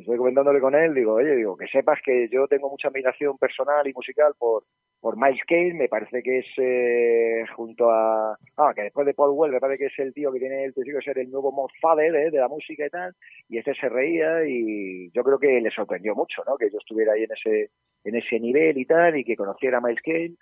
estoy 0.00 0.18
comentándole 0.18 0.60
con 0.60 0.74
él, 0.74 0.94
digo, 0.94 1.14
oye, 1.14 1.36
digo, 1.36 1.56
que 1.56 1.66
sepas 1.68 1.98
que 2.04 2.28
yo 2.30 2.46
tengo 2.48 2.70
mucha 2.70 2.88
admiración 2.88 3.38
personal 3.38 3.86
y 3.88 3.92
musical 3.92 4.34
por, 4.38 4.64
por 5.00 5.16
Miles 5.16 5.42
Kane, 5.46 5.74
me 5.74 5.88
parece 5.88 6.22
que 6.22 6.38
es 6.40 6.46
eh, 6.58 7.44
junto 7.54 7.90
a, 7.90 8.36
ah, 8.56 8.72
que 8.74 8.82
después 8.82 9.06
de 9.06 9.14
Paul 9.14 9.32
Well, 9.34 9.52
me 9.52 9.60
parece 9.60 9.78
que 9.78 9.86
es 9.86 9.98
el 9.98 10.12
tío 10.12 10.32
que 10.32 10.38
tiene 10.38 10.64
el 10.64 10.74
tío 10.74 10.98
que 10.98 11.04
ser 11.04 11.18
el 11.18 11.30
nuevo 11.30 11.52
Moffadel 11.52 12.14
eh, 12.14 12.30
de 12.30 12.38
la 12.38 12.48
música 12.48 12.86
y 12.86 12.90
tal, 12.90 13.14
y 13.48 13.58
este 13.58 13.74
se 13.74 13.88
reía 13.88 14.46
y 14.46 15.10
yo 15.12 15.22
creo 15.24 15.38
que 15.38 15.60
le 15.60 15.70
sorprendió 15.70 16.14
mucho, 16.14 16.42
¿no? 16.46 16.56
Que 16.56 16.70
yo 16.70 16.78
estuviera 16.78 17.14
ahí 17.14 17.24
en 17.24 17.32
ese, 17.32 17.70
en 18.04 18.16
ese 18.16 18.38
nivel 18.38 18.76
y 18.78 18.84
tal, 18.84 19.16
y 19.16 19.24
que 19.24 19.36
conociera 19.36 19.78
a 19.78 19.80
Miles 19.80 20.02
Kane, 20.02 20.34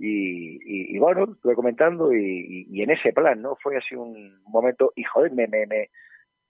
y, 0.00 0.94
y, 0.94 0.98
bueno, 1.00 1.24
estuve 1.32 1.56
comentando 1.56 2.14
y, 2.14 2.68
y, 2.70 2.82
en 2.82 2.90
ese 2.90 3.12
plan, 3.12 3.42
¿no? 3.42 3.56
Fue 3.56 3.76
así 3.76 3.96
un 3.96 4.40
momento, 4.44 4.92
y 4.94 5.02
joder, 5.02 5.32
me, 5.32 5.48
me, 5.48 5.66
me, 5.66 5.90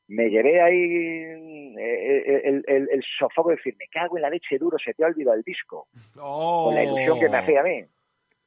me 0.08 0.30
llevé 0.30 0.60
ahí 0.60 0.74
eh, 0.74 1.74
eh, 1.78 2.42
el, 2.44 2.64
el, 2.66 2.88
el, 2.90 3.04
sofoco 3.18 3.50
de 3.50 3.56
decir, 3.56 3.76
me 3.78 3.88
cago 3.88 4.16
en 4.16 4.22
la 4.22 4.30
leche 4.30 4.58
duro, 4.58 4.78
se 4.78 4.94
te 4.94 5.04
ha 5.04 5.08
olvidado 5.08 5.36
el 5.36 5.42
disco. 5.42 5.86
Con 6.14 6.74
la 6.74 6.82
ilusión 6.82 7.20
que 7.20 7.28
me 7.28 7.38
hacía 7.38 7.60
a 7.60 7.64
mí. 7.64 7.84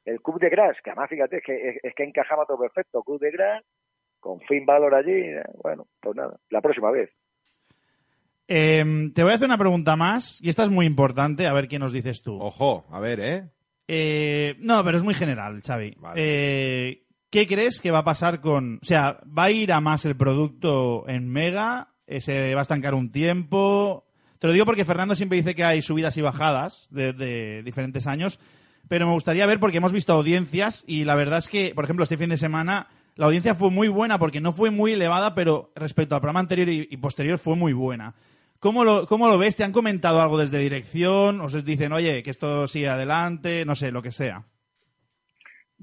El 0.04 0.20
Club 0.20 0.40
de 0.40 0.50
Gras, 0.50 0.76
que 0.82 0.90
además 0.90 1.08
fíjate, 1.08 1.36
es 1.36 1.44
que, 1.44 1.80
es, 1.82 1.94
que 1.94 2.02
encajaba 2.02 2.44
todo 2.44 2.58
perfecto. 2.58 3.02
Club 3.04 3.20
de 3.20 3.30
Gras, 3.30 3.64
con 4.18 4.40
fin 4.40 4.66
valor 4.66 4.94
allí. 4.94 5.12
Eh, 5.12 5.42
bueno, 5.62 5.86
pues 6.00 6.16
nada, 6.16 6.36
la 6.50 6.60
próxima 6.60 6.90
vez. 6.90 7.10
Em, 8.48 9.12
te 9.12 9.22
voy 9.22 9.30
a 9.30 9.36
hacer 9.36 9.46
una 9.46 9.56
pregunta 9.56 9.94
más, 9.94 10.42
y 10.42 10.48
esta 10.48 10.64
es 10.64 10.68
muy 10.70 10.84
importante, 10.84 11.46
a 11.46 11.52
ver 11.52 11.68
qué 11.68 11.78
nos 11.78 11.92
dices 11.92 12.22
tú. 12.22 12.38
Ojo, 12.40 12.84
a 12.90 12.98
ver, 12.98 13.20
¿eh? 13.20 14.56
no, 14.58 14.82
pero 14.84 14.96
es 14.96 15.04
muy 15.04 15.14
general, 15.14 15.62
Xavi. 15.64 15.96
Eh, 16.16 17.02
¿Qué 17.32 17.46
crees 17.46 17.80
que 17.80 17.90
va 17.90 18.00
a 18.00 18.04
pasar 18.04 18.42
con... 18.42 18.78
O 18.82 18.84
sea, 18.84 19.18
¿va 19.26 19.44
a 19.44 19.50
ir 19.50 19.72
a 19.72 19.80
más 19.80 20.04
el 20.04 20.16
producto 20.16 21.08
en 21.08 21.30
Mega? 21.30 21.88
¿Se 22.18 22.52
va 22.52 22.60
a 22.60 22.62
estancar 22.62 22.92
un 22.92 23.10
tiempo? 23.10 24.04
Te 24.38 24.48
lo 24.48 24.52
digo 24.52 24.66
porque 24.66 24.84
Fernando 24.84 25.14
siempre 25.14 25.38
dice 25.38 25.54
que 25.54 25.64
hay 25.64 25.80
subidas 25.80 26.14
y 26.18 26.20
bajadas 26.20 26.88
de, 26.90 27.62
diferentes 27.64 28.06
años, 28.06 28.38
pero 28.86 29.06
me 29.06 29.14
gustaría 29.14 29.46
ver 29.46 29.58
porque 29.60 29.78
hemos 29.78 29.94
visto 29.94 30.12
audiencias 30.12 30.84
y 30.86 31.04
la 31.04 31.14
verdad 31.14 31.38
es 31.38 31.48
que, 31.48 31.72
por 31.74 31.84
ejemplo, 31.84 32.02
este 32.02 32.18
fin 32.18 32.28
de 32.28 32.36
semana 32.36 32.88
la 33.16 33.24
audiencia 33.24 33.54
fue 33.54 33.70
muy 33.70 33.88
buena 33.88 34.18
porque 34.18 34.42
no 34.42 34.52
fue 34.52 34.70
muy 34.70 34.92
elevada, 34.92 35.34
pero 35.34 35.72
respecto 35.74 36.14
al 36.14 36.20
programa 36.20 36.40
anterior 36.40 36.68
y, 36.68 36.96
posterior 36.98 37.38
fue 37.38 37.56
muy 37.56 37.72
buena. 37.72 38.14
¿Cómo 38.58 38.84
lo, 38.84 39.06
¿Cómo 39.06 39.28
lo 39.28 39.38
ves? 39.38 39.56
¿Te 39.56 39.64
han 39.64 39.72
comentado 39.72 40.20
algo 40.20 40.36
desde 40.36 40.58
dirección? 40.58 41.40
¿Os 41.40 41.64
dicen, 41.64 41.94
oye, 41.94 42.22
que 42.22 42.30
esto 42.30 42.68
sigue 42.68 42.90
adelante? 42.90 43.64
No 43.64 43.74
sé, 43.74 43.90
lo 43.90 44.02
que 44.02 44.12
sea. 44.12 44.44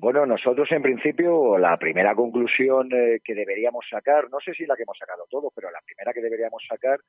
Bueno, 0.02 0.26
nosotros 0.26 0.72
en 0.72 0.82
principio 0.82 1.58
la 1.58 1.76
primera 1.76 2.16
conclusión 2.16 2.90
eh, 2.94 3.20
que 3.22 3.36
deberíamos 3.36 3.86
sacar, 3.90 4.30
no 4.30 4.40
sé 4.40 4.54
si 4.54 4.66
la 4.66 4.78
que 4.78 4.84
hemos 4.84 4.98
sacado 4.98 5.26
todos, 5.30 5.52
pero 5.54 5.70
la 5.72 5.82
primera 5.82 6.14
que 6.14 6.22
deberíamos 6.22 6.64
sacar 6.70 7.02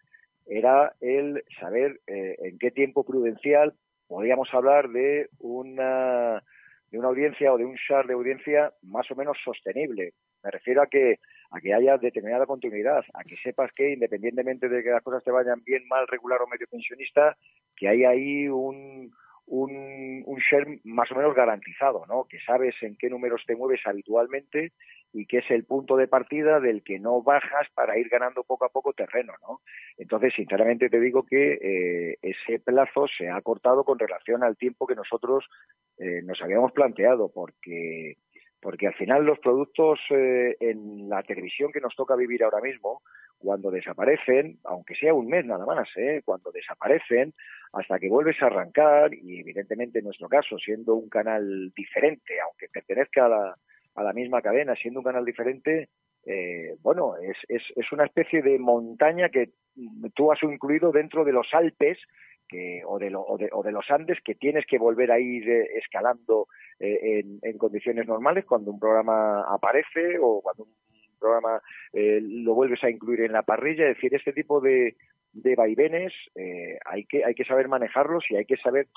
era 0.45 0.93
el 1.01 1.45
saber 1.61 2.01
eh, 2.09 2.35
en 2.41 2.59
qué 2.59 2.73
tiempo 2.73 3.05
prudencial 3.05 3.75
podíamos 4.09 4.53
hablar 4.53 4.89
de 4.89 5.29
una 5.39 6.43
de 6.91 6.99
una 6.99 7.07
audiencia 7.07 7.53
o 7.53 7.59
de 7.59 7.65
un 7.65 7.77
share 7.77 8.09
de 8.09 8.15
audiencia 8.15 8.73
más 8.83 9.09
o 9.13 9.15
menos 9.15 9.39
sostenible. 9.45 10.15
Me 10.43 10.51
refiero 10.51 10.83
a 10.83 10.89
que 10.89 11.21
a 11.53 11.61
que 11.61 11.73
haya 11.73 11.97
determinada 11.97 12.45
continuidad, 12.45 13.05
a 13.15 13.23
que 13.23 13.37
sepas 13.37 13.71
que 13.73 13.93
independientemente 13.93 14.69
de 14.69 14.83
que 14.83 14.91
las 14.91 15.05
cosas 15.05 15.23
te 15.23 15.31
vayan 15.31 15.63
bien, 15.65 15.87
mal, 15.87 16.09
regular 16.09 16.43
o 16.43 16.49
medio 16.49 16.67
pensionista, 16.67 17.37
que 17.77 17.87
hay 17.87 18.05
ahí 18.05 18.49
un 18.49 19.13
un, 19.51 20.23
un 20.27 20.39
share 20.39 20.81
más 20.85 21.11
o 21.11 21.17
menos 21.17 21.35
garantizado, 21.35 22.07
¿no? 22.07 22.25
Que 22.29 22.39
sabes 22.41 22.75
en 22.83 22.97
qué 22.97 23.11
números 23.11 23.43
te 23.47 23.57
mueves 23.57 23.81
habitualmente 23.85 24.73
y 25.13 25.27
que 25.27 25.39
es 25.39 25.51
el 25.51 25.65
punto 25.65 25.97
de 25.97 26.07
partida 26.07 26.61
del 26.61 26.85
que 26.85 27.01
no 27.01 27.21
bajas 27.23 27.69
para 27.75 27.99
ir 27.99 28.09
ganando 28.09 28.45
poco 28.45 28.65
a 28.65 28.69
poco 28.69 28.93
terreno, 28.93 29.33
¿no? 29.43 29.61
Entonces, 29.99 30.33
sinceramente 30.35 30.89
te 30.89 31.01
digo 31.01 31.25
que 31.25 31.59
eh, 31.61 32.19
ese 32.23 32.61
plazo 32.61 33.07
se 33.09 33.29
ha 33.29 33.41
cortado 33.41 33.83
con 33.83 33.99
relación 33.99 34.45
al 34.45 34.57
tiempo 34.57 34.87
que 34.87 34.95
nosotros 34.95 35.45
eh, 35.99 36.23
nos 36.23 36.41
habíamos 36.43 36.73
planteado, 36.73 37.31
porque 37.33 38.17
porque 38.63 38.87
al 38.87 38.95
final 38.95 39.25
los 39.25 39.39
productos 39.39 39.99
eh, 40.11 40.55
en 40.61 41.09
la 41.09 41.23
televisión 41.23 41.73
que 41.73 41.81
nos 41.81 41.97
toca 41.97 42.15
vivir 42.15 42.45
ahora 42.45 42.61
mismo, 42.61 43.03
cuando 43.41 43.71
desaparecen, 43.71 44.59
aunque 44.65 44.95
sea 44.95 45.15
un 45.15 45.27
mes 45.27 45.45
nada 45.47 45.65
más, 45.65 45.89
¿eh? 45.97 46.21
cuando 46.25 46.53
desaparecen, 46.53 47.33
hasta 47.73 47.99
que 47.99 48.09
vuelves 48.09 48.41
a 48.43 48.47
arrancar, 48.47 49.15
y 49.15 49.41
evidentemente 49.41 49.99
en 49.99 50.05
nuestro 50.05 50.29
caso, 50.29 50.59
siendo 50.59 50.95
un 50.95 51.09
canal 51.09 51.73
diferente, 51.75 52.35
aunque 52.41 52.69
pertenezca 52.69 53.25
a 53.25 53.29
la, 53.29 53.57
a 53.95 54.03
la 54.03 54.13
misma 54.13 54.43
cadena, 54.43 54.75
siendo 54.77 55.01
un 55.01 55.05
canal 55.05 55.25
diferente, 55.25 55.89
eh, 56.27 56.77
bueno, 56.83 57.17
es, 57.17 57.37
es, 57.49 57.63
es 57.75 57.93
una 57.93 58.05
especie 58.05 58.43
de 58.43 58.59
montaña 58.59 59.31
que 59.31 59.51
tú 60.15 60.31
has 60.31 60.43
incluido 60.43 60.93
dentro 60.93 61.25
de 61.25 61.33
los 61.33 61.47
Alpes 61.53 61.99
que, 62.47 62.83
o, 62.85 62.99
de 62.99 63.11
o, 63.15 63.39
de, 63.39 63.49
o, 63.53 63.63
de, 63.63 63.73
los 63.73 63.89
Andes 63.91 64.19
que 64.23 64.35
tienes 64.35 64.67
que 64.67 64.77
volver 64.77 65.13
a 65.13 65.19
ir 65.19 65.49
escalando 65.49 66.49
eh, 66.79 67.21
en, 67.21 67.39
en, 67.43 67.57
condiciones 67.57 68.07
normales 68.07 68.45
cuando 68.45 68.73
un 68.73 68.81
programa 68.81 69.45
aparece 69.55 70.19
o 70.21 70.43
cuando 70.43 70.65
un 70.65 70.75
programa 71.21 71.61
eh, 71.93 72.21
lo 72.23 72.55
vuelves 72.55 72.83
a 72.83 72.91
incluir 72.91 73.21
en 73.23 73.33
la 73.33 73.43
parrilla. 73.43 73.89
Es 73.89 73.97
decir, 73.97 74.15
este 74.15 74.33
tipo 74.33 74.61
de, 74.61 74.97
de 75.33 75.55
vaivenes 75.55 76.13
eh, 76.35 76.79
hay, 76.85 77.05
que, 77.05 77.25
hay 77.25 77.35
que 77.35 77.45
saber 77.45 77.69
manejarlos 77.69 78.25
y 78.31 78.37
hay 78.37 78.45
que 78.45 78.57
saber, 78.57 78.89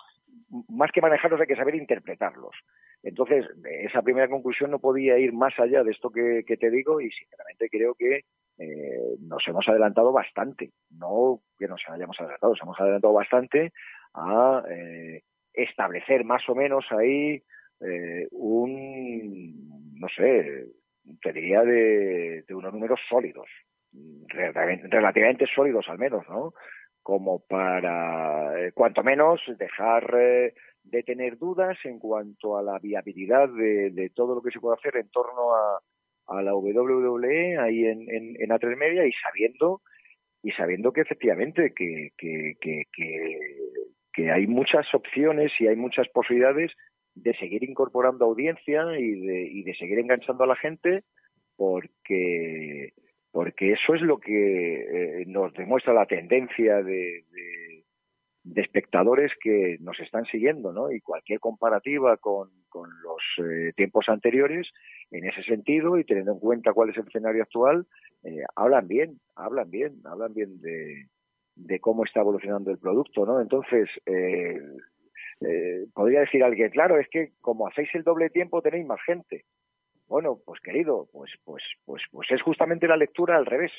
más 0.70 0.92
que 0.92 1.02
manejarlos, 1.02 1.40
hay 1.42 1.48
que 1.48 1.56
saber 1.56 1.76
interpretarlos. 1.76 2.56
Entonces, 3.04 3.46
esa 3.82 4.02
primera 4.02 4.30
conclusión 4.30 4.72
no 4.72 4.80
podía 4.80 5.18
ir 5.20 5.34
más 5.34 5.54
allá 5.60 5.84
de 5.84 5.92
esto 5.92 6.10
que, 6.10 6.44
te 6.44 6.72
digo 6.72 7.02
y 7.02 7.12
sinceramente 7.12 7.70
creo 7.70 7.94
que 7.96 8.24
eh, 8.58 9.18
nos 9.20 9.46
hemos 9.48 9.68
adelantado 9.68 10.14
bastante. 10.14 10.72
No 10.90 11.42
que 11.60 11.68
nos 11.68 11.82
hayamos 11.90 12.18
adelantado, 12.20 12.54
nos 12.54 12.62
hemos 12.62 12.80
adelantado 12.80 13.14
bastante 13.14 13.74
a 14.14 14.64
eh, 14.70 15.24
establecer 15.54 16.24
más 16.24 16.48
o 16.48 16.56
menos 16.56 16.86
ahí 16.92 17.44
eh, 17.82 18.28
un, 18.32 20.00
no 20.00 20.08
sé, 20.16 20.68
te 21.22 21.34
diría 21.34 21.62
de, 21.62 22.44
unos 22.50 22.74
números 22.74 23.00
sólidos, 23.10 23.48
relativamente 24.28 25.46
sólidos 25.54 25.88
al 25.90 26.00
menos, 26.00 26.28
¿no? 26.30 26.54
Como 27.02 27.40
para, 27.46 28.60
eh, 28.60 28.72
cuanto 28.74 29.04
menos, 29.04 29.42
dejar 29.58 30.16
eh, 30.18 30.54
de 30.84 31.04
tener 31.04 31.38
dudas 31.38 31.78
en 31.84 32.00
cuanto 32.00 32.58
a 32.58 32.64
la 32.64 32.80
viabilidad 32.80 33.50
de, 33.50 34.12
todo 34.16 34.36
lo 34.36 34.42
que 34.42 34.52
se 34.52 34.60
puede 34.60 34.78
hacer 34.78 34.98
en 34.98 35.10
torno 35.10 35.54
a, 35.54 35.80
la 36.42 36.56
WWE 36.56 37.58
ahí 37.60 37.86
en, 37.86 38.10
en, 38.10 38.36
en 38.40 38.50
A3 38.50 38.78
Media 38.78 39.06
y 39.06 39.12
sabiendo 39.12 39.82
y 40.42 40.52
sabiendo 40.52 40.92
que 40.92 41.02
efectivamente 41.02 41.74
que, 41.76 42.12
que 44.14 44.32
hay 44.32 44.48
muchas 44.48 44.86
opciones 44.94 45.52
y 45.60 45.68
hay 45.68 45.76
muchas 45.76 46.08
posibilidades 46.10 46.72
de 47.16 47.34
seguir 47.36 47.64
incorporando 47.64 48.26
audiencia 48.26 48.98
y 48.98 49.20
de, 49.20 49.44
y 49.44 49.64
de 49.64 49.76
seguir 49.76 50.00
enganchando 50.00 50.44
a 50.44 50.48
la 50.48 50.56
gente 50.56 51.04
porque 51.56 52.94
porque 53.32 53.72
eso 53.72 53.96
es 53.96 54.02
lo 54.02 54.20
que 54.20 55.22
eh, 55.22 55.26
nos 55.26 55.52
demuestra 55.54 55.92
la 55.92 56.06
tendencia 56.06 56.84
de, 56.84 57.26
de 58.44 58.62
espectadores 58.62 59.32
que 59.42 59.78
nos 59.80 60.00
están 60.00 60.26
siguiendo, 60.26 60.74
¿no? 60.74 60.92
Y 60.92 61.00
cualquier 61.02 61.40
comparativa 61.40 62.18
con, 62.18 62.50
con 62.70 62.90
los 63.02 63.48
eh, 63.48 63.72
tiempos 63.76 64.06
anteriores, 64.10 64.70
en 65.12 65.26
ese 65.26 65.42
sentido, 65.44 65.98
y 65.98 66.04
teniendo 66.04 66.34
en 66.34 66.40
cuenta 66.40 66.74
cuál 66.74 66.90
es 66.90 66.98
el 66.98 67.08
escenario 67.08 67.42
actual, 67.42 67.88
eh, 68.24 68.44
hablan 68.56 68.88
bien, 68.88 69.20
hablan 69.36 69.72
bien, 69.72 70.02
hablan 70.04 70.34
bien 70.34 70.60
de, 70.62 71.08
de 71.56 71.80
cómo 71.80 72.04
está 72.04 72.20
evolucionando 72.20 72.70
el 72.70 72.78
producto, 72.78 73.26
¿no? 73.26 73.40
Entonces, 73.42 73.90
eh, 75.48 75.86
podría 75.94 76.22
decir 76.22 76.44
alguien, 76.44 76.70
claro, 76.70 77.00
es 77.00 77.08
que 77.10 77.32
como 77.42 77.68
hacéis 77.68 77.90
el 77.94 78.04
doble 78.04 78.30
tiempo 78.30 78.62
tenéis 78.62 78.86
más 78.86 79.02
gente. 79.06 79.46
Bueno, 80.08 80.40
pues 80.46 80.60
querido, 80.62 81.08
pues, 81.12 81.32
pues, 81.44 81.64
pues, 81.86 82.04
pues 82.12 82.30
es 82.32 82.42
justamente 82.42 82.88
la 82.88 82.98
lectura 82.98 83.36
al 83.36 83.46
revés. 83.46 83.72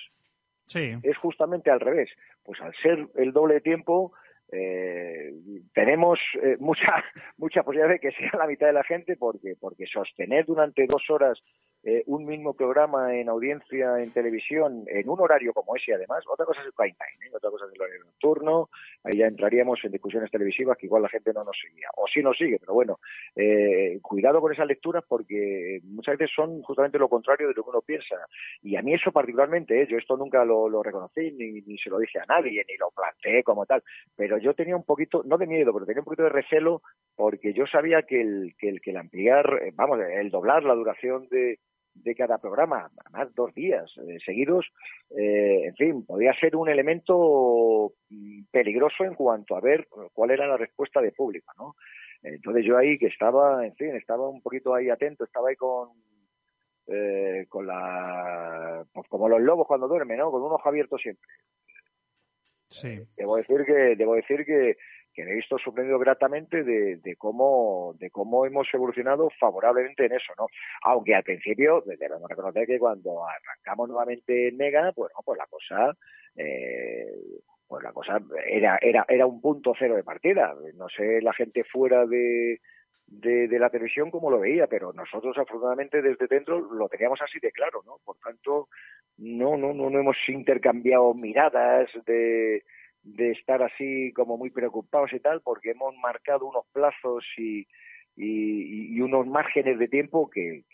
Sí. 0.67 0.95
Es 1.03 1.17
justamente 1.19 1.71
al 1.71 1.81
revés. 1.81 2.11
Pues 2.43 2.61
al 2.61 2.75
ser 2.83 3.07
el 3.17 3.33
doble 3.33 3.61
tiempo, 3.61 4.13
eh, 4.51 5.33
tenemos 5.75 6.19
eh, 6.43 6.57
mucha 6.59 7.05
mucha 7.39 7.63
posibilidad 7.63 7.93
de 7.93 7.99
que 7.99 8.13
sea 8.13 8.31
la 8.39 8.47
mitad 8.47 8.67
de 8.67 8.73
la 8.73 8.85
gente 8.85 9.17
porque 9.17 9.55
porque 9.59 9.87
sostener 9.87 10.45
durante 10.47 10.87
dos 10.87 11.09
horas 11.09 11.43
eh, 11.85 12.03
un 12.07 12.25
mismo 12.25 12.55
programa 12.55 13.15
en 13.15 13.29
audiencia 13.29 14.03
en 14.03 14.11
televisión 14.11 14.85
en 14.87 15.07
un 15.09 15.21
horario 15.21 15.53
como 15.53 15.77
ese 15.77 15.93
además 15.93 16.25
otra 16.27 16.47
cosa 16.47 16.61
es 16.63 16.67
el 16.69 16.73
prime 16.73 16.97
time 16.97 17.27
¿eh? 17.27 17.31
otra 17.37 17.51
cosa 17.51 17.67
es 17.67 17.75
el 17.75 17.81
horario 17.81 18.05
nocturno 18.05 18.71
ahí 19.05 19.19
ya 19.19 19.27
entraríamos 19.27 19.79
en 19.85 19.93
discusiones 19.93 20.31
televisivas 20.31 20.79
que 20.79 20.87
igual 20.87 21.03
la 21.03 21.11
gente 21.11 21.33
no 21.35 21.45
nos 21.45 21.57
seguía 21.61 21.89
o 21.97 22.07
sí 22.07 22.23
nos 22.23 22.39
sigue 22.39 22.59
pero 22.59 22.73
bueno 22.73 23.01
eh, 23.37 23.99
cuidado 24.01 24.41
con 24.41 24.53
esas 24.53 24.67
lecturas 24.67 25.05
porque 25.07 25.81
muchas 25.85 26.17
veces 26.17 26.35
son 26.35 26.63
justamente 26.63 26.99
lo 26.99 27.11
contrario 27.11 27.49
de 27.49 27.55
lo 27.55 27.63
que 27.63 27.71
uno 27.71 27.83
piensa 27.83 28.17
y 28.63 28.77
a 28.77 28.83
mí 28.83 28.95
eso 28.95 29.13
particularmente 29.13 29.83
¿eh? 29.83 29.87
yo 29.87 29.99
esto 29.99 30.17
nunca 30.17 30.43
lo, 30.45 30.71
lo 30.71 30.83
reconocí 30.83 31.33
ni, 31.33 31.61
ni 31.61 31.77
se 31.77 31.91
lo 31.91 31.99
dije 31.99 32.19
a 32.19 32.25
nadie 32.25 32.65
ni 32.67 32.79
lo 32.79 32.91
planteé 32.93 33.43
como 33.43 33.67
tal 33.67 33.83
pero 34.17 34.39
yo 34.39 34.55
tenía 34.55 34.75
un 34.75 34.85
poquito 34.85 35.23
no 35.27 35.37
de 35.37 35.47
miedo 35.47 35.75
pero 35.75 35.85
tenía 35.85 36.01
un 36.01 36.07
poquito 36.07 36.23
de 36.23 36.31
recelo 36.31 36.81
porque 37.15 37.53
yo 37.53 37.67
sabía 37.67 38.03
que 38.03 38.23
el 38.23 38.55
que 38.59 38.71
el, 38.71 38.81
que 38.81 38.91
el 38.91 38.97
ampliar 38.97 39.61
eh, 39.63 39.73
vamos 39.75 40.01
el 40.01 40.31
doblar 40.31 40.65
la 40.65 40.75
duración 40.75 41.29
de 41.29 41.59
de 41.95 42.15
cada 42.15 42.39
programa, 42.39 42.91
además 43.05 43.35
dos 43.35 43.55
días 43.55 43.91
eh, 43.99 44.19
seguidos, 44.25 44.67
eh, 45.11 45.63
en 45.67 45.75
fin, 45.77 46.05
podía 46.05 46.35
ser 46.35 46.57
un 46.57 46.69
elemento 46.69 47.93
mm, 48.11 48.45
peligroso 48.51 49.05
en 49.05 49.15
cuanto 49.15 49.57
a 49.57 49.61
ver 49.61 49.87
cuál 50.13 50.31
era 50.31 50.47
la 50.47 50.57
respuesta 50.57 51.01
de 51.01 51.13
público, 51.13 51.53
¿no? 51.57 51.77
Entonces 52.23 52.65
yo 52.65 52.77
ahí 52.77 52.99
que 52.99 53.07
estaba, 53.07 53.67
en 53.67 53.75
fin, 53.77 53.95
estaba 53.95 54.29
un 54.29 54.41
poquito 54.41 54.75
ahí 54.75 54.89
atento, 54.89 55.25
estaba 55.25 55.51
ahí 55.51 55.57
con 55.57 55.91
eh, 56.87 57.47
con 57.49 57.67
la 57.67 58.85
pues 58.93 59.09
como 59.09 59.29
los 59.29 59.41
lobos 59.41 59.67
cuando 59.67 59.89
duermen, 59.89 60.19
¿no? 60.19 60.31
Con 60.31 60.43
un 60.43 60.53
ojo 60.53 60.69
abierto 60.69 60.99
siempre. 60.99 61.29
Sí. 62.69 63.01
Debo 63.17 63.37
decir 63.37 63.65
que 63.65 63.97
debo 63.97 64.15
decir 64.17 64.45
que 64.45 64.77
que 65.15 65.25
me 65.25 65.31
he 65.31 65.37
visto 65.37 65.57
sorprendido 65.59 65.99
gratamente 65.99 66.65
de, 66.65 67.17
cómo 67.17 67.95
de 67.99 68.11
cómo 68.11 68.45
hemos 68.45 68.67
evolucionado 68.73 69.31
favorablemente 69.39 70.07
en 70.07 70.13
eso, 70.13 70.33
¿no? 70.37 70.47
Aunque 70.83 71.15
al 71.15 71.23
principio 71.23 71.83
debemos 71.87 72.29
reconocer 72.29 72.67
que 72.67 72.79
cuando 72.79 73.25
arrancamos 73.27 73.89
nuevamente 73.89 74.49
en 74.49 74.57
Mega, 74.57 74.93
pues 74.93 75.13
no, 75.15 75.23
pues 75.25 75.39
la 75.39 75.47
cosa 75.47 75.97
eh, 76.37 77.07
pues 77.69 77.83
la 77.83 77.93
cosa 77.93 78.21
era 78.47 78.79
era 78.83 79.07
era 79.09 79.27
un 79.27 79.41
punto 79.41 79.73
cero 79.79 79.95
de 79.95 80.05
partida. 80.05 80.55
No 80.75 80.89
sé 80.89 81.23
la 81.23 81.33
gente 81.33 81.65
fuera 81.65 82.05
de 82.07 82.61
la 83.07 83.71
televisión 83.71 84.11
como 84.11 84.31
lo 84.31 84.41
veía, 84.41 84.67
pero 84.67 84.93
nosotros 84.93 85.39
afortunadamente 85.39 86.03
desde 86.03 86.27
dentro 86.27 86.61
lo 86.61 86.89
teníamos 86.89 87.21
así 87.23 87.39
de 87.41 87.53
claro, 87.53 87.83
¿no? 87.87 87.99
Por 88.05 88.17
tanto, 88.19 88.69
no, 89.19 89.57
no, 89.57 89.73
no 89.73 89.99
hemos 89.99 90.17
intercambiado 90.29 91.15
miradas 91.15 91.89
de, 92.05 92.65
de 93.05 93.33
estar 93.33 93.63
así 93.63 94.13
como 94.15 94.37
muy 94.37 94.51
preocupados 94.51 95.13
y 95.13 95.21
tal, 95.21 95.41
porque 95.43 95.71
hemos 95.71 95.95
marcado 95.97 96.47
unos 96.47 96.65
plazos 96.73 97.25
y, 97.37 97.67
y, 98.17 99.01
unos 99.01 99.27
márgenes 99.27 99.79
de 99.79 99.89
tiempo 99.89 100.31
que, 100.31 100.65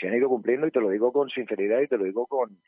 se 0.00 0.08
han 0.08 0.16
ido 0.16 0.28
cumpliendo 0.28 0.66
y 0.66 0.70
te 0.70 0.80
lo 0.80 0.90
digo 0.90 1.12
con 1.12 1.28
sinceridad 1.30 1.80
y 1.80 1.88
te 1.88 1.98
lo 1.98 2.04
digo 2.04 2.26
con, 2.26 2.58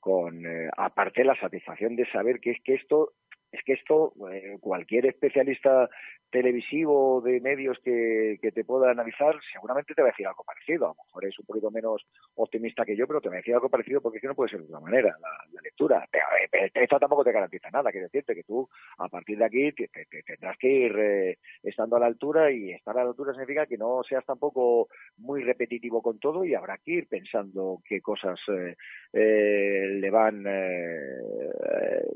con 0.00 0.46
eh, 0.46 0.70
aparte 0.76 1.24
la 1.24 1.38
satisfacción 1.38 1.96
de 1.96 2.10
saber 2.10 2.40
que 2.40 2.52
es 2.52 2.62
que 2.64 2.74
esto 2.74 3.12
es 3.52 3.62
que 3.64 3.74
esto 3.74 4.14
eh, 4.32 4.56
cualquier 4.60 5.06
especialista 5.06 5.88
televisivo 6.30 7.20
de 7.20 7.40
medios 7.40 7.78
que, 7.84 8.38
te 8.40 8.64
pueda 8.64 8.90
analizar 8.90 9.36
seguramente 9.52 9.94
te 9.94 10.02
va 10.02 10.08
a 10.08 10.10
decir 10.10 10.26
algo 10.26 10.42
parecido. 10.44 10.86
A 10.86 10.88
lo 10.88 11.04
mejor 11.04 11.24
es 11.26 11.38
un 11.38 11.46
poquito 11.46 11.70
menos 11.70 12.02
optimista 12.34 12.84
que 12.84 12.96
yo, 12.96 13.06
pero 13.06 13.20
te 13.20 13.28
va 13.28 13.36
a 13.36 13.38
decir 13.38 13.54
algo 13.54 13.68
parecido 13.68 14.00
porque 14.00 14.16
es 14.18 14.22
que 14.22 14.28
no 14.28 14.34
puede 14.34 14.50
ser 14.50 14.60
de 14.60 14.66
otra 14.66 14.80
manera 14.80 15.14
la, 15.20 15.60
lectura. 15.62 16.08
Pero, 16.10 16.24
pero, 16.50 16.70
esto 16.74 16.98
tampoco 16.98 17.22
te 17.22 17.32
garantiza 17.32 17.70
nada, 17.70 17.92
que 17.92 18.00
decirte 18.00 18.34
que 18.34 18.42
tú 18.44 18.68
a 18.98 19.08
partir 19.08 19.38
de 19.38 19.44
aquí 19.44 19.72
te, 19.72 19.88
te, 19.88 20.06
te 20.06 20.22
tendrás 20.22 20.56
que 20.58 20.68
ir 20.68 20.98
eh, 20.98 21.38
estando 21.62 21.96
a 21.96 22.00
la 22.00 22.06
altura 22.06 22.50
y 22.50 22.72
estar 22.72 22.96
a 22.96 23.04
la 23.04 23.10
altura 23.10 23.32
significa 23.32 23.66
que 23.66 23.76
no 23.76 24.02
seas 24.02 24.24
tampoco 24.24 24.88
muy 25.18 25.42
repetitivo 25.42 26.00
con 26.00 26.18
todo 26.18 26.44
y 26.44 26.54
habrá 26.54 26.78
que 26.78 26.92
ir 26.92 27.08
pensando 27.08 27.80
qué 27.84 28.00
cosas 28.00 28.40
eh, 28.48 28.76
eh 29.12 29.86
le 30.00 30.10
van 30.10 30.44
eh, 30.46 32.06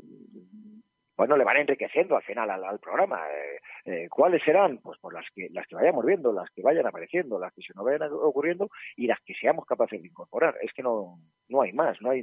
bueno, 1.17 1.37
le 1.37 1.45
van 1.45 1.57
enriqueciendo 1.57 2.17
al 2.17 2.23
final 2.23 2.51
al, 2.51 2.79
programa. 2.79 3.21
Eh, 3.31 3.61
eh, 3.87 4.09
¿Cuáles 4.09 4.43
serán? 4.45 4.79
Pues 4.79 4.99
por 4.99 5.15
las 5.15 5.25
que, 5.35 5.49
las 5.51 5.67
que 5.67 5.75
vayamos 5.75 6.05
viendo, 6.05 6.33
las 6.33 6.51
que 6.51 6.63
vayan 6.63 6.87
apareciendo, 6.87 7.39
las 7.39 7.53
que 7.55 7.63
se 7.63 7.73
nos 7.75 7.85
vayan 7.85 8.03
ocurriendo 8.13 8.69
y 8.97 9.07
las 9.07 9.19
que 9.25 9.35
seamos 9.35 9.65
capaces 9.65 10.01
de 10.01 10.09
incorporar. 10.09 10.57
Es 10.61 10.73
que 10.73 10.83
no, 10.83 11.19
no 11.49 11.63
hay 11.63 11.73
más, 11.73 12.01
no 12.03 12.11
hay, 12.11 12.23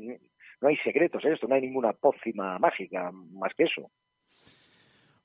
no 0.62 0.68
hay 0.68 0.78
secretos 0.78 1.24
en 1.26 1.34
esto, 1.34 1.48
no 1.48 1.56
hay 1.56 1.62
ninguna 1.62 1.94
pócima 1.94 2.60
mágica 2.60 3.12
más 3.12 3.54
que 3.56 3.64
eso. 3.64 3.90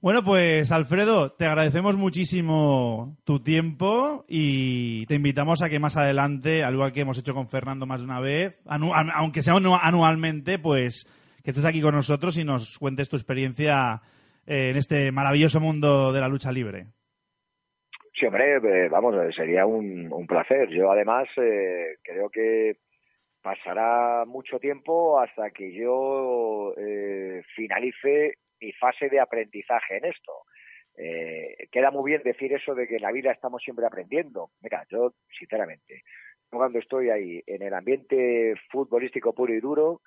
Bueno, 0.00 0.22
pues 0.22 0.70
Alfredo, 0.70 1.32
te 1.32 1.44
agradecemos 1.44 1.96
muchísimo 1.96 3.16
tu 3.24 3.40
tiempo 3.42 4.24
y 4.28 5.04
te 5.06 5.16
invitamos 5.16 5.60
a 5.60 5.68
que 5.68 5.80
más 5.80 5.96
adelante, 5.96 6.62
al 6.62 6.74
igual 6.74 6.92
que 6.92 7.00
hemos 7.00 7.18
hecho 7.18 7.34
con 7.34 7.48
Fernando 7.48 7.84
más 7.84 8.00
de 8.00 8.06
una 8.06 8.20
vez, 8.20 8.62
aunque 8.66 9.42
sea 9.42 9.54
anualmente, 9.54 10.60
pues 10.60 11.04
que 11.48 11.52
estés 11.52 11.64
aquí 11.64 11.80
con 11.80 11.94
nosotros 11.94 12.36
y 12.36 12.44
nos 12.44 12.78
cuentes 12.78 13.08
tu 13.08 13.16
experiencia 13.16 14.02
en 14.44 14.76
este 14.76 15.10
maravilloso 15.12 15.60
mundo 15.60 16.12
de 16.12 16.20
la 16.20 16.28
lucha 16.28 16.52
libre. 16.52 16.88
Sí, 18.12 18.26
hombre, 18.26 18.56
eh, 18.56 18.88
vamos, 18.90 19.14
sería 19.34 19.64
un, 19.64 20.12
un, 20.12 20.26
placer. 20.26 20.68
Yo 20.68 20.92
además 20.92 21.26
eh, 21.38 21.96
creo 22.02 22.28
que 22.28 22.76
pasará 23.40 24.26
mucho 24.26 24.58
tiempo 24.58 25.18
hasta 25.18 25.50
que 25.50 25.72
yo 25.72 26.74
eh, 26.76 27.42
finalice 27.56 28.34
mi 28.60 28.70
fase 28.72 29.08
de 29.08 29.18
aprendizaje 29.18 29.96
en 29.96 30.04
esto. 30.04 30.32
Eh, 30.98 31.66
queda 31.72 31.90
muy 31.90 32.10
bien 32.10 32.20
decir 32.22 32.52
eso 32.52 32.74
de 32.74 32.86
que 32.86 32.96
en 32.96 33.02
la 33.02 33.12
vida 33.12 33.32
estamos 33.32 33.62
siempre 33.62 33.86
aprendiendo. 33.86 34.50
Mira, 34.60 34.84
yo 34.90 35.14
sinceramente, 35.38 36.02
cuando 36.50 36.78
estoy 36.78 37.08
ahí 37.08 37.42
en 37.46 37.62
el 37.62 37.72
ambiente 37.72 38.52
futbolístico 38.70 39.32
puro 39.32 39.54
y 39.54 39.60
duro, 39.60 40.02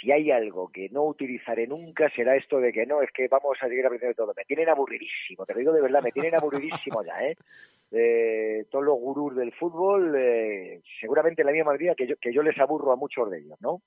si 0.00 0.12
hay 0.12 0.30
algo 0.30 0.70
que 0.70 0.88
no 0.90 1.04
utilizaré 1.04 1.66
nunca 1.66 2.10
será 2.14 2.36
esto 2.36 2.60
de 2.60 2.72
que 2.72 2.86
no, 2.86 3.02
es 3.02 3.10
que 3.12 3.28
vamos 3.28 3.56
a 3.60 3.68
seguir 3.68 3.84
aprendiendo 3.86 4.14
todo. 4.14 4.34
Me 4.36 4.44
tienen 4.44 4.68
aburridísimo, 4.68 5.46
te 5.46 5.54
lo 5.54 5.60
digo 5.60 5.72
de 5.72 5.82
verdad, 5.82 6.02
me 6.02 6.12
tienen 6.12 6.34
aburridísimo 6.34 7.02
ya, 7.04 7.24
¿eh? 7.24 7.36
eh 7.90 8.64
todos 8.70 8.84
los 8.84 8.98
gurús 8.98 9.36
del 9.36 9.52
fútbol, 9.52 10.14
eh, 10.16 10.82
seguramente 11.00 11.44
la 11.44 11.52
misma 11.52 11.72
medida 11.72 11.94
que 11.94 12.06
yo, 12.06 12.16
que 12.16 12.32
yo 12.32 12.42
les 12.42 12.58
aburro 12.58 12.92
a 12.92 12.96
muchos 12.96 13.30
de 13.30 13.38
ellos, 13.38 13.58
¿no? 13.60 13.80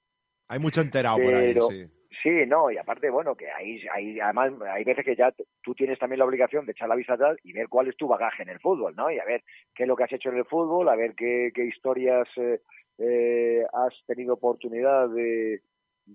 Hay 0.47 0.59
mucho 0.59 0.81
enterado 0.81 1.17
Pero, 1.17 1.67
por 1.67 1.71
ahí, 1.73 1.85
sí. 1.85 1.91
Sí, 2.21 2.45
no, 2.45 2.69
y 2.69 2.77
aparte, 2.77 3.09
bueno, 3.09 3.35
que 3.35 3.49
hay, 3.49 3.81
hay, 3.87 4.19
además, 4.19 4.51
hay 4.69 4.83
veces 4.83 5.05
que 5.05 5.15
ya 5.15 5.33
tú 5.63 5.73
tienes 5.73 5.97
también 5.97 6.19
la 6.19 6.25
obligación 6.25 6.65
de 6.65 6.73
echar 6.73 6.89
la 6.89 6.95
vista 6.95 7.13
atrás 7.13 7.37
y 7.41 7.53
ver 7.53 7.69
cuál 7.69 7.87
es 7.87 7.95
tu 7.95 8.07
bagaje 8.07 8.43
en 8.43 8.49
el 8.49 8.59
fútbol, 8.59 8.93
¿no? 8.95 9.09
Y 9.09 9.17
a 9.17 9.23
ver 9.23 9.43
qué 9.73 9.83
es 9.83 9.87
lo 9.87 9.95
que 9.95 10.03
has 10.03 10.11
hecho 10.11 10.29
en 10.29 10.37
el 10.37 10.45
fútbol, 10.45 10.89
a 10.89 10.95
ver 10.95 11.15
qué, 11.15 11.51
qué 11.55 11.65
historias 11.65 12.27
eh, 12.35 12.59
eh, 12.97 13.63
has 13.73 13.93
tenido 14.05 14.33
oportunidad 14.33 15.07
de, 15.09 15.61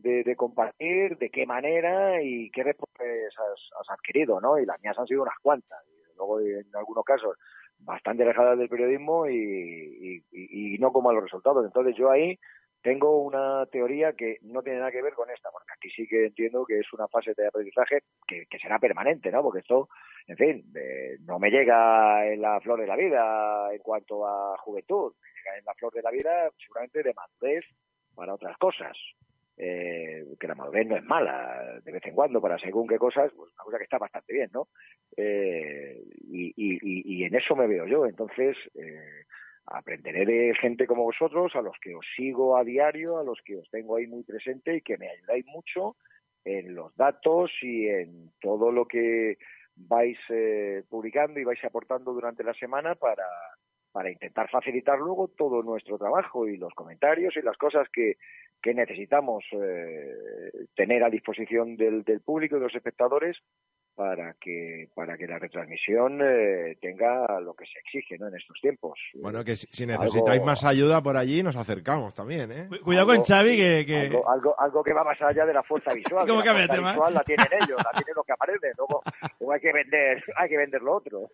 de, 0.03 0.37
compartir, 0.37 1.17
de 1.19 1.31
qué 1.31 1.47
manera 1.47 2.23
y 2.23 2.51
qué 2.51 2.63
respuestas 2.63 3.07
has, 3.07 3.81
has, 3.81 3.91
adquirido, 3.91 4.41
¿no? 4.41 4.59
Y 4.59 4.67
las 4.67 4.81
mías 4.83 4.99
han 4.99 5.07
sido 5.07 5.23
unas 5.23 5.39
cuantas. 5.41 5.83
Y 6.13 6.17
luego, 6.17 6.41
en 6.41 6.67
algunos 6.75 7.05
casos, 7.05 7.37
bastante 7.79 8.23
alejadas 8.23 8.59
del 8.59 8.69
periodismo 8.69 9.29
y, 9.29 10.23
y, 10.33 10.79
no 10.79 10.93
con 10.93 11.05
malos 11.05 11.25
resultados. 11.25 11.65
Entonces, 11.65 11.95
yo 11.97 12.11
ahí 12.11 12.39
tengo 12.83 13.23
una 13.23 13.67
teoría 13.67 14.13
que 14.13 14.39
no 14.43 14.63
tiene 14.63 14.79
nada 14.79 14.93
que 14.93 15.03
ver 15.03 15.15
con 15.15 15.31
esta, 15.31 15.51
porque 15.51 15.73
aquí 15.75 15.91
sí 15.91 16.07
que 16.07 16.27
entiendo 16.27 16.65
que 16.65 16.79
es 16.79 16.93
una 16.93 17.09
fase 17.09 17.33
de 17.37 17.49
aprendizaje 17.49 18.01
que, 18.27 18.47
que 18.47 18.59
será 18.59 18.79
permanente, 18.79 19.31
¿no? 19.31 19.43
Porque 19.43 19.61
esto, 19.61 19.89
en 20.27 20.37
fin, 20.37 20.73
eh, 20.77 21.17
no 21.21 21.39
me 21.39 21.51
llega 21.51 22.27
en 22.27 22.41
la 22.41 22.61
flor 22.61 22.81
de 22.81 22.87
la 22.87 22.97
vida 22.97 23.73
en 23.73 23.81
cuanto 23.81 24.27
a 24.27 24.57
juventud, 24.59 25.15
me 25.21 25.29
llega 25.29 25.59
en 25.59 25.65
la 25.65 25.75
flor 25.75 25.93
de 25.93 26.03
la 26.03 26.11
vida 26.11 26.51
seguramente 26.59 27.03
de 27.03 27.15
madurez 27.15 27.65
para 28.15 28.35
otras 28.35 28.57
cosas 28.59 28.97
eh, 29.59 30.25
que 30.39 30.49
la 30.49 30.55
madurez 30.55 30.87
no 30.87 30.97
es 30.97 31.05
mala 31.05 31.81
de 31.83 31.93
vez 31.93 32.05
en 32.05 32.15
cuando 32.15 32.41
para 32.41 32.59
según 32.59 32.87
qué 32.87 32.99
cosas, 32.99 33.33
pues 33.35 33.53
una 33.55 33.65
cosa 33.65 33.79
que 33.79 33.85
está 33.85 33.99
bastante 33.99 34.33
bien, 34.33 34.51
¿no? 34.53 34.69
Eh, 35.17 36.03
y, 36.29 36.49
y, 36.57 36.79
y, 36.83 37.25
en 37.25 37.35
eso 37.35 37.57
me 37.57 37.67
veo 37.67 37.87
yo. 37.87 38.07
Entonces, 38.07 38.57
eh, 38.75 39.25
aprenderé 39.67 40.27
de 40.27 40.55
gente 40.61 40.87
como 40.87 41.05
vosotros, 41.05 41.55
a 41.57 41.63
los 41.63 41.77
que 41.81 41.95
os 41.95 42.05
sigo 42.17 42.57
a 42.57 42.65
diario, 42.65 43.19
a 43.19 43.25
los 43.25 43.41
que 43.45 43.57
os 43.57 43.69
tengo 43.71 43.97
ahí 43.97 44.07
muy 44.07 44.25
presente 44.25 44.77
y 44.77 44.83
que 44.83 44.99
me 44.99 45.09
ayudáis 45.09 45.47
mucho 45.47 45.97
en 46.45 46.75
los 46.75 46.95
datos 46.97 47.51
y 47.63 47.89
en 47.89 48.31
todo 48.41 48.71
lo 48.71 48.87
que 48.87 49.39
vais 49.75 50.19
eh, 50.29 50.85
publicando 50.89 51.41
y 51.41 51.45
vais 51.45 51.63
aportando 51.65 52.13
durante 52.13 52.45
la 52.45 52.55
semana 52.55 52.95
para, 52.95 53.27
para 53.91 54.11
intentar 54.11 54.49
facilitar 54.51 54.99
luego 54.99 55.29
todo 55.29 55.63
nuestro 55.63 55.99
trabajo 55.99 56.47
y 56.47 56.57
los 56.57 56.73
comentarios 56.75 57.37
y 57.37 57.43
las 57.43 57.57
cosas 57.57 57.89
que, 57.93 58.17
que 58.63 58.75
necesitamos 58.75 59.45
eh, 59.53 60.67
tener 60.75 61.05
a 61.05 61.11
disposición 61.11 61.77
del, 61.77 62.03
del 62.05 62.21
público 62.21 62.57
y 62.57 62.59
de 62.61 62.65
los 62.67 62.75
espectadores 62.75 63.37
para 63.95 64.35
que 64.39 64.89
para 64.95 65.17
que 65.17 65.27
la 65.27 65.39
retransmisión 65.39 66.21
eh, 66.23 66.77
tenga 66.83 67.41
lo 67.41 67.55
que 67.55 67.65
se 67.65 67.79
exige 67.79 68.19
¿no? 68.19 68.29
en 68.29 68.35
estos 68.37 68.61
tiempos. 68.61 68.99
Bueno, 69.15 69.43
que 69.43 69.57
si, 69.57 69.67
si 69.71 69.87
necesitáis 69.87 70.41
Algo- 70.41 70.45
más 70.47 70.65
ayuda 70.65 71.03
por 71.03 71.17
allí, 71.17 71.43
nos 71.43 71.57
acercamos 71.57 72.15
también, 72.15 72.53
¿eh? 72.53 72.67
Cu- 72.69 72.85
Cuidado 72.85 73.07
con 73.07 73.25
Xavi, 73.25 73.57
que... 73.57 73.85
que- 73.87 73.97
Algo, 74.09 74.29
algo, 74.29 74.61
algo 74.61 74.85
que 74.85 74.93
va 74.93 75.03
más 75.03 75.21
allá 75.23 75.47
de 75.47 75.55
la 75.55 75.63
fuerza 75.63 75.95
visual. 75.95 76.27
¿Cómo 76.29 76.43
que 76.43 76.49
la 76.49 76.55
fuerza 76.55 76.75
tema? 76.75 76.91
visual 76.93 77.15
la 77.15 77.23
tienen 77.23 77.47
ellos, 77.53 77.79
la 77.83 77.91
tienen 77.93 78.15
los 78.17 78.27
que 78.27 78.33
aparecen. 78.33 78.73
Luego, 78.77 79.03
luego 79.41 79.53
hay 79.53 79.61
que 79.61 79.73
vender, 79.73 80.25
hay 80.37 80.49
que 80.51 80.57
vender 80.59 80.83
lo 80.83 80.95
otro. 80.97 81.31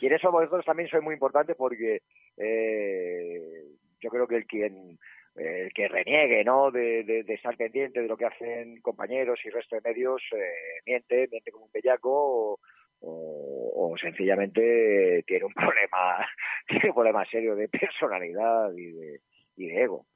Y 0.00 0.06
en 0.06 0.12
eso 0.12 0.30
vosotros 0.30 0.62
también 0.66 0.90
sois 0.90 1.02
muy 1.02 1.14
importantes 1.14 1.56
porque 1.56 2.02
eh, 2.36 3.64
yo 4.00 4.10
creo 4.10 4.26
que 4.26 4.36
el 4.36 4.44
quien 4.46 4.98
el 5.36 5.72
que 5.72 5.88
reniegue 5.88 6.44
¿no? 6.44 6.70
De, 6.70 7.02
de- 7.04 7.24
de 7.24 7.34
estar 7.34 7.56
pendiente 7.56 8.00
de 8.00 8.08
lo 8.08 8.16
que 8.16 8.26
hacen 8.26 8.80
compañeros 8.80 9.38
y 9.44 9.50
resto 9.50 9.76
de 9.76 9.82
medios 9.88 10.22
eh, 10.32 10.80
miente, 10.86 11.26
miente 11.30 11.50
como 11.50 11.64
un 11.66 11.72
bellaco 11.72 12.10
o, 12.12 12.58
o- 13.00 13.90
o 13.92 13.96
sencillamente 13.98 15.22
tiene 15.26 15.44
un 15.44 15.54
problema 15.54 16.26
tiene 16.68 16.88
un 16.90 16.94
problema 16.94 17.24
serio 17.30 17.54
de 17.56 17.68
personalidad 17.68 18.72
y 18.76 18.92
de, 18.92 19.20
y 19.56 19.66
de 19.66 19.82
ego. 19.82 20.06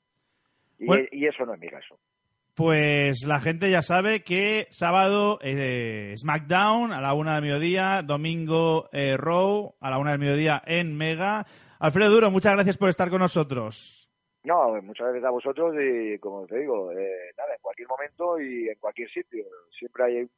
Y, 0.79 0.87
Bueno. 0.87 1.05
y 1.11 1.27
eso 1.27 1.45
no 1.45 1.55
es 1.55 1.61
mi 1.61 1.69
caso. 1.69 1.99
Pues 2.55 3.25
la 3.25 3.41
gente 3.41 3.71
ya 3.71 3.83
sabe 3.83 4.23
que 4.25 4.66
sábado 4.71 5.39
eh, 5.43 6.14
SmackDown 6.16 6.91
a 6.93 7.01
la 7.01 7.14
una 7.14 7.35
del 7.35 7.43
mediodía, 7.43 8.03
domingo 8.03 8.89
eh, 8.93 9.16
Raw 9.16 9.77
a 9.81 9.91
la 9.91 9.99
una 9.99 10.11
del 10.11 10.19
mediodía 10.21 10.61
en 10.66 10.97
Mega. 10.97 11.47
Alfredo 11.79 12.11
Duro, 12.11 12.31
muchas 12.33 12.55
gracias 12.55 12.77
por 12.77 12.89
estar 12.89 13.11
con 13.11 13.21
nosotros. 13.21 14.08
No, 14.49 14.81
muchas 14.83 15.09
gracias 15.09 15.25
a 15.27 15.31
vosotros 15.31 15.75
y 15.79 16.19
como 16.19 16.47
te 16.47 16.59
digo, 16.59 16.91
eh, 16.93 17.33
nada, 17.37 17.55
en 17.55 17.61
cualquier 17.61 17.87
momento 17.89 18.41
y 18.41 18.69
en 18.69 18.79
cualquier 18.81 19.11
sitio. 19.11 19.45
Siempre 19.79 20.05
hay 20.05 20.29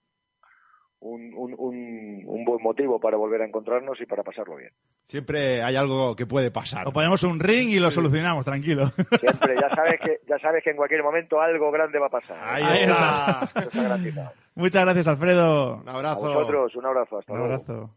un, 1.03 1.33
un, 1.35 1.55
un, 1.57 2.23
un 2.27 2.45
buen 2.45 2.63
motivo 2.63 2.99
para 3.01 3.17
volver 3.17 3.41
a 3.43 3.47
encontrarnos 3.47 4.01
y 4.01 4.07
para 4.07 4.23
pasarlo 4.23 4.57
bien. 4.57 4.71
Siempre 5.07 5.63
hay 5.63 5.77
algo 5.77 6.15
que 6.17 6.27
puede 6.27 6.51
pasar. 6.51 6.87
O 6.89 6.93
ponemos 6.93 7.23
un 7.25 7.41
ring 7.41 7.71
y 7.71 7.79
lo 7.81 7.91
solucionamos, 7.91 8.45
tranquilo. 8.45 8.89
Siempre, 9.21 9.55
ya 9.61 9.71
sabes 9.71 10.01
que 10.01 10.21
ya 10.29 10.39
sabes 10.39 10.63
que 10.65 10.71
en 10.71 10.77
cualquier 10.77 11.03
momento 11.03 11.41
algo 11.41 11.71
grande 11.71 11.99
va 11.99 12.07
a 12.07 12.11
pasar. 12.11 12.39
Ahí 12.43 12.83
está. 12.83 13.41
está. 13.45 13.61
Eso 13.61 13.69
está 13.71 13.83
garantizado. 13.83 14.33
Muchas 14.57 14.85
gracias, 14.85 15.09
Alfredo. 15.09 15.77
Un 15.83 15.89
A 15.89 15.93
abrazo. 15.93 16.21
vosotros, 16.21 16.77
un 16.77 16.87
abrazo, 16.87 17.19
hasta 17.19 17.33
Un 17.33 17.39
luego. 17.39 17.55
abrazo. 17.55 17.91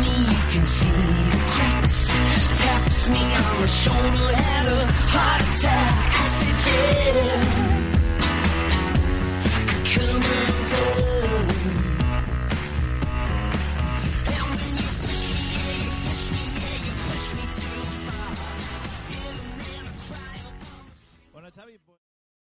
Me 0.00 0.08
you 0.08 0.42
can 0.52 0.66
see 0.66 0.90
the 1.30 1.38
cracks 1.54 2.06
taps 2.60 3.08
me 3.08 3.22
on 3.22 3.60
the 3.60 3.68
shoulder, 3.68 4.28
had 4.34 4.66
a 4.66 4.80
heart 5.12 5.42
attack. 5.42 5.94
I 6.12 6.26
said, 6.38 6.58
yeah. 6.66 7.49